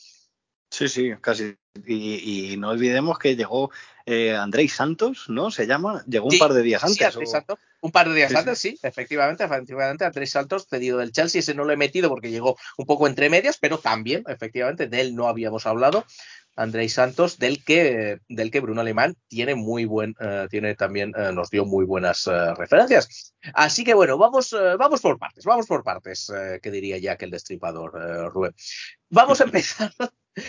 [0.70, 1.56] Sí, sí, casi.
[1.86, 3.70] Y, y no olvidemos que llegó
[4.04, 5.50] eh, Andrei Santos, ¿no?
[5.50, 6.04] Se llama.
[6.06, 7.06] Llegó un Sí, par de días Sí, antes.
[7.14, 7.58] Andrés o- Santos.
[7.80, 8.38] Un par de días Sí, sí.
[8.38, 12.30] antes, sí, efectivamente, efectivamente, Andrés Santos, cedido del Chelsea, ese no lo he metido porque
[12.30, 16.04] llegó un poco entre medias, pero también, efectivamente, de él no habíamos hablado.
[16.54, 21.32] Andrés Santos, del que, del que Bruno Alemán tiene muy buen, eh, tiene también, eh,
[21.32, 23.34] nos dio muy buenas eh, referencias.
[23.54, 26.30] Así que bueno, vamos, vamos por partes, vamos por partes,
[26.62, 28.54] que diría ya que el destripador, Rubén.
[29.08, 29.92] Vamos a empezar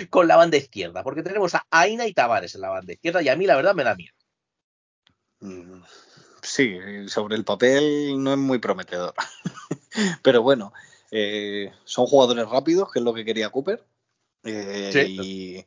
[0.09, 3.29] con la banda izquierda, porque tenemos a Aina y Tavares en la banda izquierda, y
[3.29, 4.13] a mí la verdad me da miedo.
[5.39, 5.81] Mm,
[6.41, 6.77] Sí,
[7.07, 9.13] sobre el papel no es muy prometedor.
[10.23, 10.73] Pero bueno,
[11.09, 13.81] eh, son jugadores rápidos, que es lo que quería Cooper.
[14.43, 15.17] Eh, Sí.
[15.21, 15.65] Y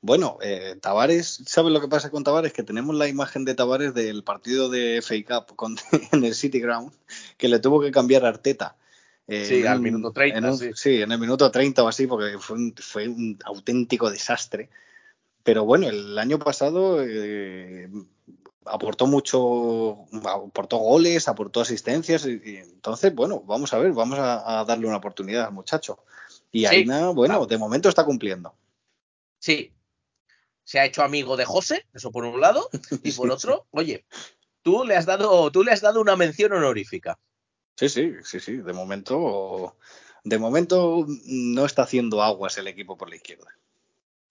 [0.00, 2.52] bueno, eh, Tavares, ¿sabes lo que pasa con Tavares?
[2.52, 5.14] Que tenemos la imagen de Tavares del partido de FA
[5.46, 5.76] Cup con-
[6.12, 6.92] en el City Ground,
[7.36, 8.76] que le tuvo que cambiar a Arteta.
[9.28, 11.02] Eh, Sí, al un- minuto 30, en un- sí.
[11.02, 14.68] en el minuto 30 o así, porque fue un, fue un auténtico desastre.
[15.42, 17.88] Pero bueno, el año pasado eh,
[18.64, 22.26] aportó mucho, aportó goles, aportó asistencias.
[22.26, 25.98] Y, y entonces, bueno, vamos a ver, vamos a, a darle una oportunidad al muchacho.
[26.52, 27.46] Y Sí, Aina, bueno, claro.
[27.46, 28.54] de momento está cumpliendo.
[29.38, 29.72] Sí.
[30.64, 32.68] Se ha hecho amigo de José, eso por un lado,
[33.04, 34.04] y por otro, oye,
[34.62, 37.18] tú le has dado, tú le has dado una mención honorífica.
[37.76, 38.56] Sí, sí, sí, sí.
[38.56, 39.76] De momento,
[40.24, 43.46] de momento no está haciendo aguas el equipo por la izquierda.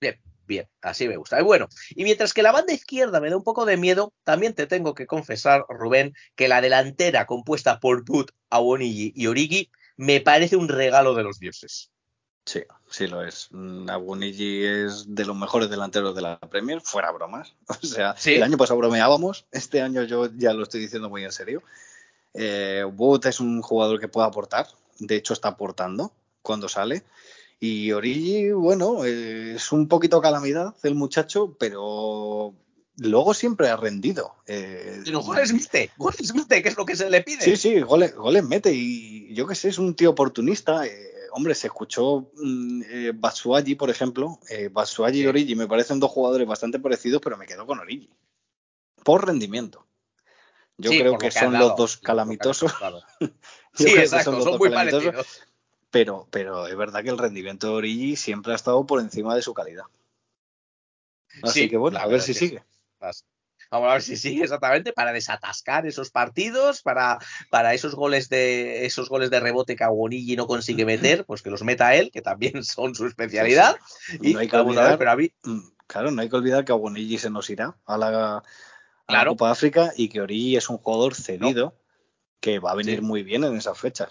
[0.01, 1.39] Bien, bien, así me gusta.
[1.39, 4.53] Y bueno, y mientras que la banda izquierda me da un poco de miedo, también
[4.53, 10.19] te tengo que confesar, Rubén, que la delantera compuesta por Bud, Awonigi y Origi me
[10.21, 11.91] parece un regalo de los dioses.
[12.45, 13.47] Sí, sí lo es.
[13.51, 17.55] Mm, Abunigi es de los mejores delanteros de la Premier, fuera bromas.
[17.81, 18.35] O sea, Sí.
[18.35, 21.63] el año pasado bromeábamos, este año yo ya lo estoy diciendo muy en serio.
[22.37, 24.67] Eh, Wood es un jugador que puede aportar,
[24.99, 27.03] de hecho está aportando cuando sale.
[27.59, 32.53] Y Origi, bueno, es un poquito calamidad el muchacho, pero
[32.97, 34.35] luego siempre ha rendido.
[34.45, 37.41] Eh, Pero goles mete, goles mete, que es lo que se le pide.
[37.41, 40.85] Sí, sí, goles, goles mete y yo qué sé, es un tío oportunista.
[40.85, 44.39] eh, hombre, se escuchó mm, eh, Batsuagi, por ejemplo.
[44.49, 45.23] Eh, Batsuagi Sí.
[45.23, 48.09] y Origi me parecen dos jugadores bastante parecidos, pero me quedo con Origi.
[49.03, 49.84] Por rendimiento.
[50.77, 52.73] Yo Sí, creo que son dado, los dos lo calamitosos.
[53.73, 55.43] Sí, exacto, son muy parecidos.
[55.91, 59.41] Pero, pero es verdad que el rendimiento de Origi siempre ha estado por encima de
[59.41, 59.83] su calidad.
[61.43, 62.63] Así Sí, que bueno, a ver si sigue.
[63.71, 67.17] Vamos a ver si sigue exactamente para desatascar esos partidos, para,
[67.49, 71.49] para esos goles de esos goles de rebote que Aguonigi no consigue meter, pues que
[71.49, 73.75] los meta él, que también son su especialidad.
[74.21, 76.29] Y No hay que vamos a ver, olvidar- pero a mí- Mm, Claro, no hay
[76.29, 78.43] que olvidar que Aguonigi se nos irá a la,
[79.07, 79.31] a la Claro.
[79.31, 81.75] Copa África y que Origi es un jugador cedido
[82.39, 83.01] que va a venir Sí.
[83.05, 84.09] muy bien en esas fechas.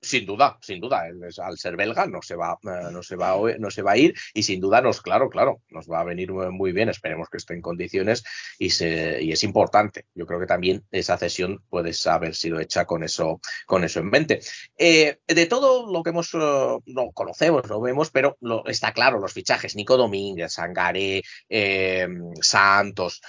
[0.00, 1.04] Sin duda, sin duda,
[1.42, 3.96] al ser belga no se va, eh, no se va, a- no se va a
[3.96, 6.90] ir y sin duda nos, claro, claro, nos va a venir muy, bien.
[6.90, 8.22] Esperemos que esté en condiciones
[8.58, 10.04] y, se, y es importante.
[10.14, 14.10] Yo creo que también esa cesión puede haber sido hecha con eso, con eso en
[14.10, 14.40] mente.
[14.76, 19.18] Eh, de todo lo que hemos, eh, no conocemos, no vemos, pero lo- está claro,
[19.18, 22.06] los fichajes, Nico Domínguez, Sangaré, eh,
[22.42, 23.22] Santos,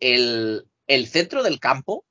[0.00, 2.04] el, el centro del campo,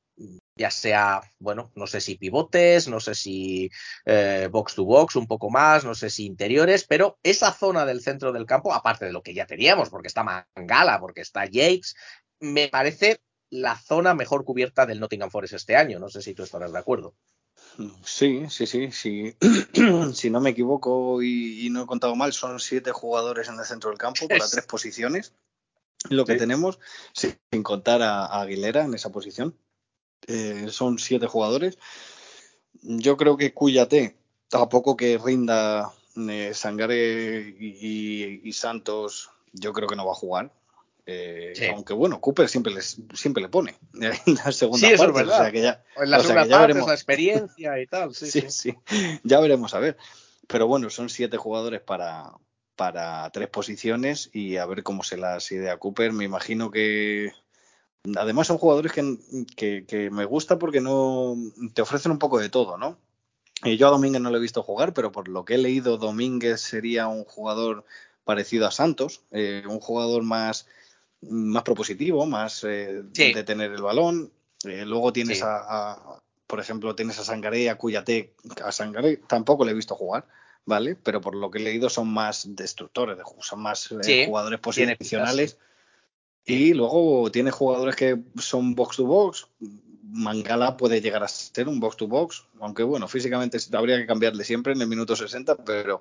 [0.57, 3.69] ya sea, bueno, no sé si pivotes, no sé si
[4.05, 8.01] eh, box to box un poco más, no sé si interiores, pero esa zona del
[8.01, 11.95] centro del campo, aparte de lo que ya teníamos, porque está Mangala, porque está Jakes,
[12.39, 15.99] me parece la zona mejor cubierta del Nottingham Forest este año.
[15.99, 17.15] No sé si tú estarás de acuerdo.
[18.03, 19.35] Sí, sí, sí, sí.
[20.13, 23.65] si no me equivoco y, y no he contado mal, son siete jugadores en el
[23.65, 25.33] centro del campo para Es- tres posiciones.
[26.09, 26.39] Lo que Sí.
[26.39, 26.79] tenemos,
[27.13, 29.55] sin contar a, a Aguilera en esa posición,
[30.27, 31.77] eh, son siete jugadores.
[32.81, 34.15] Yo creo que Cuyate,
[34.51, 35.91] a poco que rinda
[36.29, 40.51] eh, Sangare y, y- y Santos, yo creo que no va a jugar.
[41.07, 41.65] Eh, Sí.
[41.67, 45.13] Aunque bueno, Cooper siempre, les, siempre le pone en la segunda Sí, eso es parte.
[45.19, 45.39] verdad.
[45.39, 46.81] O sea que ya, En la O sea segunda que ya parte veremos.
[46.81, 48.13] es la experiencia y tal.
[48.15, 48.41] Sí, sí.
[48.49, 48.75] sí,
[49.23, 49.97] ya veremos a ver.
[50.47, 52.31] Pero bueno, son siete jugadores para,
[52.75, 56.11] para tres posiciones y a ver cómo se las idea Cooper.
[56.13, 57.31] Me imagino que.
[58.17, 59.17] Además, son jugadores que,
[59.55, 61.35] que, que me gusta porque no
[61.73, 62.97] te ofrecen un poco de todo, ¿no?
[63.63, 65.97] Y yo a Domínguez no lo he visto jugar, pero por lo que he leído,
[65.97, 67.83] Domínguez sería un jugador
[68.23, 70.67] parecido a Santos, eh, un jugador más,
[71.21, 73.33] más propositivo, más eh, Sí.
[73.33, 74.31] de tener el balón.
[74.65, 75.43] Eh, luego tienes Sí.
[75.43, 75.55] a,
[75.93, 80.27] a- por ejemplo, tienes a Sangaré, a Cuyate, a Sangaré tampoco le he visto jugar,
[80.65, 80.95] ¿vale?
[80.95, 84.59] Pero por lo que he leído son más destructores, de son más eh, Sí, jugadores
[84.59, 85.57] posicionales.
[86.45, 89.47] Y luego tiene jugadores que son box to box.
[90.03, 94.43] Mangala puede llegar a ser un box to box, aunque bueno, físicamente habría que cambiarle
[94.43, 95.99] siempre en el minuto 60, pero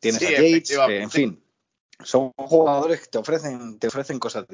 [0.00, 1.42] tienes Sí, a eh, en fin,
[2.02, 4.46] son jugadores que te ofrecen, te ofrecen cosas.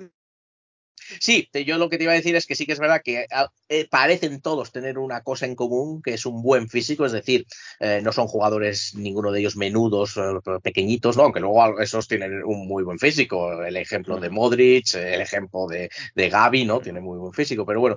[1.21, 3.27] Sí, yo lo que te iba a decir es que sí que es verdad que
[3.33, 7.13] ah, eh, parecen todos tener una cosa en común, que es un buen físico, es
[7.13, 7.47] decir,
[7.81, 10.23] eh, no son jugadores, ninguno de ellos menudos, eh,
[10.63, 11.25] pequeñitos, ¿no?
[11.25, 13.63] aunque luego esos tienen un muy buen físico.
[13.63, 16.81] El ejemplo de Modric, el ejemplo de, de Gaby, ¿no?
[16.81, 17.97] Tiene muy buen físico, pero bueno,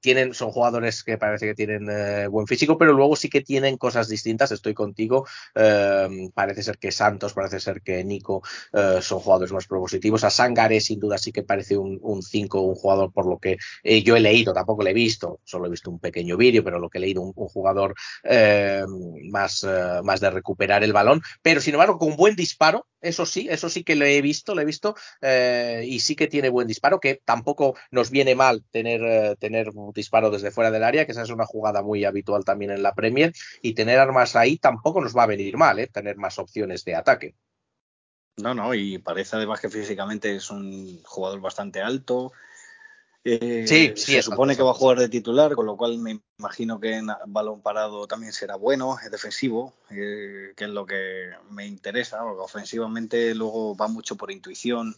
[0.00, 4.08] tienen, son jugadores que parece que tienen buen físico, pero luego sí que tienen cosas
[4.08, 5.26] distintas, estoy contigo.
[6.34, 8.42] parece ser que Santos, parece ser que Nico
[9.00, 10.24] son jugadores más propositivos.
[10.24, 14.02] A Sangaré, sin duda, sí que parece un 5, un jugador por lo que eh,
[14.02, 16.88] yo he leído, tampoco lo he visto, solo he visto un pequeño vídeo, pero lo
[16.88, 17.94] que he leído, un, jugador
[18.24, 18.84] eh,
[19.30, 23.46] más, eh, más de recuperar el balón, pero sin embargo, con buen disparo, eso sí,
[23.50, 24.96] eso sí que lo he visto, lo he visto,
[25.84, 30.30] y sí que tiene buen disparo, que tampoco nos viene mal tener, tener un disparo
[30.30, 33.32] desde fuera del área, que esa es una jugada muy habitual también en la Premier,
[33.62, 37.34] y tener armas ahí tampoco nos va a venir mal, tener más opciones de ataque.
[38.38, 42.32] No, no, y parece además que físicamente es un jugador bastante alto.
[43.24, 46.20] Eh, Sí, sí, se supone que va a jugar de titular, con lo cual me
[46.38, 51.30] imagino que en balón parado también será bueno, es defensivo, eh, que es lo que
[51.50, 54.94] me interesa, porque ofensivamente luego va mucho por intuición,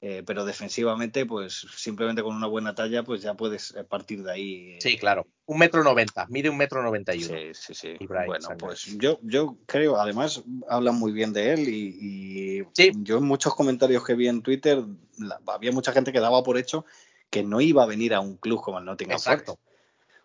[0.00, 4.32] eh, pero defensivamente, pues simplemente con una buena talla, pues ya puedes eh, partir de
[4.32, 4.54] ahí.
[4.74, 5.26] eh, Sí, claro.
[5.46, 7.34] Un metro noventa, mide un metro noventa y uno.
[7.34, 8.06] Sí, sí, sí.
[8.06, 11.96] Bueno, pues yo, yo creo, además hablan muy bien de él y,
[12.60, 12.92] y Sí.
[12.96, 14.82] yo en muchos comentarios que vi en Twitter
[15.18, 16.84] la- había mucha gente que daba por hecho
[17.30, 19.56] que no iba a venir a un club como el Nottingham Exacto.
[19.56, 19.66] Forest.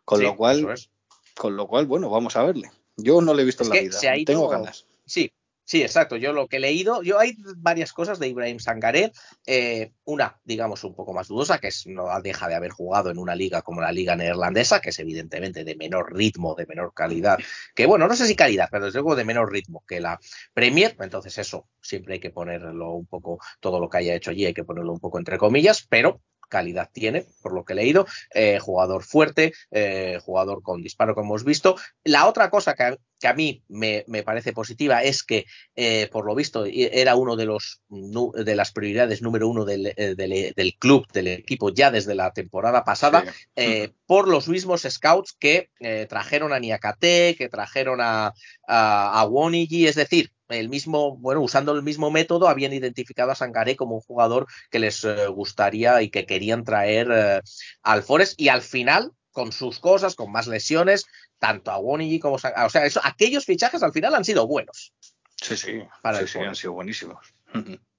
[0.05, 0.89] Con Sí, lo cual, es.
[1.35, 2.71] con lo cual, bueno, vamos a verle.
[2.97, 4.85] Yo no le he visto Es en la vida, ido- tengo ganas.
[5.05, 5.31] Sí,
[5.71, 6.17] sí, exacto.
[6.17, 9.13] Yo lo que he leído, yo hay varias cosas de Ibrahim Sangaré.
[9.45, 13.17] Eh, una, digamos, un poco más dudosa, que es no deja de haber jugado en
[13.17, 17.37] una liga como la liga neerlandesa, que es evidentemente de menor ritmo, de menor calidad,
[17.73, 20.19] que bueno, no sé si calidad, pero desde luego de menor ritmo que la
[20.53, 20.97] Premier.
[20.99, 24.53] Entonces eso siempre hay que ponerlo un poco, todo lo que haya hecho allí hay
[24.53, 26.21] que ponerlo un poco entre comillas, pero
[26.51, 28.05] calidad tiene, por lo que he leído,
[28.35, 31.77] eh, jugador fuerte, eh, jugador con disparo, como hemos visto.
[32.03, 35.45] La otra cosa que a, que a mí me, me, parece positiva es que,
[35.75, 40.53] eh, por lo visto, era uno de los de las prioridades número uno del, del,
[40.55, 43.23] del club, del equipo, ya desde la temporada pasada,
[43.55, 43.93] sí.
[44.05, 45.69] por los mismos scouts que
[46.09, 48.33] trajeron a Niakate, que trajeron a,
[48.67, 53.35] a, a Wonigi, es decir, el mismo, bueno, usando el mismo método, habían identificado a
[53.35, 57.41] Sangaré como un jugador que les eh, gustaría y que querían traer eh,
[57.83, 61.05] al Forest y al final, con sus cosas, con más lesiones,
[61.39, 64.93] tanto a Wonigi como a, o sea, eso, aquellos fichajes al final han sido buenos.
[65.41, 67.33] Sí, sí, Para sí, el sí, han sido buenísimos.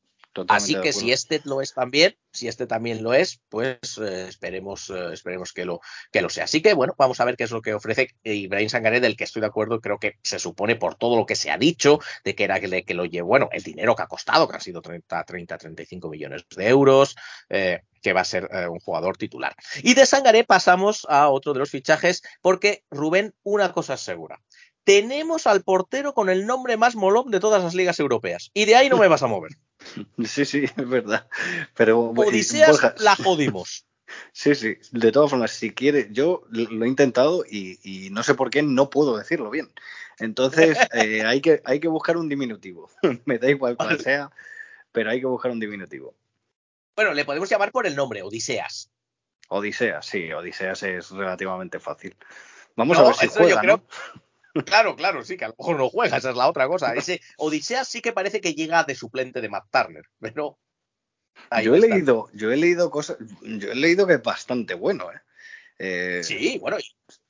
[0.48, 4.88] Así que si este lo es también, si este también lo es, pues eh, esperemos,
[4.90, 5.80] eh, esperemos que lo,
[6.10, 6.44] que lo sea.
[6.44, 9.24] Así que bueno, vamos a ver qué es lo que ofrece Ibrahim Sangaré, del que
[9.24, 12.34] estoy de acuerdo, creo que se supone por todo lo que se ha dicho, de
[12.34, 14.82] que era que, que lo llevó, bueno, el dinero que ha costado, que han sido
[14.82, 17.14] 30, 30, 35 millones de euros,
[17.48, 19.54] eh, que va a ser un jugador titular.
[19.82, 24.40] Y de Sangaré pasamos a otro de los fichajes, porque Rubén, una cosa es segura.
[24.84, 28.50] Tenemos al portero con el nombre más molón de todas las ligas europeas.
[28.52, 29.52] Y de ahí no me vas a mover.
[30.24, 31.28] Sí, sí, es verdad.
[31.74, 33.84] Pero Odiseas Borja, la jodimos.
[34.32, 34.76] Sí, sí.
[34.90, 38.62] De todas formas, si quiere, yo lo he intentado y, y no sé por qué
[38.62, 39.72] no puedo decirlo bien.
[40.18, 42.90] Entonces, eh, hay, que, hay que buscar un diminutivo.
[43.24, 44.30] Me da igual cuál sea,
[44.92, 46.14] pero hay que buscar un diminutivo.
[46.94, 48.90] Bueno, le podemos llamar por el nombre, Odiseas.
[49.48, 52.14] Odisea, sí, Odiseas es relativamente fácil.
[52.76, 54.21] Vamos No, a ver si yo juega, creo- ¿no?
[54.66, 56.94] Claro, claro, sí, que a lo mejor no juega, esa es la otra cosa.
[56.94, 60.58] Ese Odiseas sí que parece que llega de suplente de Matt Turner, pero.
[61.50, 65.10] ahí Yo he leído, yo he leído cosas, yo he leído que es bastante bueno,
[65.10, 65.20] ¿eh?
[65.78, 66.76] Eh, Sí, bueno,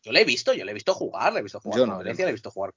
[0.03, 2.03] yo le he visto, yo le he visto jugar, le he visto jugar Yo no.
[2.03, 2.75] le he visto jugar.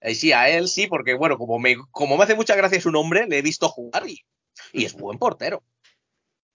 [0.00, 2.90] Eh, sí, a él sí, porque bueno, como me, como me hace mucha gracia su
[2.90, 4.24] nombre, le he visto jugar y,
[4.72, 5.62] y es buen portero.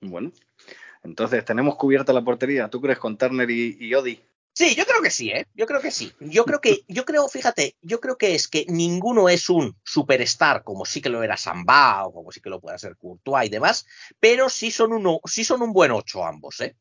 [0.02, 0.32] Bueno,
[1.04, 2.70] entonces tenemos cubierta la portería.
[2.70, 4.22] ¿Tú crees con Turner y, y Odi?
[4.58, 5.48] Sí, yo creo que sí, ¿eh?
[5.54, 6.14] Yo creo que sí.
[6.22, 10.64] Yo creo que, yo creo, fíjate, yo creo que es que ninguno es un superstar
[10.64, 13.50] como sí que lo era Samba o como sí que lo pueda ser Courtois y
[13.50, 13.86] demás,
[14.18, 16.78] pero sí son uno, sí son un buen ocho ambos, ¿eh?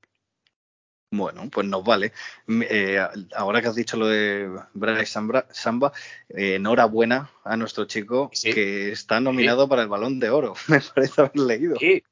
[1.10, 2.12] Bueno, pues nos vale.
[2.46, 2.98] M- eh,
[3.36, 5.92] ahora que has dicho lo de Bryce Samba, Samba,
[6.28, 8.52] eh, enhorabuena a nuestro chico Sí.
[8.52, 10.54] que está nominado para el Balón de Oro.
[10.68, 11.76] Me parece haber leído.
[11.78, 12.02] Sí.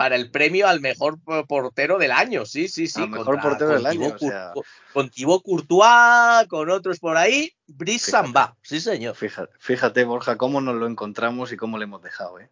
[0.00, 3.02] Para el premio al mejor po- portero del año, sí, sí, sí.
[3.02, 4.52] Al mejor portero del año, o sea.
[4.94, 8.10] Con Thibaut Courtois, con otros por ahí, Brice.
[8.10, 9.14] Samba, sí señor.
[9.14, 12.48] Fíjate, fíjate, Borja, cómo nos lo encontramos y cómo le hemos dejado, ¿eh?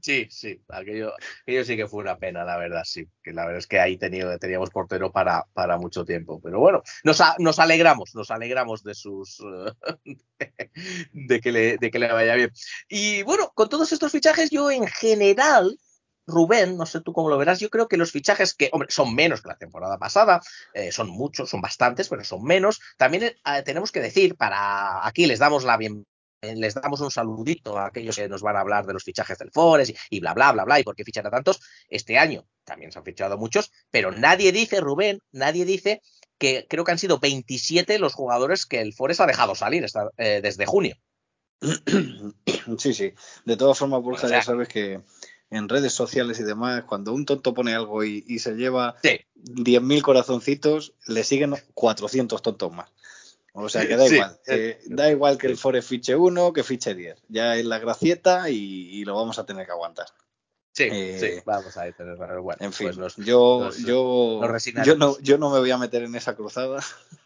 [0.00, 1.12] Sí, sí, aquello,
[1.42, 3.06] aquello sí que fue una pena, la verdad, sí.
[3.22, 6.40] Que la verdad es que ahí tenido, teníamos portero para, para mucho tiempo.
[6.42, 9.40] Pero bueno, nos, a- nos alegramos, nos alegramos de sus
[11.12, 12.50] de, que le, de que le vaya bien.
[12.88, 15.78] Y bueno, con todos estos fichajes, yo en general,
[16.26, 19.14] Rubén, no sé tú cómo lo verás, yo creo que los fichajes que, hombre, son
[19.14, 20.40] menos que la temporada pasada,
[20.74, 22.80] eh, son muchos, son bastantes, pero son menos.
[22.96, 23.34] También eh,
[23.64, 26.06] tenemos que decir, para aquí les damos la bienvenida
[26.42, 29.50] les damos un saludito a aquellos que nos van a hablar de los fichajes del
[29.50, 31.60] Forest y, y bla, bla, bla, bla, y por qué fichan a tantos.
[31.88, 36.02] Este año también se han fichado muchos, pero nadie dice, Rubén, nadie dice
[36.38, 39.86] que creo que han sido 27 los jugadores que el Forest ha dejado salir
[40.18, 40.94] eh, desde junio.
[42.78, 43.12] Sí, sí.
[43.44, 45.00] De todas formas, Borja, O sea- ya sabes que
[45.50, 49.20] en redes sociales y demás, cuando un tonto pone algo y, y se lleva Sí,
[49.36, 52.90] 10.000 corazoncitos, le siguen 400 tontos más.
[53.52, 54.14] O sea que da Sí.
[54.16, 54.38] igual.
[54.46, 57.16] Eh, da igual que el Forest fiche uno, que fiche 10.
[57.28, 58.56] Ya es la gracieta y,
[58.90, 60.06] y lo vamos a tener que aguantar.
[60.76, 64.40] Sí, Eh, sí, vamos a tener, bueno, En fin, pues nos- yo, yo,
[64.84, 66.80] yo, no, yo no me voy a meter en esa cruzada.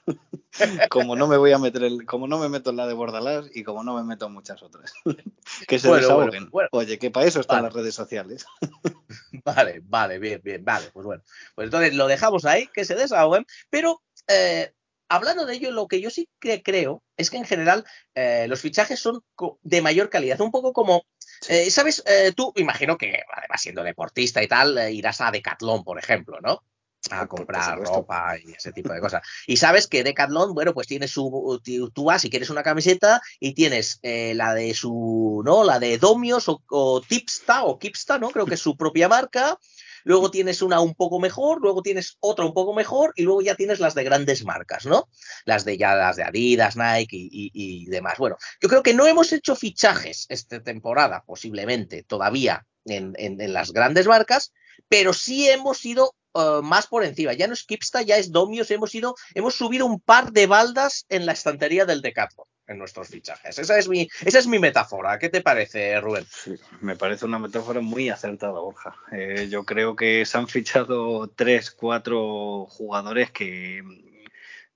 [0.91, 3.47] como no me voy a meter el, como no me meto en la de Bordalás
[3.55, 4.93] y como no me meto en muchas otras.
[5.69, 6.31] que se Bueno, desahoguen.
[6.31, 6.69] bueno, bueno.
[6.73, 7.67] Oye, que para eso están Vale.
[7.69, 8.47] las redes sociales.
[9.45, 11.23] Vale, vale, bien, bien, vale, pues bueno.
[11.55, 14.73] Pues entonces lo dejamos ahí, que se desahoguen, pero eh,
[15.09, 18.61] hablando de ello, lo que yo sí que creo es que en general eh, los
[18.61, 19.23] fichajes son
[19.63, 21.05] de mayor calidad, un poco como,
[21.49, 22.03] eh, ¿sabes?
[22.07, 26.39] Eh, tú, imagino que además siendo deportista y tal, eh, irás a Decathlon, por ejemplo,
[26.41, 26.63] ¿no?
[27.11, 29.23] A comprar ropa y ese tipo de cosas.
[29.47, 31.59] Y sabes que Decathlon, bueno, pues tiene su.
[31.65, 35.43] Tú tú vas y quieres una camiseta y tienes eh, la de su.
[35.45, 35.65] ¿No?
[35.65, 38.31] La de Domios o, o Tipsta o Kipsta, ¿no?
[38.31, 39.59] Creo que es su propia marca.
[40.05, 43.55] Luego tienes una un poco mejor, luego tienes otra un poco mejor y luego ya
[43.55, 45.09] tienes las de grandes marcas, ¿no?
[45.45, 48.19] Las de ya las de Adidas, Nike y, demás.
[48.19, 53.53] Bueno, yo creo que no hemos hecho fichajes esta temporada, posiblemente todavía en, en- en
[53.53, 54.53] las grandes marcas,
[54.89, 57.33] pero sí hemos ido eh, más por encima.
[57.33, 61.05] Ya no es Kipsta, ya es Domios, hemos ido, hemos subido un par de baldas
[61.09, 63.59] en la estantería del Decathlon en nuestros fichajes.
[63.59, 65.19] Esa es mi, esa es mi metáfora.
[65.19, 66.25] ¿Qué te parece, Rubén?
[66.31, 68.95] Sí, me parece una metáfora muy acertada, Borja.
[69.11, 73.83] Eh, yo creo que se han fichado tres, cuatro jugadores que,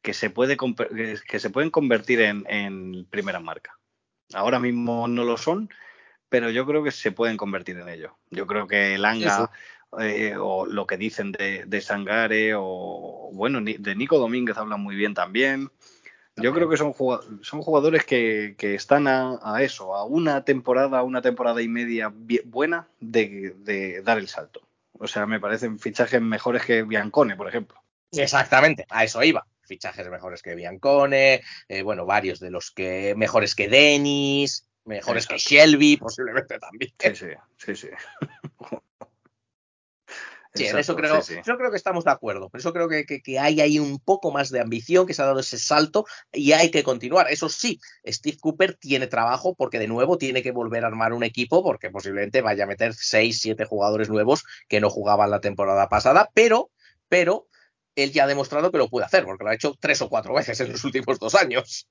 [0.02, 3.78] que, se, puede, que- se pueden convertir en, en primera marca.
[4.32, 5.70] Ahora mismo no lo son,
[6.28, 8.16] pero yo creo que se pueden convertir en ello.
[8.30, 9.52] Yo creo que Langa
[10.00, 14.96] eh, o lo que dicen de, de Sangare o bueno, de Nico Domínguez hablan muy
[14.96, 15.70] bien también.
[16.36, 21.22] Yo creo que son, jugadores que, que están a, a eso, a una temporada, una
[21.22, 22.12] temporada y media
[22.44, 24.60] buena de, de dar el salto.
[24.98, 27.80] O sea, me parecen fichajes mejores que Biancone, por ejemplo.
[28.12, 29.46] Exactamente, a eso iba.
[29.62, 35.38] Fichajes mejores que Biancone, eh, bueno, varios de los que mejores que Denis, mejores que.
[35.38, 36.92] Shelby, posiblemente también.
[36.98, 37.88] Sí, sí, sí, sí.
[40.54, 41.40] Sí, en eso creo, sí, sí.
[41.44, 42.48] yo creo que estamos de acuerdo.
[42.48, 45.20] Por eso creo que, que- que hay ahí un poco más de ambición, que se
[45.22, 47.26] ha dado ese salto y hay que continuar.
[47.30, 51.24] Eso sí, Steve Cooper tiene trabajo porque de nuevo tiene que volver a armar un
[51.24, 55.88] equipo porque posiblemente vaya a meter seis, siete jugadores nuevos que no jugaban la temporada
[55.88, 56.70] pasada, pero,
[57.08, 57.48] pero
[57.96, 60.34] él ya ha demostrado que lo puede hacer porque lo ha hecho tres o cuatro
[60.34, 61.88] veces en los últimos dos años.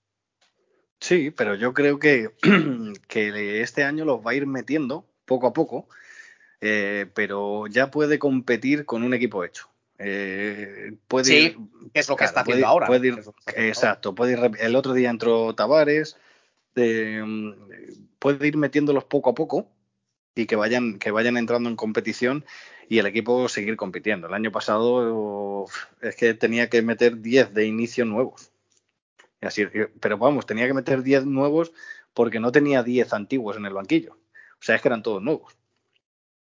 [0.99, 2.29] Sí, pero yo creo que,
[3.09, 5.87] que este año los va a ir metiendo poco a poco,
[6.65, 9.67] eh, pero ya puede competir con un equipo hecho.
[9.97, 12.87] Eh, puede Sí, ir- que es lo que claro, está haciendo ahora.
[13.57, 16.15] exacto, puede ir el otro día entró Tavares,
[16.75, 17.21] eh,
[18.17, 19.67] puede ir metiéndolos poco a poco
[20.35, 22.45] y que vayan, que vayan entrando en competición
[22.87, 24.27] y el equipo seguir compitiendo.
[24.27, 25.65] El año pasado
[26.01, 28.51] es que tenía que meter 10 de inicio nuevos.
[29.41, 29.65] Así,
[29.99, 31.73] pero vamos, tenía que meter 10 nuevos
[32.13, 34.13] porque no tenía 10 antiguos en el banquillo.
[34.13, 35.57] O sea, es que eran todos nuevos.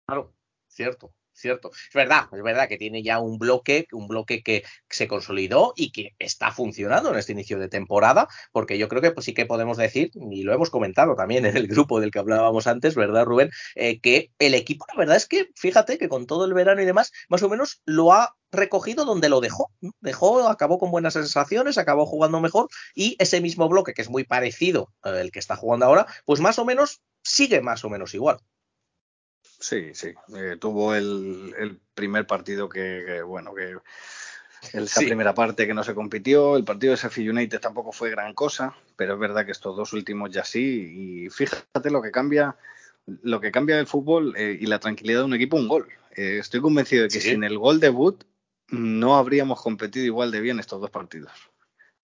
[0.09, 0.33] Claro,
[0.69, 1.73] cierto, cierto.
[1.73, 5.91] Es verdad, es verdad que tiene ya un bloque, un bloque que se consolidó y
[5.91, 9.47] que está funcionando en este inicio de temporada, porque yo creo que pues, sí que
[9.47, 13.25] podemos decir, y lo hemos comentado también en el grupo del que hablábamos antes, ¿verdad,
[13.25, 13.51] Rubén?
[13.75, 16.85] Eh, que el equipo, la verdad es que, fíjate que con todo el verano y
[16.85, 19.73] demás, más o menos lo ha recogido donde lo dejó.
[20.01, 24.23] Dejó, acabó con buenas sensaciones, acabó jugando mejor y ese mismo bloque, que es muy
[24.23, 28.39] parecido al que está jugando ahora, pues más o menos sigue más o menos igual.
[29.69, 30.15] Sí, sí.
[30.37, 33.77] Eh, tuvo el, el primer partido que, que, bueno, que
[34.73, 35.07] esa Sí.
[35.07, 36.57] primera parte que no se compitió.
[36.57, 39.93] El partido de Sheffield United tampoco fue gran cosa, pero es verdad que estos dos
[39.93, 41.25] últimos ya sí.
[41.25, 42.55] Y fíjate lo que cambia,
[43.23, 45.89] lo que cambia el fútbol eh, y la tranquilidad de un equipo, un gol.
[46.15, 47.31] Eh, estoy convencido de que Sí.
[47.31, 48.23] sin el gol debut
[48.69, 51.33] no habríamos competido igual de bien estos dos partidos.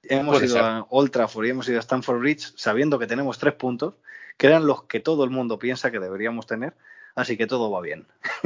[0.03, 0.65] Hemos Puede ido ser.
[0.65, 3.95] a Old Trafford y hemos ido a Stamford Bridge sabiendo que tenemos tres puntos,
[4.37, 6.75] que eran los que todo el mundo piensa que deberíamos tener,
[7.15, 8.07] así que todo va bien.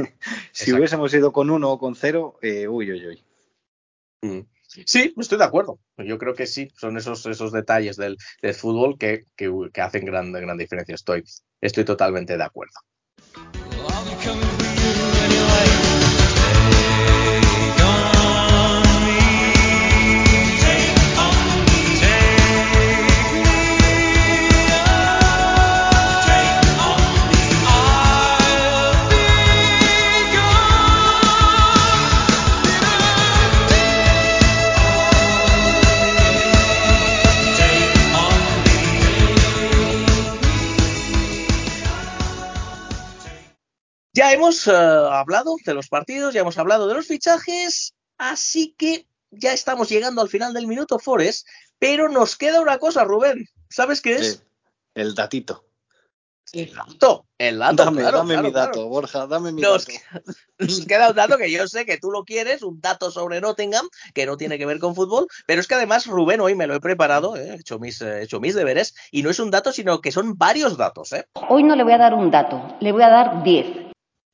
[0.51, 0.75] si Exacto.
[0.77, 3.23] hubiésemos ido con uno o con cero, eh, uy, uy, uy.
[4.21, 4.47] Mm.
[4.85, 5.79] Sí, estoy de acuerdo.
[5.97, 10.05] Yo creo que sí, son esos, esos detalles del, del fútbol que, que, que hacen
[10.05, 10.93] gran, gran diferencia.
[10.93, 11.23] Estoy,
[11.61, 12.73] estoy totalmente de acuerdo.
[44.27, 49.07] Ya hemos eh, hablado de los partidos, ya hemos hablado de los fichajes, así que
[49.31, 51.47] ya estamos llegando al final del minuto Forest,
[51.79, 53.47] pero nos queda una cosa, Rubén.
[53.69, 54.43] ¿Sabes qué es?
[54.95, 55.63] El datito.
[56.51, 57.25] El dato.
[57.37, 58.89] El dato, dame claro, dame claro, mi dato, claro.
[58.89, 60.33] Borja, dame mi Nos, dato.
[60.59, 63.87] nos queda un dato que yo sé que tú lo quieres, un dato sobre Nottingham,
[64.13, 66.75] que no tiene que ver con fútbol, pero es que además, Rubén, hoy me lo
[66.75, 69.51] he preparado, eh, he, hecho mis, eh, he hecho mis deberes, y no es un
[69.51, 71.13] dato, sino que son varios datos.
[71.13, 71.29] ¿eh?
[71.47, 73.86] Hoy no le voy a dar un dato, le voy a dar 10.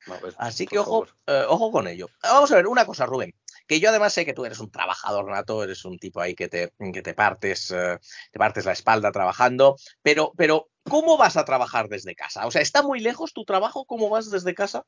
[0.05, 2.09] Pues, Así que ojo, eh, ojo con ello.
[2.21, 3.33] Vamos a ver una cosa, Rubén.
[3.67, 6.49] Que yo además sé que tú eres un trabajador nato, eres un tipo ahí que
[6.49, 7.97] te, que te partes, eh,
[8.31, 12.45] te partes la espalda trabajando, pero, pero ¿cómo vas a trabajar desde casa?
[12.45, 13.85] O sea, ¿está muy lejos tu trabajo?
[13.85, 14.85] ¿Cómo vas desde casa?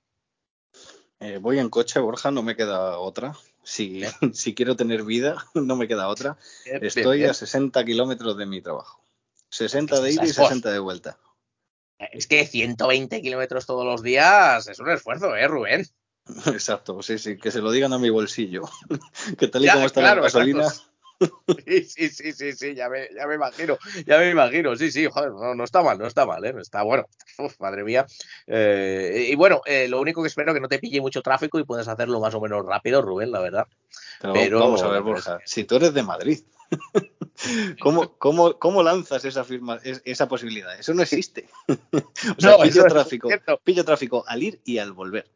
[1.19, 3.35] Eh, voy en coche, Borja, no me queda otra.
[3.63, 4.01] Si,
[4.33, 6.37] si quiero tener vida, no me queda otra.
[6.65, 9.01] Bien, Estoy bien, a 60 kilómetros de mi trabajo.
[9.49, 10.49] 60 Es que de ida y esfuerzo.
[10.49, 11.17] 60 de vuelta.
[11.97, 15.85] Es que 120 kilómetros todos los días es un esfuerzo, ¿eh, Rubén?
[16.47, 18.63] Exacto, sí, sí, que se lo digan a mi bolsillo.
[19.37, 20.67] que tal y Ya, como está claro, la gasolina.
[21.65, 25.05] Sí, sí, sí, sí, sí, ya me, ya me imagino, ya me imagino, sí, sí,
[25.09, 26.53] joder, no, no está mal, no está mal, ¿eh?
[26.59, 27.05] está bueno,
[27.37, 28.05] Uf, madre mía.
[28.47, 31.63] Eh, y bueno, eh, lo único que espero que no te pille mucho tráfico y
[31.63, 33.65] puedas hacerlo más o menos rápido, Rubén, la verdad.
[34.19, 36.39] Pero, Pero- vamos a ver, Borja, si tú eres de Madrid,
[37.81, 40.77] ¿cómo, cómo, cómo lanzas esa, firma, es- esa posibilidad?
[40.79, 41.49] Eso no existe.
[41.67, 43.29] o sea, No, pillo, tráfico,
[43.63, 45.29] pillo tráfico al ir y al volver.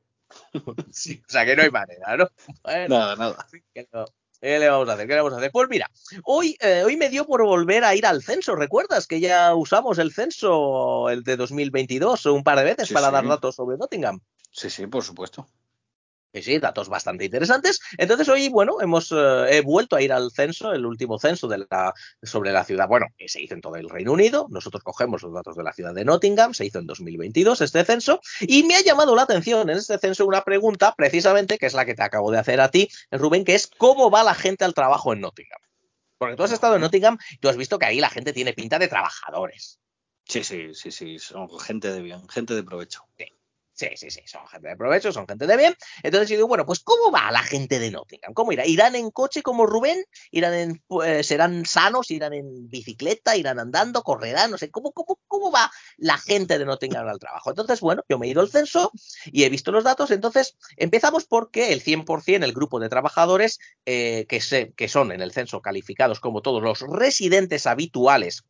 [0.92, 2.30] Sí, o sea que no hay manera, ¿no?
[2.64, 3.48] Bueno, Nada, nada.
[3.74, 4.06] que no.
[4.42, 5.06] ¿Qué le vamos a hacer?
[5.08, 5.52] ¿Qué le vamos a hacer?
[5.52, 5.92] Pues mira,
[6.24, 8.56] hoy, eh, hoy me dio por volver a ir al censo.
[8.56, 13.08] ¿Recuerdas que ya usamos el censo, el de 2022, un par de veces Sí, para
[13.08, 13.14] sí.
[13.14, 14.22] dar datos sobre Nottingham?
[14.52, 15.46] Sí, sí, por supuesto.
[16.32, 17.80] Sí, sí, datos bastante interesantes.
[17.98, 21.66] Entonces hoy, bueno, hemos eh, he vuelto a ir al censo, el último censo de
[21.70, 21.92] la,
[22.22, 24.46] sobre la ciudad, bueno, que se hizo en todo el Reino Unido.
[24.52, 28.22] Nosotros cogemos los datos de la ciudad de Nottingham, se hizo en 2022 este censo,
[28.42, 31.86] y me ha llamado la atención en este censo una pregunta, precisamente, que es la
[31.86, 34.76] que te acabo de hacer a ti, Rubén, que es cómo va la gente al
[34.76, 35.60] trabajo en Nottingham.
[36.20, 38.54] Porque tú has estado en Nottingham y tú has visto que ahí la gente tiene
[38.54, 39.80] pinta de trabajadores.
[40.26, 43.02] Sí, sí, sí, sí, son gente de bien, gente de provecho.
[43.18, 43.26] Sí,
[43.96, 45.76] sí, sí, son gente de provecho, son gente de bien.
[46.04, 48.34] Entonces yo digo, bueno, pues ¿cómo va la gente de Nottingham?
[48.34, 48.66] ¿Cómo irá?
[48.66, 50.04] ¿Irán en coche como Rubén?
[50.32, 52.12] ¿Irán en, eh, serán sanos?
[52.12, 53.36] ¿Irán en bicicleta?
[53.36, 54.04] ¿Irán andando?
[54.04, 54.52] ¿Correrán?
[54.52, 57.50] No sé, ¿cómo, cómo, ¿cómo va la gente de Nottingham al trabajo?
[57.50, 58.92] Entonces, bueno, yo me he ido al censo
[59.26, 60.12] y he visto los datos.
[60.12, 65.22] Entonces, empezamos porque el 100%, el grupo de trabajadores eh, que, se, que son en
[65.22, 68.44] el censo calificados como todos los residentes habituales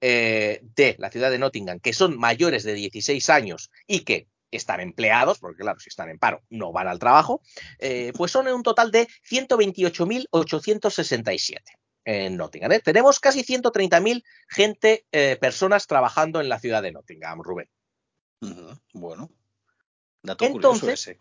[0.00, 4.80] eh, de la ciudad de Nottingham, que son mayores de 16 años y que están
[4.80, 7.40] empleados, porque claro, si están en paro no van al trabajo,
[7.78, 11.62] eh, pues son en un total de 128.867
[12.04, 12.72] en Nottingham.
[12.72, 12.80] ¿eh?
[12.80, 17.68] Tenemos casi 130.000 gente, eh, personas trabajando en la ciudad de Nottingham, Rubén.
[18.92, 19.30] Bueno,
[20.22, 21.18] dato Entonces, curioso ese.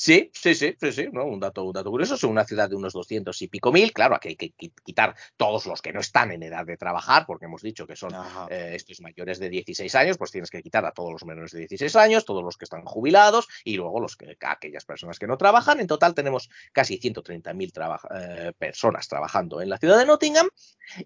[0.00, 1.24] Sí, sí, sí, sí, sí, ¿no?
[1.24, 2.14] Un dato, un dato curioso.
[2.14, 3.92] Es una ciudad de unos 200 y pico mil.
[3.92, 7.24] Claro, aquí hay que qui- quitar todos los que no están en edad de trabajar,
[7.26, 8.10] porque hemos dicho que son
[8.48, 11.58] eh, estos mayores de 16 años, pues tienes que quitar a todos los menores de
[11.60, 15.36] 16 años, todos los que están jubilados y luego los que, aquellas personas que no
[15.36, 15.80] trabajan.
[15.80, 20.48] En total tenemos casi 130.000 traba- eh, personas trabajando en la ciudad de Nottingham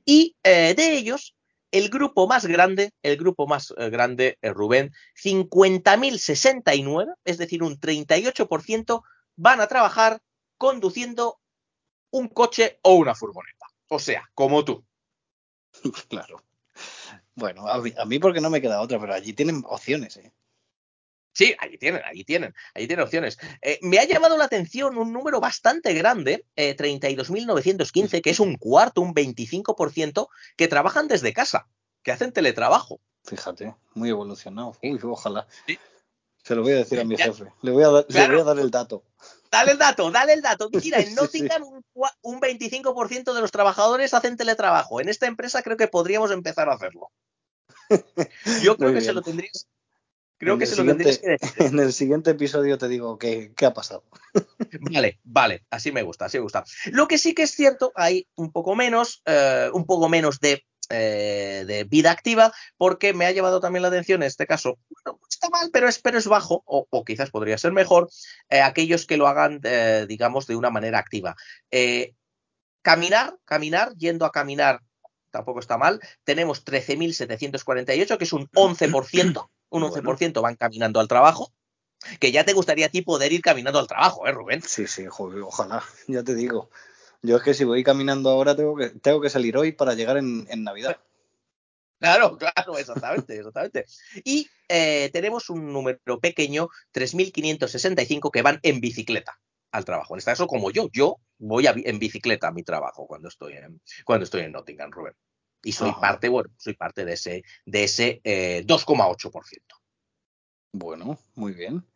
[0.04, 1.34] y eh, de ellos
[1.72, 7.80] el grupo más grande, el grupo más eh, grande, eh, Rubén, 50.069, es decir, un
[7.80, 9.02] 38%
[9.36, 10.20] van a trabajar
[10.58, 11.40] conduciendo
[12.10, 13.66] un coche o una furgoneta.
[13.88, 14.84] O sea, como tú.
[16.08, 16.44] Claro.
[17.34, 20.30] Bueno, a mí, a mí porque no me queda otra, pero allí tienen opciones, ¿eh?
[21.32, 23.38] Sí, allí tienen, allí tienen, allí tienen opciones.
[23.62, 28.56] Eh, me ha llamado la atención un número bastante grande, eh, 32.915, que es un
[28.56, 31.66] cuarto, un 25%, que trabajan desde casa,
[32.02, 33.00] que hacen teletrabajo.
[33.24, 34.76] Fíjate, muy evolucionado.
[34.82, 35.46] Uy, ojalá.
[35.66, 35.78] Sí.
[36.42, 37.26] Se lo voy a decir a mi Ya.
[37.26, 37.44] jefe.
[37.62, 39.04] Le voy a dar, le voy a dar el dato.
[39.50, 40.68] Dale el dato, dale el dato.
[40.84, 41.14] Mira, en sí.
[41.14, 41.84] Nottingham un,
[42.22, 45.00] un 25% de los trabajadores hacen teletrabajo.
[45.00, 47.10] En esta empresa creo que podríamos empezar a hacerlo.
[48.62, 49.68] Yo creo Muy que se lo tendrías.
[50.42, 51.50] Creo En que se lo tendrías que decir.
[51.72, 54.02] En el siguiente episodio te digo qué, qué ha pasado.
[54.80, 56.64] Vale, vale, así me gusta, así me gusta.
[56.86, 60.64] Lo que sí que es cierto, hay un poco menos, eh, un poco menos de,
[60.88, 65.20] eh, de vida activa, porque me ha llevado también la atención en este caso, bueno,
[65.20, 68.08] no está mal, pero es, pero es bajo, o, o quizás podría ser mejor,
[68.48, 69.60] eh, aquellos que lo hagan,
[70.08, 71.36] digamos, de una manera activa.
[72.82, 74.80] Caminar, caminar, yendo a caminar,
[75.30, 76.00] tampoco está mal.
[76.24, 81.52] Tenemos 13.748, que es un 11%, un 11% van caminando al trabajo.
[82.18, 84.60] Que ya te gustaría a ti poder ir caminando al trabajo, ¿eh, Rubén?
[84.62, 86.68] Sí, sí, joder, ojalá, ya te digo.
[87.22, 90.16] Yo es que si voy caminando ahora tengo que, tengo que salir hoy para llegar
[90.16, 90.96] en, en Navidad.
[92.00, 93.86] Claro, claro, exactamente, exactamente.
[94.24, 99.38] Y eh, tenemos un número pequeño, 3.565, que van en bicicleta
[99.70, 100.14] al trabajo.
[100.14, 103.54] En este caso, como yo, yo voy a en bicicleta a mi trabajo cuando estoy
[103.54, 105.14] en, cuando estoy en Nottingham, Rubén.
[105.64, 106.00] Y soy Ajá.
[106.00, 109.60] parte, bueno, soy parte de ese, de ese eh, 2,8%.
[110.72, 111.86] Bueno, muy bien.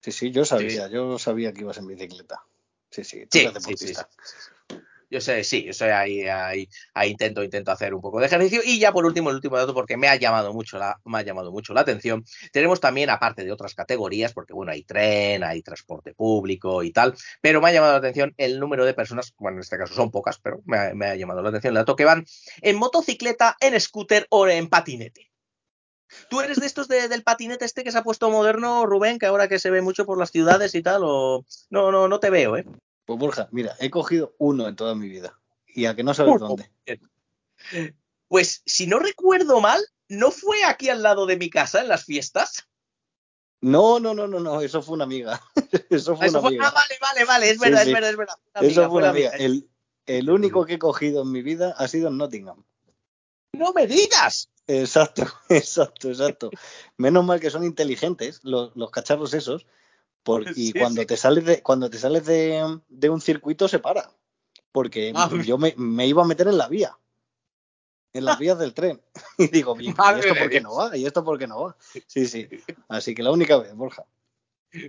[0.00, 2.42] Sí, sí, yo sabía, yo sabía que ibas en bicicleta.
[2.90, 4.08] Sí, sí, tú Sí, eres sí, sí, deportista.
[5.10, 6.68] Yo sé, sí, yo sé, ahí, ahí,
[7.10, 8.60] intento, intento hacer un poco de ejercicio.
[8.64, 11.22] Y ya por último, el último dato, porque me ha llamado mucho la, me ha
[11.22, 12.24] llamado mucho la atención.
[12.52, 17.14] Tenemos también, aparte de otras categorías, porque bueno, hay tren, hay transporte público y tal,
[17.40, 20.12] pero me ha llamado la atención el número de personas, bueno, en este caso son
[20.12, 22.24] pocas, pero me ha, llamado la atención el dato que van
[22.62, 25.30] en motocicleta, en scooter o en patinete.
[26.28, 29.26] ¿Tú eres de estos de- del patinete este que se ha puesto moderno, Rubén, que
[29.26, 31.02] ahora que se ve mucho por las ciudades y tal?
[31.04, 31.44] O...
[31.70, 32.64] No, no, no te veo, ¿eh?
[33.10, 35.36] Pues Borja, mira, he cogido uno en toda mi vida.
[35.66, 36.70] Y a que no sabes dónde.
[38.28, 42.04] Pues si no recuerdo mal, ¿no fue aquí al lado de mi casa en las
[42.04, 42.68] fiestas?
[43.60, 45.40] No, no, no, no, no, eso fue una amiga.
[45.90, 46.68] eso fue Eso una fue- amiga.
[46.68, 47.88] Ah, vale, vale, vale, es Sí, verdad, sí.
[47.88, 48.34] es verdad, es verdad.
[48.54, 49.28] Una eso amiga, fue una amiga.
[49.30, 49.44] amiga.
[49.44, 49.68] El,
[50.06, 52.64] el único que he cogido en mi vida ha sido en Nottingham.
[53.54, 54.50] ¡No me digas!
[54.68, 56.50] Exacto, exacto, exacto.
[56.96, 59.66] Menos mal que son inteligentes los, los cacharros esos,
[60.22, 61.06] porque y Sí, cuando sí.
[61.06, 64.10] te sales de cuando te sales de, de un circuito se para,
[64.72, 66.96] porque Madre yo me, me iba a meter en la vía,
[68.12, 69.00] en las vías del tren
[69.38, 70.96] y digo, bien, ¿y esto por qué no va?
[70.96, 71.76] ¿Y esto por qué no va?
[72.06, 72.48] Sí, sí.
[72.88, 74.04] Así que la única vez, Borja.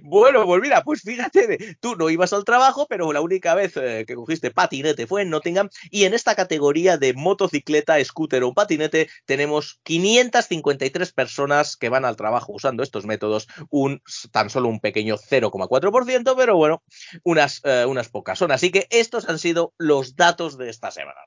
[0.03, 4.05] Bueno, pues mira, pues fíjate, tú no ibas al trabajo, pero la única vez eh,
[4.07, 9.09] que cogiste patinete fue en Nottingham y en esta categoría de motocicleta, scooter o patinete
[9.25, 14.01] tenemos 553 personas que van al trabajo usando estos métodos, un
[14.31, 16.83] tan solo un pequeño 0,4%, pero bueno,
[17.23, 18.51] unas, eh, unas pocas son.
[18.51, 21.21] Así que estos han sido los datos de esta semana.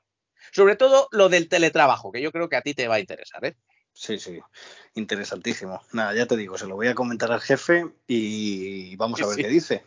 [0.53, 3.43] Sobre todo lo del teletrabajo, que yo creo que a ti te va a interesar,
[3.45, 3.57] ¿eh?
[3.97, 4.39] Sí, sí,
[4.95, 5.81] interesantísimo.
[5.93, 9.35] Nada, ya te digo, se lo voy a comentar al jefe y vamos a ver
[9.37, 9.41] Sí.
[9.41, 9.83] qué dice.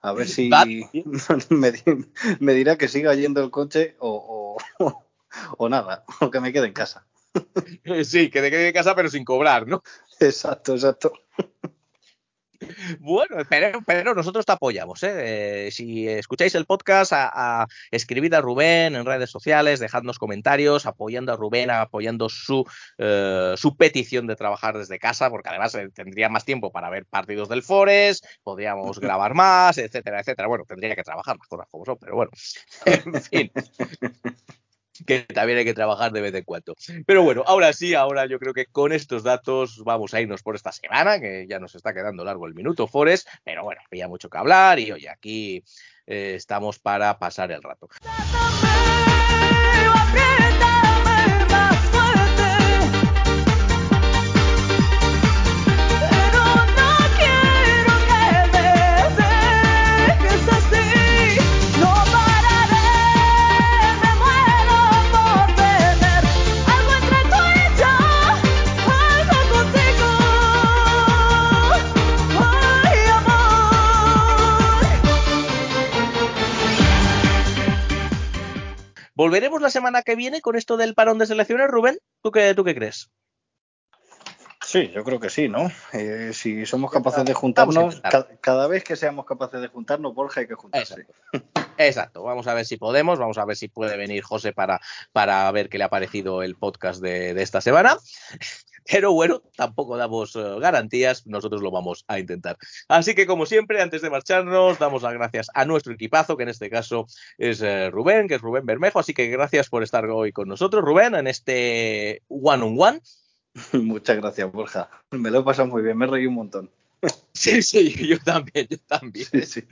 [0.00, 0.48] A ver si
[2.38, 5.04] me dirá que siga yendo el coche o, o,
[5.58, 7.04] o nada, o que me quede en casa.
[8.04, 9.82] Sí, que te quede en casa pero sin cobrar, ¿no?
[10.20, 11.12] Exacto, exacto.
[13.00, 15.02] Bueno, pero, pero nosotros te apoyamos.
[15.02, 15.66] ¿eh?
[15.66, 20.86] Eh, si escucháis el podcast, a, a escribid a Rubén en redes sociales, dejadnos comentarios,
[20.86, 22.64] apoyando a Rubén, apoyando su,
[22.98, 27.06] eh, su petición de trabajar desde casa, porque además eh, tendría más tiempo para ver
[27.06, 30.48] partidos del Forest, podríamos grabar más, etcétera, etcétera.
[30.48, 32.30] Bueno, tendría que trabajar las cosas como son, pero bueno,
[32.86, 33.50] en fin.
[35.06, 36.74] Que también hay que trabajar de vez en cuando.
[37.06, 40.54] Pero bueno, ahora sí, ahora yo creo que con estos datos vamos a irnos por
[40.54, 44.28] esta semana, que ya nos está quedando largo el minuto Forest, pero bueno, había mucho
[44.28, 45.64] que hablar y oye, aquí
[46.06, 47.88] eh, estamos para pasar el rato.
[79.16, 81.98] ¿Volveremos la semana que viene con esto del parón de selecciones, Rubén?
[82.22, 83.10] ¿Tú qué, tú qué crees?
[84.62, 85.70] Sí, yo creo que sí, ¿no?
[85.94, 90.40] Eh, si somos capaces de juntarnos, ca- cada vez que seamos capaces de juntarnos, Borja,
[90.40, 91.06] hay que juntarse.
[91.78, 94.80] Exacto, vamos a ver si podemos, vamos a ver si puede venir José para,
[95.12, 97.96] para ver qué le ha parecido el podcast de, de esta semana.
[98.90, 102.56] Pero bueno, tampoco damos eh, garantías, nosotros lo vamos a intentar.
[102.88, 106.50] Así que como siempre, antes de marcharnos, damos las gracias a nuestro equipazo, que en
[106.50, 107.06] este caso
[107.38, 108.98] es eh, Rubén, que es Rubén Bermejo.
[108.98, 113.00] Así que gracias por estar hoy con nosotros, Rubén, en este one on one.
[113.72, 114.90] Muchas gracias, Borja.
[115.10, 116.70] Me lo he pasado muy bien, me he reído un montón.
[117.32, 119.26] Sí, sí, yo también, yo también.
[119.30, 119.64] Sí, sí,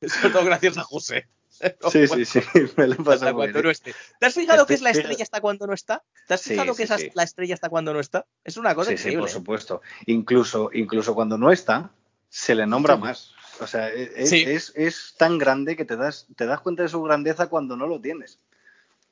[0.06, 1.26] Sobre todo gracias a José.
[1.92, 2.40] sí, sí, sí,
[2.76, 3.64] me lo he Hasta pasado muy cuando bien.
[3.64, 3.94] no esté.
[4.20, 6.02] ¿Te has fijado Este- que es la fija- estrella hasta cuando no está?
[6.26, 7.06] ¿Te has fijado que sí, esa sí.
[7.06, 8.26] es la estrella hasta cuando no está?
[8.44, 9.20] Es una cosa Sí, sí, increíble.
[9.22, 9.32] por ¿eh?
[9.32, 9.82] supuesto.
[10.06, 11.90] Incluso, incluso cuando no está,
[12.28, 13.32] se le nombra más.
[13.60, 14.42] O sea, e- es, Sí.
[14.46, 17.86] es, es tan grande que te das, te das cuenta de su grandeza cuando no
[17.86, 18.38] lo tienes.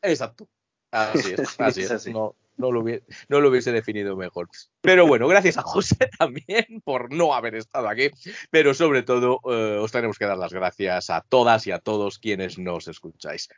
[0.03, 0.49] Exacto.
[0.91, 1.93] Así es, Sí, así es es.
[1.93, 2.13] así.
[2.13, 4.49] No, no, lo hubiese, definido mejor.
[4.81, 8.11] Pero bueno, gracias a José también por no haber estado aquí.
[8.51, 12.19] Pero sobre todo, eh, os tenemos que dar las gracias a todas y a todos
[12.19, 13.49] quienes nos escucháis.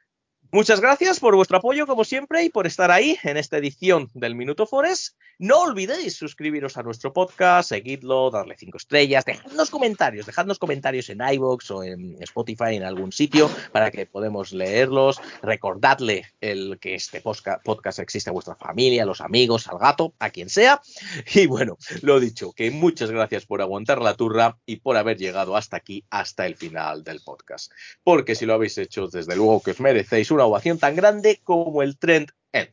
[0.54, 4.36] Muchas gracias por vuestro apoyo, como siempre, y por estar ahí en esta edición del
[4.36, 5.16] Minuto Forest.
[5.40, 11.18] No olvidéis suscribiros a nuestro podcast, seguidlo, darle cinco estrellas, dejadnos comentarios, dejadnos comentarios en
[11.28, 15.20] iVoox o en Spotify, en algún sitio, para que podamos leerlos.
[15.42, 20.30] Recordadle el que este podcast existe a vuestra familia, a los amigos, al gato, a
[20.30, 20.80] quien sea.
[21.34, 25.56] Y bueno, lo dicho, que muchas gracias por aguantar la turra y por haber llegado
[25.56, 27.72] hasta aquí, hasta el final del podcast.
[28.04, 31.82] Porque si lo habéis hecho, desde luego que os merecéis una ovación tan grande como
[31.82, 32.72] el Trend End.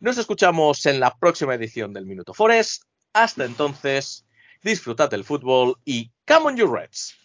[0.00, 2.84] Nos escuchamos en la próxima edición del Minuto Forest.
[3.12, 4.26] Hasta entonces,
[4.62, 7.23] disfrutad del fútbol y ¡Come on, you Reds!